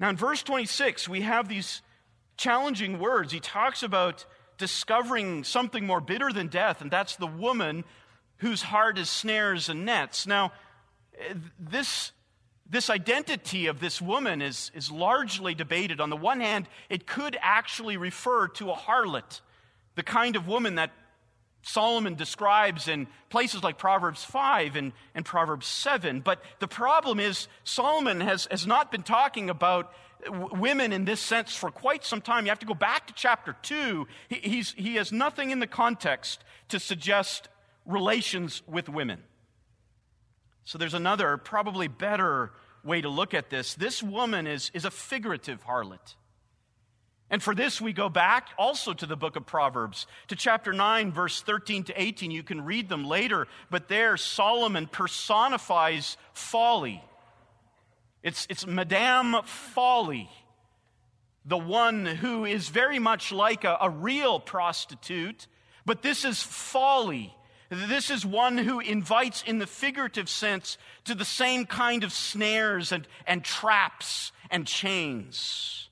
Now, 0.00 0.08
in 0.10 0.16
verse 0.16 0.42
26, 0.42 1.08
we 1.08 1.22
have 1.22 1.48
these 1.48 1.80
challenging 2.36 2.98
words. 2.98 3.32
He 3.32 3.40
talks 3.40 3.82
about 3.82 4.26
discovering 4.58 5.44
something 5.44 5.86
more 5.86 6.00
bitter 6.00 6.32
than 6.32 6.48
death, 6.48 6.80
and 6.80 6.90
that's 6.90 7.16
the 7.16 7.26
woman 7.26 7.84
whose 8.38 8.62
heart 8.62 8.98
is 8.98 9.08
snares 9.08 9.68
and 9.68 9.84
nets. 9.84 10.26
Now, 10.26 10.52
this 11.58 12.12
this 12.70 12.90
identity 12.90 13.66
of 13.66 13.80
this 13.80 14.00
woman 14.00 14.42
is, 14.42 14.70
is 14.74 14.90
largely 14.90 15.54
debated. 15.54 16.00
On 16.00 16.10
the 16.10 16.16
one 16.16 16.40
hand, 16.40 16.68
it 16.90 17.06
could 17.06 17.36
actually 17.40 17.96
refer 17.96 18.48
to 18.48 18.70
a 18.70 18.74
harlot, 18.74 19.40
the 19.94 20.02
kind 20.02 20.36
of 20.36 20.46
woman 20.46 20.74
that 20.74 20.90
Solomon 21.62 22.14
describes 22.14 22.88
in 22.88 23.08
places 23.30 23.62
like 23.62 23.78
Proverbs 23.78 24.22
5 24.24 24.76
and, 24.76 24.92
and 25.14 25.24
Proverbs 25.24 25.66
7. 25.66 26.20
But 26.20 26.42
the 26.60 26.68
problem 26.68 27.20
is, 27.20 27.48
Solomon 27.64 28.20
has, 28.20 28.46
has 28.50 28.66
not 28.66 28.92
been 28.92 29.02
talking 29.02 29.50
about 29.50 29.92
women 30.30 30.92
in 30.92 31.04
this 31.04 31.20
sense 31.20 31.54
for 31.54 31.70
quite 31.70 32.04
some 32.04 32.20
time. 32.20 32.44
You 32.44 32.50
have 32.50 32.58
to 32.60 32.66
go 32.66 32.74
back 32.74 33.06
to 33.06 33.12
chapter 33.14 33.56
2. 33.62 34.06
He, 34.28 34.62
he 34.76 34.96
has 34.96 35.12
nothing 35.12 35.50
in 35.50 35.58
the 35.58 35.66
context 35.66 36.42
to 36.68 36.78
suggest 36.78 37.48
relations 37.86 38.62
with 38.66 38.88
women. 38.88 39.22
So 40.68 40.76
there's 40.76 40.92
another, 40.92 41.38
probably 41.38 41.88
better 41.88 42.52
way 42.84 43.00
to 43.00 43.08
look 43.08 43.32
at 43.32 43.48
this. 43.48 43.74
This 43.74 44.02
woman 44.02 44.46
is, 44.46 44.70
is 44.74 44.84
a 44.84 44.90
figurative 44.90 45.64
harlot. 45.64 46.14
And 47.30 47.42
for 47.42 47.54
this, 47.54 47.80
we 47.80 47.94
go 47.94 48.10
back 48.10 48.50
also 48.58 48.92
to 48.92 49.06
the 49.06 49.16
book 49.16 49.36
of 49.36 49.46
Proverbs, 49.46 50.06
to 50.26 50.36
chapter 50.36 50.74
9, 50.74 51.10
verse 51.10 51.40
13 51.40 51.84
to 51.84 51.98
18. 51.98 52.30
You 52.30 52.42
can 52.42 52.66
read 52.66 52.90
them 52.90 53.06
later, 53.06 53.48
but 53.70 53.88
there 53.88 54.18
Solomon 54.18 54.86
personifies 54.86 56.18
folly. 56.34 57.02
It's, 58.22 58.46
it's 58.50 58.66
Madame 58.66 59.36
Folly, 59.44 60.28
the 61.46 61.56
one 61.56 62.04
who 62.04 62.44
is 62.44 62.68
very 62.68 62.98
much 62.98 63.32
like 63.32 63.64
a, 63.64 63.78
a 63.80 63.88
real 63.88 64.38
prostitute, 64.38 65.46
but 65.86 66.02
this 66.02 66.26
is 66.26 66.42
folly. 66.42 67.34
This 67.70 68.10
is 68.10 68.24
one 68.24 68.56
who 68.56 68.80
invites, 68.80 69.42
in 69.42 69.58
the 69.58 69.66
figurative 69.66 70.28
sense, 70.28 70.78
to 71.04 71.14
the 71.14 71.24
same 71.24 71.66
kind 71.66 72.02
of 72.02 72.12
snares 72.12 72.92
and, 72.92 73.06
and 73.26 73.44
traps 73.44 74.32
and 74.50 74.66
chains. 74.66 75.88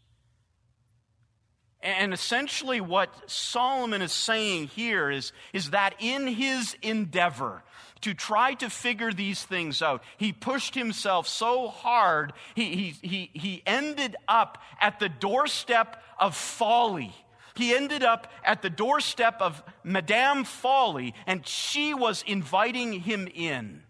And 1.82 2.14
essentially, 2.14 2.80
what 2.80 3.30
Solomon 3.30 4.00
is 4.00 4.12
saying 4.12 4.68
here 4.68 5.10
is, 5.10 5.32
is 5.52 5.70
that 5.70 5.94
in 6.00 6.26
his 6.26 6.74
endeavor 6.80 7.62
to 8.00 8.14
try 8.14 8.54
to 8.54 8.70
figure 8.70 9.12
these 9.12 9.44
things 9.44 9.82
out, 9.82 10.02
he 10.16 10.32
pushed 10.32 10.74
himself 10.74 11.28
so 11.28 11.68
hard, 11.68 12.32
he, 12.54 12.74
he, 12.74 13.08
he, 13.08 13.30
he 13.34 13.62
ended 13.66 14.16
up 14.26 14.58
at 14.80 14.98
the 14.98 15.08
doorstep 15.08 16.02
of 16.18 16.34
folly 16.34 17.14
he 17.58 17.74
ended 17.74 18.02
up 18.02 18.30
at 18.44 18.62
the 18.62 18.70
doorstep 18.70 19.40
of 19.40 19.62
Madame 19.82 20.44
Folly, 20.44 21.14
and 21.26 21.46
she 21.46 21.94
was 21.94 22.24
inviting 22.26 22.92
him 22.92 23.28
in. 23.34 23.82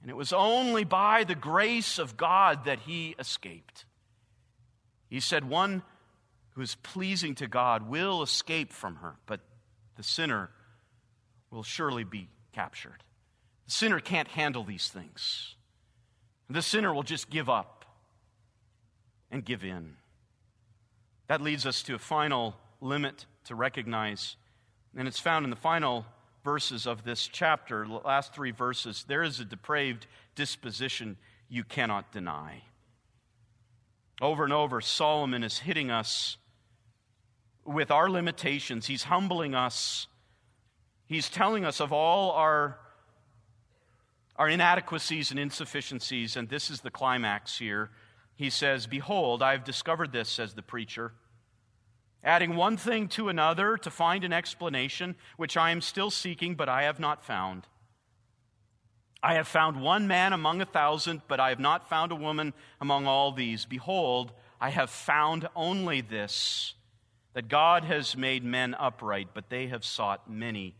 And 0.00 0.10
it 0.10 0.16
was 0.16 0.32
only 0.32 0.84
by 0.84 1.24
the 1.24 1.34
grace 1.34 1.98
of 1.98 2.16
God 2.16 2.64
that 2.64 2.80
he 2.80 3.14
escaped. 3.18 3.84
He 5.08 5.20
said, 5.20 5.48
One 5.48 5.82
who 6.50 6.60
is 6.60 6.74
pleasing 6.76 7.34
to 7.36 7.46
God 7.46 7.88
will 7.88 8.22
escape 8.22 8.72
from 8.72 8.96
her, 8.96 9.16
but 9.26 9.40
the 9.96 10.02
sinner 10.02 10.50
will 11.50 11.62
surely 11.62 12.04
be 12.04 12.28
captured. 12.52 13.04
The 13.66 13.72
sinner 13.72 14.00
can't 14.00 14.28
handle 14.28 14.64
these 14.64 14.88
things. 14.88 15.54
The 16.50 16.62
sinner 16.62 16.92
will 16.92 17.02
just 17.02 17.30
give 17.30 17.48
up 17.48 17.84
and 19.30 19.44
give 19.44 19.64
in. 19.64 19.96
That 21.28 21.40
leads 21.40 21.64
us 21.64 21.82
to 21.84 21.94
a 21.94 21.98
final 21.98 22.56
limit 22.82 23.26
to 23.44 23.54
recognize. 23.54 24.36
And 24.96 25.08
it's 25.08 25.20
found 25.20 25.44
in 25.44 25.50
the 25.50 25.56
final 25.56 26.04
verses 26.44 26.86
of 26.86 27.04
this 27.04 27.28
chapter, 27.28 27.86
the 27.86 27.94
last 27.94 28.34
three 28.34 28.50
verses. 28.50 29.04
There 29.06 29.22
is 29.22 29.40
a 29.40 29.44
depraved 29.44 30.06
disposition 30.34 31.16
you 31.48 31.64
cannot 31.64 32.12
deny. 32.12 32.62
Over 34.20 34.44
and 34.44 34.52
over, 34.52 34.80
Solomon 34.80 35.42
is 35.42 35.58
hitting 35.58 35.90
us 35.90 36.36
with 37.64 37.90
our 37.90 38.10
limitations. 38.10 38.86
He's 38.86 39.04
humbling 39.04 39.54
us. 39.54 40.06
He's 41.06 41.28
telling 41.28 41.64
us 41.64 41.80
of 41.80 41.92
all 41.92 42.32
our, 42.32 42.78
our 44.36 44.48
inadequacies 44.48 45.30
and 45.30 45.38
insufficiencies. 45.38 46.36
And 46.36 46.48
this 46.48 46.70
is 46.70 46.80
the 46.80 46.90
climax 46.90 47.58
here. 47.58 47.90
He 48.34 48.50
says, 48.50 48.86
Behold, 48.86 49.42
I 49.42 49.52
have 49.52 49.64
discovered 49.64 50.12
this, 50.12 50.28
says 50.28 50.54
the 50.54 50.62
preacher 50.62 51.12
adding 52.24 52.54
one 52.54 52.76
thing 52.76 53.08
to 53.08 53.28
another 53.28 53.76
to 53.76 53.90
find 53.90 54.24
an 54.24 54.32
explanation, 54.32 55.16
which 55.36 55.56
I 55.56 55.70
am 55.70 55.80
still 55.80 56.10
seeking, 56.10 56.54
but 56.54 56.68
I 56.68 56.84
have 56.84 57.00
not 57.00 57.24
found. 57.24 57.66
I 59.22 59.34
have 59.34 59.46
found 59.46 59.80
one 59.80 60.08
man 60.08 60.32
among 60.32 60.60
a 60.60 60.66
thousand, 60.66 61.22
but 61.28 61.38
I 61.38 61.50
have 61.50 61.60
not 61.60 61.88
found 61.88 62.10
a 62.10 62.16
woman 62.16 62.54
among 62.80 63.06
all 63.06 63.32
these. 63.32 63.64
Behold, 63.64 64.32
I 64.60 64.70
have 64.70 64.90
found 64.90 65.48
only 65.54 66.00
this 66.00 66.74
that 67.34 67.48
God 67.48 67.84
has 67.84 68.16
made 68.16 68.44
men 68.44 68.74
upright, 68.78 69.28
but 69.32 69.48
they 69.48 69.68
have 69.68 69.84
sought 69.84 70.28
many 70.28 70.76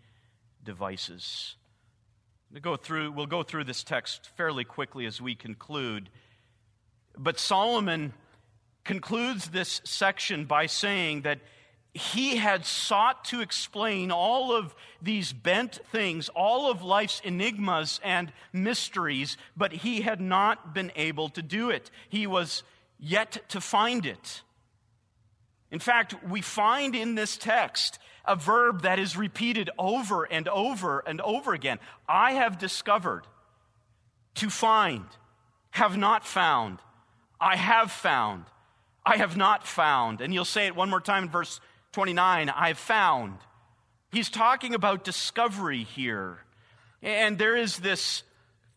devices. 0.63 1.57
We'll 2.53 2.61
go 2.61 2.77
through, 2.77 3.13
we'll 3.13 3.27
go 3.27 3.43
through 3.43 3.65
this 3.65 3.83
text 3.83 4.29
fairly 4.37 4.65
quickly 4.65 5.07
as 5.07 5.21
we 5.21 5.35
conclude. 5.35 6.11
But 7.17 7.39
Solomon 7.39 8.13
concludes 8.85 9.49
this 9.49 9.81
section 9.85 10.45
by 10.45 10.67
saying 10.67 11.23
that 11.23 11.41
he 11.95 12.37
had 12.37 12.65
sought 12.65 13.25
to 13.27 13.41
explain 13.43 14.11
all 14.11 14.57
of 14.57 14.75
these 15.03 15.33
bent 15.33 15.81
things, 15.91 16.31
all 16.31 16.71
of 16.71 16.83
life's 16.83 17.21
enigmas 17.23 18.01
and 18.03 18.33
mysteries, 18.53 19.37
but 19.57 19.73
he 19.73 20.01
had 20.01 20.21
not 20.21 20.73
been 20.73 20.91
able 20.97 21.29
to 21.29 21.43
do 21.43 21.69
it. 21.69 21.91
He 22.09 22.27
was 22.27 22.63
yet 22.99 23.39
to 23.51 23.61
find 23.61 24.07
it. 24.07 24.43
In 25.71 25.81
fact, 25.81 26.15
we 26.25 26.41
find 26.41 26.95
in 26.95 27.15
this 27.15 27.37
text 27.37 27.99
a 28.25 28.37
verb 28.37 28.83
that 28.83 28.99
is 28.99 29.17
repeated 29.17 29.69
over 29.79 30.25
and 30.25 30.49
over 30.49 31.01
and 31.01 31.21
over 31.21 31.53
again. 31.53 31.79
I 32.09 32.33
have 32.33 32.59
discovered, 32.59 33.27
to 34.37 34.49
find, 34.49 35.05
have 35.73 35.97
not 35.97 36.25
found, 36.25 36.79
I 37.41 37.57
have 37.57 37.91
found, 37.91 38.45
I 39.05 39.17
have 39.17 39.37
not 39.37 39.67
found. 39.67 40.21
And 40.21 40.33
you'll 40.33 40.45
say 40.45 40.67
it 40.67 40.77
one 40.77 40.91
more 40.91 41.01
time 41.01 41.25
in 41.25 41.31
verse 41.31 41.61
29 41.93 42.49
I 42.49 42.69
have 42.69 42.79
found. 42.79 43.39
He's 44.11 44.31
talking 44.31 44.75
about 44.75 45.05
discovery 45.05 45.85
here. 45.85 46.39
And 47.03 47.39
there 47.39 47.57
is 47.57 47.79
this 47.79 48.23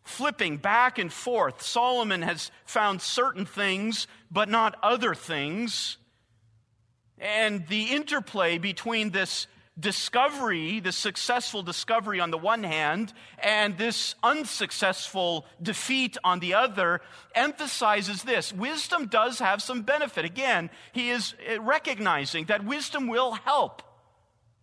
flipping 0.02 0.56
back 0.56 0.98
and 0.98 1.12
forth. 1.12 1.62
Solomon 1.62 2.22
has 2.22 2.50
found 2.64 3.02
certain 3.02 3.44
things, 3.44 4.06
but 4.30 4.48
not 4.48 4.76
other 4.82 5.14
things. 5.14 5.98
And 7.18 7.66
the 7.66 7.84
interplay 7.84 8.58
between 8.58 9.10
this 9.10 9.46
discovery, 9.78 10.80
the 10.80 10.92
successful 10.92 11.62
discovery 11.62 12.18
on 12.18 12.30
the 12.30 12.38
one 12.38 12.62
hand, 12.62 13.12
and 13.38 13.76
this 13.76 14.14
unsuccessful 14.22 15.44
defeat 15.62 16.16
on 16.24 16.40
the 16.40 16.54
other, 16.54 17.02
emphasizes 17.34 18.22
this. 18.22 18.52
Wisdom 18.52 19.06
does 19.06 19.38
have 19.38 19.62
some 19.62 19.82
benefit. 19.82 20.24
Again, 20.24 20.70
he 20.92 21.10
is 21.10 21.34
recognizing 21.60 22.46
that 22.46 22.64
wisdom 22.64 23.06
will 23.06 23.32
help. 23.32 23.82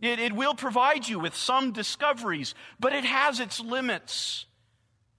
It, 0.01 0.19
it 0.19 0.33
will 0.33 0.55
provide 0.55 1.07
you 1.07 1.19
with 1.19 1.35
some 1.35 1.71
discoveries, 1.71 2.55
but 2.79 2.91
it 2.91 3.05
has 3.05 3.39
its 3.39 3.59
limits. 3.59 4.45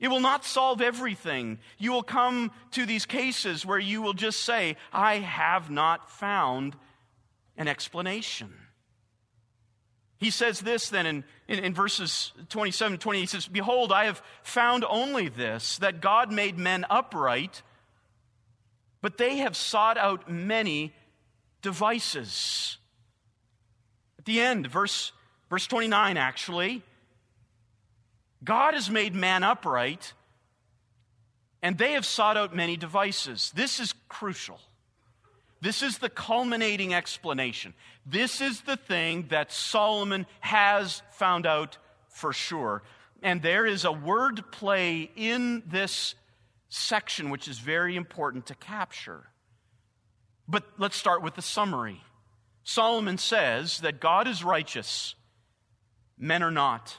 It 0.00 0.08
will 0.08 0.20
not 0.20 0.44
solve 0.44 0.82
everything. 0.82 1.60
You 1.78 1.92
will 1.92 2.02
come 2.02 2.50
to 2.72 2.84
these 2.84 3.06
cases 3.06 3.64
where 3.64 3.78
you 3.78 4.02
will 4.02 4.12
just 4.12 4.42
say, 4.42 4.76
I 4.92 5.18
have 5.18 5.70
not 5.70 6.10
found 6.10 6.76
an 7.56 7.68
explanation. 7.68 8.52
He 10.24 10.30
says 10.30 10.60
this 10.60 10.88
then 10.88 11.04
in, 11.04 11.24
in, 11.48 11.58
in, 11.58 11.74
verses 11.74 12.32
27 12.48 12.96
28. 12.96 13.20
He 13.20 13.26
says, 13.26 13.46
Behold, 13.46 13.92
I 13.92 14.06
have 14.06 14.22
found 14.42 14.82
only 14.88 15.28
this, 15.28 15.76
that 15.78 16.00
God 16.00 16.32
made 16.32 16.56
men 16.58 16.86
upright, 16.88 17.60
but 19.02 19.18
they 19.18 19.36
have 19.36 19.54
sought 19.54 19.98
out 19.98 20.30
many 20.30 20.94
devices. 21.60 22.78
At 24.18 24.24
the 24.24 24.40
end, 24.40 24.66
verse, 24.66 25.12
verse 25.50 25.66
29, 25.66 26.16
actually, 26.16 26.82
God 28.42 28.72
has 28.72 28.88
made 28.88 29.14
man 29.14 29.42
upright, 29.42 30.14
and 31.60 31.76
they 31.76 31.92
have 31.92 32.06
sought 32.06 32.38
out 32.38 32.56
many 32.56 32.78
devices. 32.78 33.52
This 33.54 33.78
is 33.78 33.92
crucial. 34.08 34.58
This 35.64 35.82
is 35.82 35.96
the 35.96 36.10
culminating 36.10 36.92
explanation. 36.92 37.72
This 38.04 38.42
is 38.42 38.60
the 38.60 38.76
thing 38.76 39.28
that 39.30 39.50
Solomon 39.50 40.26
has 40.40 41.00
found 41.12 41.46
out 41.46 41.78
for 42.10 42.34
sure. 42.34 42.82
And 43.22 43.40
there 43.40 43.64
is 43.64 43.86
a 43.86 43.90
word 43.90 44.44
play 44.52 45.10
in 45.16 45.62
this 45.66 46.16
section 46.68 47.30
which 47.30 47.48
is 47.48 47.58
very 47.60 47.96
important 47.96 48.44
to 48.48 48.54
capture. 48.56 49.24
But 50.46 50.64
let's 50.76 50.96
start 50.96 51.22
with 51.22 51.34
the 51.34 51.40
summary. 51.40 52.02
Solomon 52.64 53.16
says 53.16 53.78
that 53.78 54.00
God 54.00 54.28
is 54.28 54.44
righteous, 54.44 55.14
men 56.18 56.42
are 56.42 56.50
not. 56.50 56.98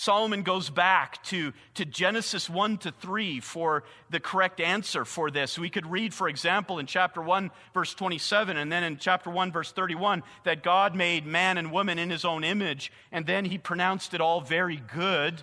Solomon 0.00 0.44
goes 0.44 0.70
back 0.70 1.22
to, 1.24 1.52
to 1.74 1.84
Genesis 1.84 2.48
1 2.48 2.78
to 2.78 2.90
3 2.90 3.38
for 3.40 3.84
the 4.08 4.18
correct 4.18 4.58
answer 4.58 5.04
for 5.04 5.30
this. 5.30 5.58
We 5.58 5.68
could 5.68 5.86
read, 5.86 6.14
for 6.14 6.26
example, 6.26 6.78
in 6.78 6.86
chapter 6.86 7.20
1, 7.20 7.50
verse 7.74 7.92
27, 7.92 8.56
and 8.56 8.72
then 8.72 8.82
in 8.82 8.96
chapter 8.96 9.28
1, 9.28 9.52
verse 9.52 9.72
31, 9.72 10.22
that 10.44 10.62
God 10.62 10.94
made 10.94 11.26
man 11.26 11.58
and 11.58 11.70
woman 11.70 11.98
in 11.98 12.08
his 12.08 12.24
own 12.24 12.44
image, 12.44 12.90
and 13.12 13.26
then 13.26 13.44
he 13.44 13.58
pronounced 13.58 14.14
it 14.14 14.22
all 14.22 14.40
very 14.40 14.82
good. 14.94 15.42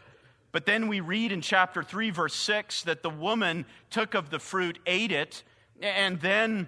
But 0.52 0.66
then 0.66 0.88
we 0.88 1.02
read 1.02 1.32
in 1.32 1.42
chapter 1.42 1.84
3, 1.84 2.10
verse 2.10 2.34
6, 2.34 2.82
that 2.86 3.04
the 3.04 3.12
woman 3.12 3.64
took 3.92 4.16
of 4.16 4.32
the 4.32 4.40
fruit, 4.40 4.80
ate 4.88 5.12
it, 5.12 5.44
and 5.84 6.20
then 6.20 6.68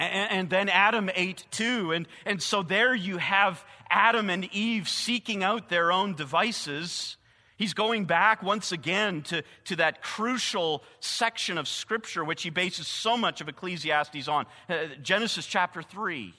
and, 0.00 0.48
then 0.48 0.68
Adam 0.68 1.10
ate 1.14 1.44
too. 1.50 1.92
And, 1.92 2.06
and 2.24 2.42
so 2.42 2.62
there 2.62 2.94
you 2.94 3.18
have 3.18 3.64
Adam 3.90 4.30
and 4.30 4.44
Eve 4.52 4.88
seeking 4.88 5.42
out 5.42 5.68
their 5.68 5.90
own 5.92 6.14
devices. 6.14 7.16
He's 7.56 7.74
going 7.74 8.04
back 8.04 8.42
once 8.42 8.70
again 8.70 9.22
to, 9.22 9.42
to 9.64 9.76
that 9.76 10.02
crucial 10.02 10.84
section 11.00 11.58
of 11.58 11.66
Scripture 11.66 12.24
which 12.24 12.42
he 12.42 12.50
bases 12.50 12.86
so 12.86 13.16
much 13.16 13.40
of 13.40 13.48
Ecclesiastes 13.48 14.28
on 14.28 14.46
uh, 14.68 14.86
Genesis 15.02 15.46
chapter 15.46 15.82
3. 15.82 16.34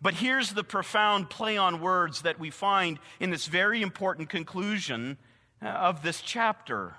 But 0.00 0.14
here's 0.14 0.52
the 0.52 0.64
profound 0.64 1.30
play 1.30 1.56
on 1.56 1.80
words 1.80 2.22
that 2.22 2.38
we 2.38 2.50
find 2.50 2.98
in 3.20 3.30
this 3.30 3.46
very 3.46 3.82
important 3.82 4.28
conclusion 4.28 5.16
uh, 5.62 5.68
of 5.68 6.02
this 6.02 6.20
chapter. 6.20 6.94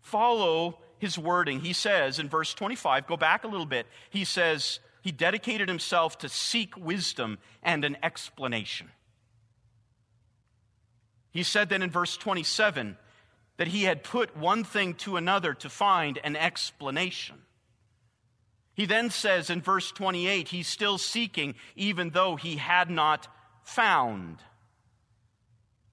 Follow 0.00 0.78
his 0.98 1.18
wording. 1.18 1.60
He 1.60 1.72
says 1.72 2.18
in 2.18 2.28
verse 2.28 2.54
25, 2.54 3.06
go 3.06 3.16
back 3.16 3.44
a 3.44 3.48
little 3.48 3.66
bit, 3.66 3.86
he 4.10 4.24
says, 4.24 4.78
he 5.02 5.12
dedicated 5.12 5.68
himself 5.68 6.18
to 6.18 6.28
seek 6.28 6.76
wisdom 6.76 7.38
and 7.62 7.84
an 7.84 7.96
explanation. 8.02 8.88
He 11.30 11.42
said 11.42 11.68
then 11.68 11.82
in 11.82 11.90
verse 11.90 12.16
27 12.16 12.96
that 13.56 13.68
he 13.68 13.84
had 13.84 14.02
put 14.02 14.36
one 14.36 14.64
thing 14.64 14.94
to 14.94 15.16
another 15.16 15.54
to 15.54 15.68
find 15.68 16.18
an 16.24 16.36
explanation. 16.36 17.36
He 18.74 18.86
then 18.86 19.10
says 19.10 19.50
in 19.50 19.60
verse 19.60 19.92
28 19.92 20.48
he's 20.48 20.66
still 20.66 20.98
seeking 20.98 21.54
even 21.76 22.10
though 22.10 22.36
he 22.36 22.56
had 22.56 22.90
not 22.90 23.28
found. 23.62 24.38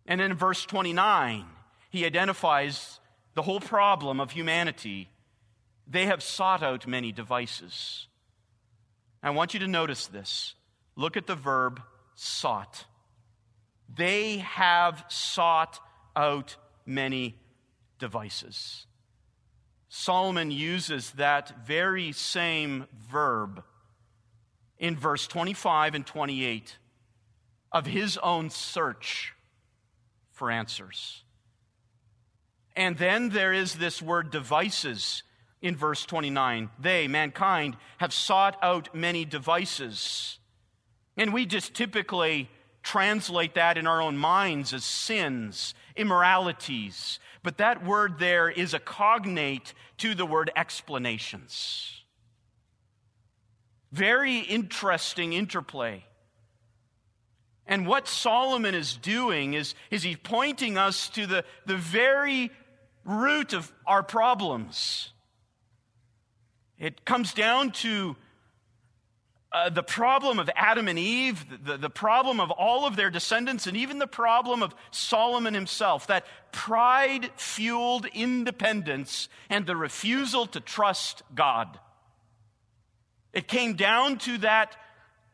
And 0.06 0.22
in 0.22 0.34
verse 0.34 0.66
29, 0.66 1.46
he 1.90 2.06
identifies 2.06 3.00
the 3.34 3.42
whole 3.42 3.60
problem 3.60 4.20
of 4.20 4.32
humanity, 4.32 5.10
they 5.86 6.06
have 6.06 6.24
sought 6.24 6.64
out 6.64 6.88
many 6.88 7.12
devices. 7.12 8.07
I 9.22 9.32
want 9.32 9.54
you 9.54 9.60
to 9.62 9.68
notice 9.68 10.08
this. 10.08 10.56
Look 10.96 11.18
at 11.18 11.28
the 11.28 11.36
verb 11.36 11.82
sought. 12.16 12.86
They 13.94 14.38
have 14.38 15.06
sought 15.08 15.80
out 16.16 16.56
many 16.86 17.36
devices. 18.00 18.86
Solomon 19.90 20.52
uses 20.52 21.12
that 21.12 21.66
very 21.66 22.12
same 22.12 22.86
verb 23.10 23.64
in 24.78 24.96
verse 24.96 25.28
25 25.28 25.96
and 25.96 26.06
28 26.06 26.78
of 27.72 27.86
his 27.86 28.18
own 28.18 28.50
search 28.50 29.34
for 30.32 30.52
answers. 30.52 31.24
And 32.76 32.98
then 32.98 33.30
there 33.30 33.54
is 33.54 33.76
this 33.76 34.02
word 34.02 34.30
devices 34.30 35.24
in 35.62 35.76
verse 35.76 36.06
29. 36.06 36.70
They, 36.80 37.08
mankind, 37.08 37.78
have 37.98 38.14
sought 38.14 38.58
out 38.62 38.94
many 38.94 39.26
devices. 39.26 40.40
And 41.16 41.34
we 41.34 41.46
just 41.46 41.74
typically 41.74 42.50
translate 42.84 43.56
that 43.56 43.78
in 43.78 43.88
our 43.88 44.02
own 44.02 44.18
minds 44.18 44.74
as 44.74 44.86
sins, 44.86 45.74
immoralities. 45.96 47.20
But 47.44 47.58
that 47.58 47.84
word 47.84 48.20
there 48.20 48.50
is 48.50 48.74
a 48.74 48.80
cognate 48.80 49.74
to 49.98 50.16
the 50.16 50.26
word 50.26 50.52
explanations. 50.56 52.04
Very 53.92 54.40
interesting 54.40 55.34
interplay. 55.34 56.06
And 57.66 57.86
what 57.86 58.08
Solomon 58.08 58.74
is 58.74 58.96
doing 58.96 59.54
is, 59.54 59.76
is 59.92 60.04
he's 60.04 60.18
pointing 60.24 60.78
us 60.78 61.10
to 61.10 61.26
the, 61.26 61.44
the 61.66 61.76
very 61.76 62.52
root 63.04 63.54
of 63.54 63.72
our 63.86 64.04
problems. 64.04 65.12
It 66.80 67.06
comes 67.06 67.34
down 67.34 67.72
to 67.72 68.16
uh, 69.52 69.70
the 69.70 69.84
problem 69.84 70.40
of 70.40 70.50
Adam 70.56 70.88
and 70.88 71.00
Eve, 71.00 71.46
the, 71.64 71.78
the 71.78 71.90
problem 71.90 72.40
of 72.40 72.52
all 72.52 72.86
of 72.86 72.96
their 72.96 73.10
descendants, 73.10 73.66
and 73.66 73.78
even 73.78 73.98
the 73.98 74.08
problem 74.08 74.62
of 74.62 74.76
Solomon 74.92 75.54
himself 75.54 76.08
that 76.08 76.26
pride 76.52 77.32
fueled 77.38 78.06
independence 78.14 79.30
and 79.50 79.66
the 79.66 79.76
refusal 79.76 80.46
to 80.48 80.60
trust 80.60 81.24
God. 81.34 81.80
It 83.34 83.48
came 83.48 83.76
down 83.76 84.18
to 84.20 84.38
that 84.40 84.76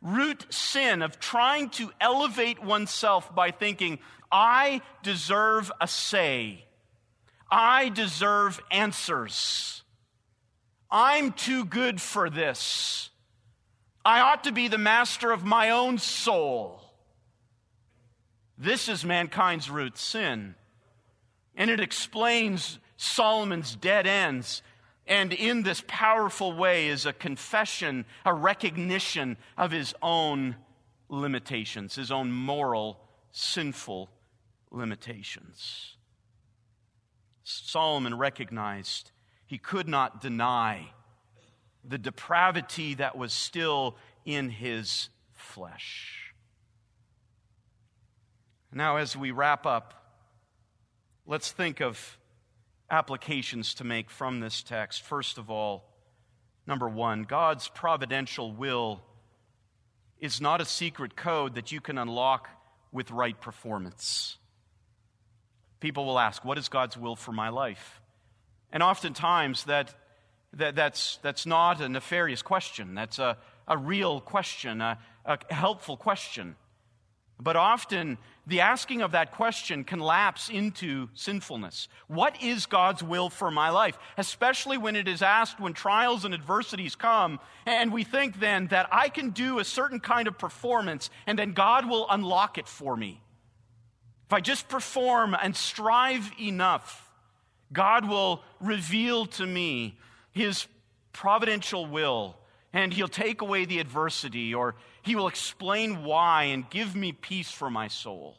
root 0.01 0.45
sin 0.53 1.01
of 1.01 1.19
trying 1.19 1.69
to 1.71 1.91
elevate 1.99 2.63
oneself 2.63 3.33
by 3.33 3.51
thinking, 3.51 3.99
I 4.31 4.81
deserve 5.01 5.71
a 5.79 5.87
say. 5.87 6.65
I 7.49 7.89
deserve 7.89 8.61
answers. 8.71 9.82
I'm 10.95 11.31
too 11.31 11.65
good 11.65 11.99
for 11.99 12.29
this. 12.29 13.09
I 14.05 14.19
ought 14.19 14.43
to 14.43 14.51
be 14.51 14.67
the 14.67 14.77
master 14.77 15.31
of 15.31 15.43
my 15.43 15.71
own 15.71 15.97
soul. 15.97 16.79
This 18.59 18.87
is 18.87 19.03
mankind's 19.03 19.71
root 19.71 19.97
sin. 19.97 20.53
And 21.55 21.71
it 21.71 21.79
explains 21.79 22.77
Solomon's 22.95 23.75
dead 23.75 24.05
ends. 24.05 24.61
And 25.07 25.33
in 25.33 25.63
this 25.63 25.83
powerful 25.87 26.53
way 26.53 26.89
is 26.89 27.07
a 27.07 27.13
confession, 27.13 28.05
a 28.23 28.33
recognition 28.33 29.37
of 29.57 29.71
his 29.71 29.95
own 29.99 30.55
limitations, 31.09 31.95
his 31.95 32.11
own 32.11 32.31
moral, 32.31 32.99
sinful 33.31 34.11
limitations. 34.69 35.95
Solomon 37.43 38.15
recognized 38.15 39.11
he 39.53 39.59
could 39.59 39.87
not 39.87 40.19
deny 40.19 40.91
the 41.87 41.99
depravity 41.99 42.95
that 42.95 43.15
was 43.15 43.31
still 43.31 43.95
in 44.25 44.49
his 44.49 45.09
flesh. 45.31 46.33
Now, 48.71 48.97
as 48.97 49.15
we 49.15 49.29
wrap 49.29 49.67
up, 49.67 49.93
let's 51.27 51.51
think 51.51 51.81
of 51.81 52.17
applications 52.89 53.75
to 53.75 53.83
make 53.83 54.09
from 54.09 54.39
this 54.39 54.63
text. 54.63 55.03
First 55.03 55.37
of 55.37 55.51
all, 55.51 55.85
number 56.65 56.89
one, 56.89 57.21
God's 57.21 57.67
providential 57.67 58.51
will 58.51 59.03
is 60.19 60.41
not 60.41 60.61
a 60.61 60.65
secret 60.65 61.15
code 61.15 61.53
that 61.53 61.71
you 61.71 61.79
can 61.79 61.99
unlock 61.99 62.49
with 62.91 63.11
right 63.11 63.39
performance. 63.39 64.35
People 65.79 66.05
will 66.05 66.17
ask, 66.17 66.43
What 66.43 66.57
is 66.57 66.69
God's 66.69 66.97
will 66.97 67.15
for 67.15 67.33
my 67.33 67.49
life? 67.49 67.99
And 68.74 68.84
oftentimes 68.84 69.63
that, 69.65 69.93
that, 70.53 70.76
that's, 70.76 71.19
that's 71.21 71.45
not 71.45 71.80
a 71.80 71.88
nefarious 71.88 72.41
question. 72.41 72.95
That's 72.95 73.19
a, 73.19 73.38
a 73.67 73.78
real 73.78 74.19
question, 74.19 74.82
a, 74.82 74.97
a 75.26 75.38
helpful 75.53 75.95
question. 75.95 76.55
But 77.39 77.55
often, 77.55 78.17
the 78.47 78.61
asking 78.61 79.01
of 79.01 79.11
that 79.11 79.32
question 79.32 79.84
can 79.84 79.99
lapse 79.99 80.49
into 80.49 81.09
sinfulness. 81.13 81.88
What 82.07 82.41
is 82.41 82.65
God's 82.65 83.03
will 83.03 83.30
for 83.30 83.51
my 83.51 83.69
life? 83.69 83.97
Especially 84.17 84.78
when 84.78 84.95
it 84.95 85.07
is 85.07 85.21
asked 85.21 85.59
when 85.59 85.74
trials 85.74 86.26
and 86.26 86.34
adversities 86.34 86.95
come, 86.95 87.39
and 87.65 87.93
we 87.93 88.03
think 88.03 88.39
then 88.39 88.67
that 88.67 88.88
I 88.91 89.09
can 89.09 89.32
do 89.32 89.59
a 89.59 89.63
certain 89.63 89.99
kind 89.99 90.28
of 90.28 90.38
performance 90.38 91.09
and 91.28 91.38
then 91.38 91.53
God 91.53 91.88
will 91.88 92.07
unlock 92.09 92.57
it 92.57 92.67
for 92.67 92.97
me. 92.97 93.21
If 94.28 94.34
I 94.34 94.39
just 94.39 94.67
perform 94.67 95.36
and 95.39 95.55
strive 95.55 96.32
enough, 96.39 97.09
God 97.74 98.07
will 98.07 98.41
reveal 98.61 99.26
to 99.26 99.45
me 99.45 99.97
his 100.32 100.67
providential 101.11 101.86
will 101.86 102.38
and 102.71 102.93
he'll 102.93 103.07
take 103.07 103.41
away 103.41 103.65
the 103.65 103.80
adversity 103.80 104.53
or 104.53 104.76
he 105.01 105.15
will 105.15 105.28
explain 105.28 106.03
why 106.03 106.45
and 106.45 106.69
give 106.69 106.95
me 106.95 107.11
peace 107.11 107.51
for 107.51 107.69
my 107.69 107.88
soul. 107.88 108.38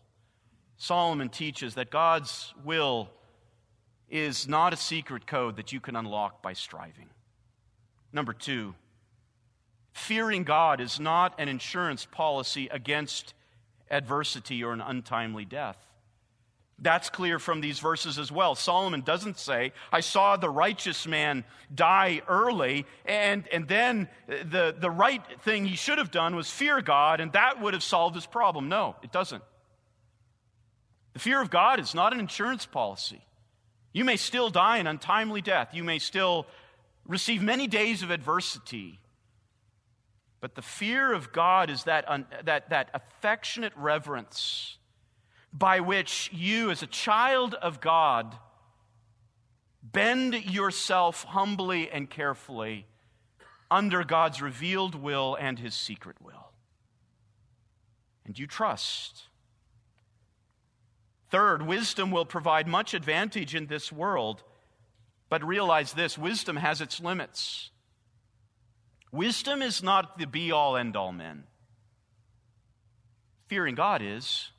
Solomon 0.77 1.29
teaches 1.29 1.75
that 1.75 1.91
God's 1.91 2.53
will 2.65 3.11
is 4.09 4.49
not 4.49 4.73
a 4.73 4.77
secret 4.77 5.27
code 5.27 5.57
that 5.57 5.73
you 5.73 5.81
can 5.81 5.97
unlock 5.97 6.43
by 6.43 6.53
striving. 6.53 7.09
Number 8.13 8.33
two, 8.33 8.75
fearing 9.93 10.45
God 10.45 10.81
is 10.81 11.01
not 11.01 11.35
an 11.39 11.49
insurance 11.49 12.07
policy 12.07 12.69
against 12.69 13.35
adversity 13.91 14.63
or 14.63 14.73
an 14.73 14.81
untimely 14.81 15.45
death. 15.45 15.79
That's 16.79 17.09
clear 17.09 17.39
from 17.39 17.61
these 17.61 17.79
verses 17.79 18.19
as 18.19 18.33
well. 18.33 18.55
Solomon 18.55 19.03
doesn't 19.03 19.39
say, 19.39 19.73
I 19.93 20.01
saw 20.01 20.37
the 20.37 20.51
righteous 20.51 21.07
man 21.07 21.45
die 21.73 22.21
early, 22.29 22.85
and, 23.05 23.47
and 23.53 23.69
then 23.69 24.09
the, 24.27 24.75
the 24.77 24.91
right 24.91 25.23
thing 25.43 25.67
he 25.67 25.77
should 25.77 25.99
have 25.99 26.11
done 26.11 26.35
was 26.35 26.51
fear 26.51 26.83
God, 26.83 27.21
and 27.21 27.33
that 27.33 27.61
would 27.61 27.75
have 27.75 27.83
solved 27.83 28.17
his 28.17 28.27
problem. 28.27 28.69
No, 28.69 28.97
it 29.03 29.13
doesn't. 29.13 29.43
The 31.13 31.21
fear 31.21 31.41
of 31.41 31.49
God 31.49 31.79
is 31.79 31.95
not 31.95 32.13
an 32.13 32.19
insurance 32.19 32.67
policy. 32.67 33.23
You 33.93 34.05
may 34.05 34.17
still 34.17 34.51
die 34.51 34.79
an 34.79 34.89
untimely 34.89 35.41
death, 35.41 35.69
you 35.73 35.85
may 35.85 36.01
still 36.01 36.47
receive 37.07 37.41
many 37.41 37.69
days 37.69 38.03
of 38.03 38.11
adversity. 38.11 38.99
But 40.41 40.57
the 40.57 40.63
fear 40.63 41.13
of 41.13 41.33
God 41.33 41.71
is 41.71 41.85
that, 41.85 42.05
that, 42.45 42.71
that 42.71 42.91
affectionate 42.93 43.73
reverence 43.77 44.77
by 45.55 45.79
which 45.79 46.29
you, 46.33 46.71
as 46.73 46.83
a 46.83 46.89
child 46.89 47.55
of 47.55 47.81
God, 47.81 48.37
bend 49.83 50.35
yourself 50.35 51.23
humbly 51.23 51.89
and 51.89 52.11
carefully 52.11 52.87
under 53.71 54.03
God's 54.03 54.43
revealed 54.43 54.97
will 54.97 55.37
and 55.37 55.59
his 55.59 55.75
secret 55.75 56.17
will. 56.21 56.51
And 58.27 58.37
you 58.37 58.49
trust. 58.49 59.29
Third, 61.31 61.63
wisdom 61.63 62.11
will 62.11 62.25
provide 62.25 62.67
much 62.67 62.93
advantage 62.93 63.55
in 63.55 63.67
this 63.67 63.93
world, 63.93 64.43
but 65.29 65.45
realize 65.45 65.93
this 65.93 66.19
wisdom 66.19 66.57
has 66.57 66.81
its 66.81 67.01
limits. 67.01 67.71
Wisdom 69.13 69.63
is 69.63 69.83
not 69.83 70.19
the 70.19 70.27
be 70.27 70.51
all 70.51 70.77
end 70.77 70.97
all, 70.97 71.13
men. 71.13 71.45
Fearing 73.49 73.75
God 73.75 74.03
is. 74.03 74.51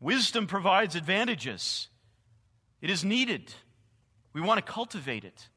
Wisdom 0.00 0.46
provides 0.46 0.94
advantages, 0.94 1.88
it 2.80 2.90
is 2.90 3.04
needed. 3.04 3.52
We 4.32 4.42
want 4.42 4.64
to 4.64 4.72
cultivate 4.72 5.24
it. 5.24 5.48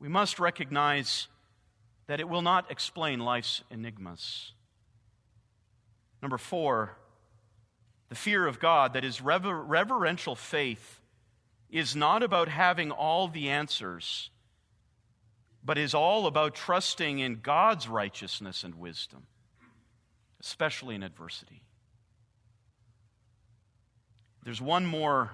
We 0.00 0.08
must 0.08 0.40
recognize 0.40 1.28
that 2.08 2.18
it 2.18 2.28
will 2.28 2.42
not 2.42 2.68
explain 2.70 3.20
life's 3.20 3.62
enigmas. 3.70 4.52
Number 6.20 6.36
four, 6.36 6.96
the 8.08 8.16
fear 8.16 8.46
of 8.46 8.58
God, 8.58 8.94
that 8.94 9.04
is, 9.04 9.20
rever- 9.20 9.62
reverential 9.62 10.34
faith, 10.34 11.00
is 11.70 11.94
not 11.94 12.22
about 12.22 12.48
having 12.48 12.90
all 12.90 13.28
the 13.28 13.48
answers, 13.50 14.30
but 15.64 15.78
is 15.78 15.94
all 15.94 16.26
about 16.26 16.54
trusting 16.54 17.20
in 17.20 17.40
God's 17.40 17.88
righteousness 17.88 18.64
and 18.64 18.74
wisdom, 18.74 19.26
especially 20.40 20.94
in 20.94 21.02
adversity. 21.02 21.62
There's 24.44 24.60
one 24.60 24.84
more 24.84 25.30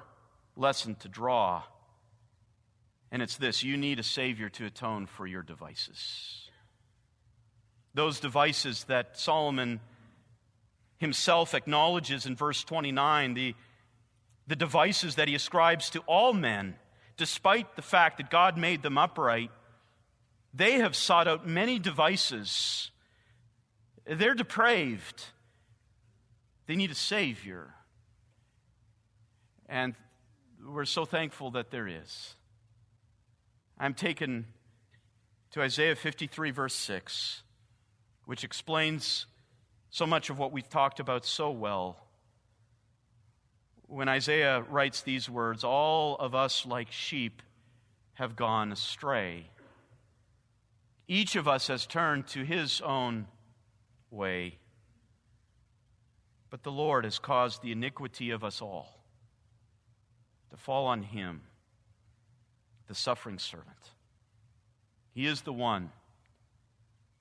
lesson 0.57 0.95
to 0.97 1.09
draw, 1.09 1.65
and 3.11 3.21
it's 3.23 3.37
this 3.37 3.65
you 3.65 3.77
need 3.77 3.99
a 3.99 4.05
Savior 4.05 4.49
to 4.51 4.67
atone 4.67 5.07
for 5.07 5.27
your 5.27 5.43
devices. 5.43 6.49
Those 7.93 8.21
devices 8.21 8.85
that 8.85 9.19
Solomon 9.19 9.81
himself 10.99 11.55
acknowledges 11.55 12.25
in 12.25 12.37
verse 12.37 12.63
29, 12.63 13.35
the, 13.35 13.55
the 14.47 14.55
devices 14.55 15.17
that 15.17 15.27
he 15.27 15.35
ascribes 15.35 15.91
to 15.91 16.01
all 16.01 16.33
men, 16.33 16.77
despite 17.17 17.75
the 17.75 17.83
fact 17.83 18.19
that 18.19 18.31
God 18.31 18.57
made 18.57 18.83
them 18.83 18.97
upright, 18.97 19.51
they 20.55 20.75
have 20.75 20.95
sought 20.95 21.27
out 21.27 21.49
many 21.49 21.81
devices. 21.81 22.93
They're 24.07 24.35
depraved. 24.35 25.25
They 26.67 26.77
need 26.77 26.93
a 26.93 26.95
Savior. 26.97 27.75
And 29.71 29.95
we're 30.67 30.85
so 30.85 31.05
thankful 31.05 31.53
that 31.53 31.71
there 31.71 31.87
is. 31.87 32.35
I'm 33.79 33.95
taken 33.95 34.47
to 35.53 35.63
Isaiah 35.63 35.95
53, 35.95 36.51
verse 36.51 36.75
6, 36.75 37.43
which 38.25 38.43
explains 38.43 39.27
so 39.89 40.07
much 40.07 40.29
of 40.29 40.39
what 40.41 40.51
we've 40.51 40.69
talked 40.69 40.99
about 40.99 41.25
so 41.25 41.53
well. 41.53 42.05
When 43.87 44.09
Isaiah 44.09 44.63
writes 44.69 45.03
these 45.03 45.31
words, 45.31 45.63
all 45.63 46.17
of 46.17 46.35
us 46.35 46.67
like 46.67 46.91
sheep 46.91 47.41
have 48.15 48.35
gone 48.35 48.73
astray. 48.73 49.51
Each 51.07 51.37
of 51.37 51.47
us 51.47 51.69
has 51.69 51.87
turned 51.87 52.27
to 52.29 52.43
his 52.43 52.81
own 52.81 53.29
way. 54.11 54.59
But 56.51 56.65
the 56.65 56.73
Lord 56.73 57.05
has 57.05 57.21
caused 57.21 57.63
the 57.63 57.71
iniquity 57.71 58.31
of 58.31 58.43
us 58.43 58.61
all 58.61 59.00
to 60.51 60.57
fall 60.57 60.87
on 60.87 61.03
him, 61.03 61.43
the 62.89 62.95
suffering 62.95 63.39
servant. 63.39 63.91
He 65.13 65.27
is 65.27 65.43
the 65.43 65.53
one 65.53 65.91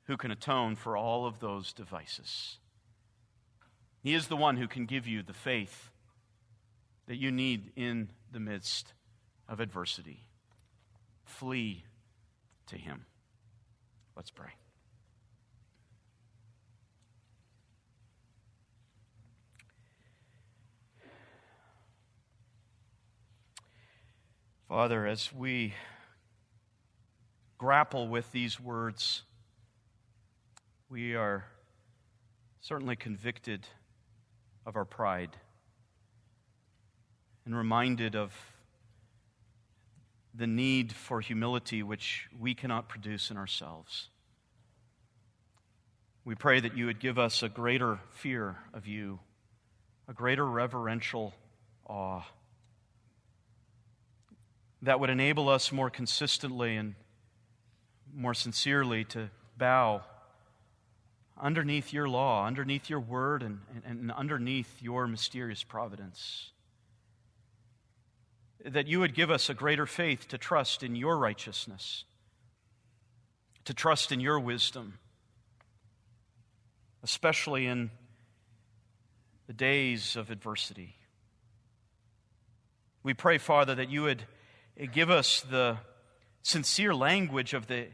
who 0.05 0.17
can 0.17 0.31
atone 0.31 0.75
for 0.75 0.97
all 0.97 1.25
of 1.25 1.39
those 1.39 1.73
devices. 1.73 2.57
He 4.01 4.13
is 4.13 4.27
the 4.27 4.37
one 4.37 4.57
who 4.57 4.67
can 4.67 4.85
give 4.85 5.07
you 5.07 5.21
the 5.21 5.33
faith 5.33 5.91
that 7.07 7.17
you 7.17 7.31
need 7.31 7.71
in 7.75 8.09
the 8.31 8.39
midst 8.39 8.93
of 9.47 9.59
adversity. 9.59 10.23
Flee 11.25 11.83
to 12.67 12.77
him. 12.77 13.05
Let's 14.15 14.31
pray. 14.31 14.51
Father, 24.69 25.07
as 25.07 25.33
we 25.33 25.73
grapple 27.57 28.07
with 28.07 28.31
these 28.31 28.59
words, 28.59 29.23
we 30.91 31.15
are 31.15 31.43
certainly 32.61 32.95
convicted 32.95 33.67
of 34.67 34.75
our 34.75 34.85
pride 34.85 35.31
and 37.47 37.57
reminded 37.57 38.15
of 38.15 38.31
the 40.35 40.45
need 40.45 40.93
for 40.93 41.19
humility 41.19 41.81
which 41.81 42.27
we 42.39 42.53
cannot 42.53 42.87
produce 42.87 43.31
in 43.31 43.37
ourselves. 43.37 44.09
We 46.23 46.35
pray 46.35 46.59
that 46.59 46.77
you 46.77 46.85
would 46.85 46.99
give 46.99 47.17
us 47.17 47.41
a 47.41 47.49
greater 47.49 48.01
fear 48.11 48.57
of 48.75 48.85
you, 48.85 49.19
a 50.07 50.13
greater 50.13 50.45
reverential 50.45 51.33
awe 51.87 52.23
that 54.81 54.99
would 54.99 55.09
enable 55.09 55.49
us 55.49 55.71
more 55.71 55.89
consistently 55.89 56.75
and 56.75 56.95
more 58.13 58.33
sincerely 58.33 59.03
to 59.05 59.29
bow 59.57 60.01
underneath 61.39 61.93
your 61.93 62.07
law, 62.07 62.45
underneath 62.45 62.89
your 62.89 62.99
word, 62.99 63.43
and, 63.43 63.59
and, 63.73 63.83
and, 63.85 64.11
underneath 64.11 64.81
your 64.81 65.07
mysterious 65.07 65.63
providence. 65.63 66.51
That 68.65 68.87
you 68.87 68.99
would 68.99 69.13
give 69.13 69.31
us 69.31 69.49
a 69.49 69.53
greater 69.53 69.85
faith 69.85 70.27
to 70.29 70.37
trust 70.37 70.83
in 70.83 70.95
your 70.95 71.17
righteousness, 71.17 72.03
to 73.65 73.73
trust 73.73 74.11
in 74.11 74.19
your 74.19 74.39
wisdom, 74.39 74.99
especially 77.03 77.67
in 77.67 77.89
the 79.47 79.53
days 79.53 80.15
of 80.15 80.29
adversity. 80.29 80.95
We 83.01 83.13
pray, 83.13 83.37
Father, 83.37 83.75
that 83.75 83.89
you 83.89 84.03
would 84.03 84.23
give 84.87 85.09
us 85.09 85.41
the 85.41 85.77
sincere 86.41 86.95
language 86.95 87.53
of 87.53 87.67
the, 87.67 87.87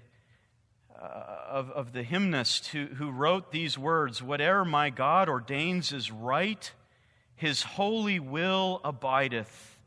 uh, 0.95 1.05
of, 1.49 1.71
of 1.71 1.93
the 1.93 2.03
hymnist 2.03 2.67
who, 2.67 2.85
who 2.85 3.11
wrote 3.11 3.51
these 3.51 3.77
words 3.77 4.21
Whatever 4.21 4.63
my 4.65 4.89
God 4.89 5.27
ordains 5.27 5.91
is 5.91 6.11
right, 6.11 6.71
his 7.35 7.63
holy 7.63 8.19
will 8.19 8.81
abideth. 8.83 9.79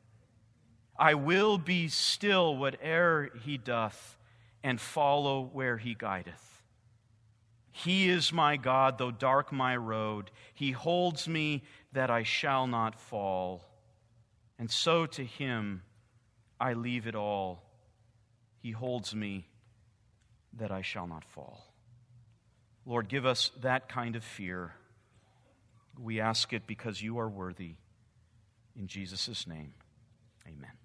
I 0.98 1.14
will 1.14 1.58
be 1.58 1.88
still 1.88 2.56
whate'er 2.56 3.30
he 3.44 3.56
doth, 3.56 4.18
and 4.64 4.80
follow 4.80 5.48
where 5.52 5.76
he 5.78 5.94
guideth. 5.94 6.62
He 7.70 8.08
is 8.08 8.32
my 8.32 8.56
God, 8.56 8.98
though 8.98 9.12
dark 9.12 9.52
my 9.52 9.76
road. 9.76 10.32
He 10.52 10.72
holds 10.72 11.28
me 11.28 11.62
that 11.92 12.10
I 12.10 12.24
shall 12.24 12.66
not 12.66 13.00
fall. 13.00 13.64
And 14.58 14.68
so 14.68 15.06
to 15.06 15.24
him 15.24 15.82
I 16.60 16.72
leave 16.72 17.06
it 17.06 17.14
all. 17.14 17.62
He 18.60 18.72
holds 18.72 19.14
me 19.14 19.46
that 20.58 20.70
I 20.70 20.82
shall 20.82 21.06
not 21.06 21.24
fall. 21.24 21.64
Lord, 22.84 23.08
give 23.08 23.26
us 23.26 23.50
that 23.60 23.88
kind 23.88 24.16
of 24.16 24.24
fear. 24.24 24.72
We 26.00 26.20
ask 26.20 26.52
it 26.52 26.66
because 26.66 27.02
you 27.02 27.18
are 27.18 27.28
worthy. 27.28 27.74
In 28.76 28.86
Jesus' 28.86 29.46
name, 29.46 29.74
amen. 30.46 30.77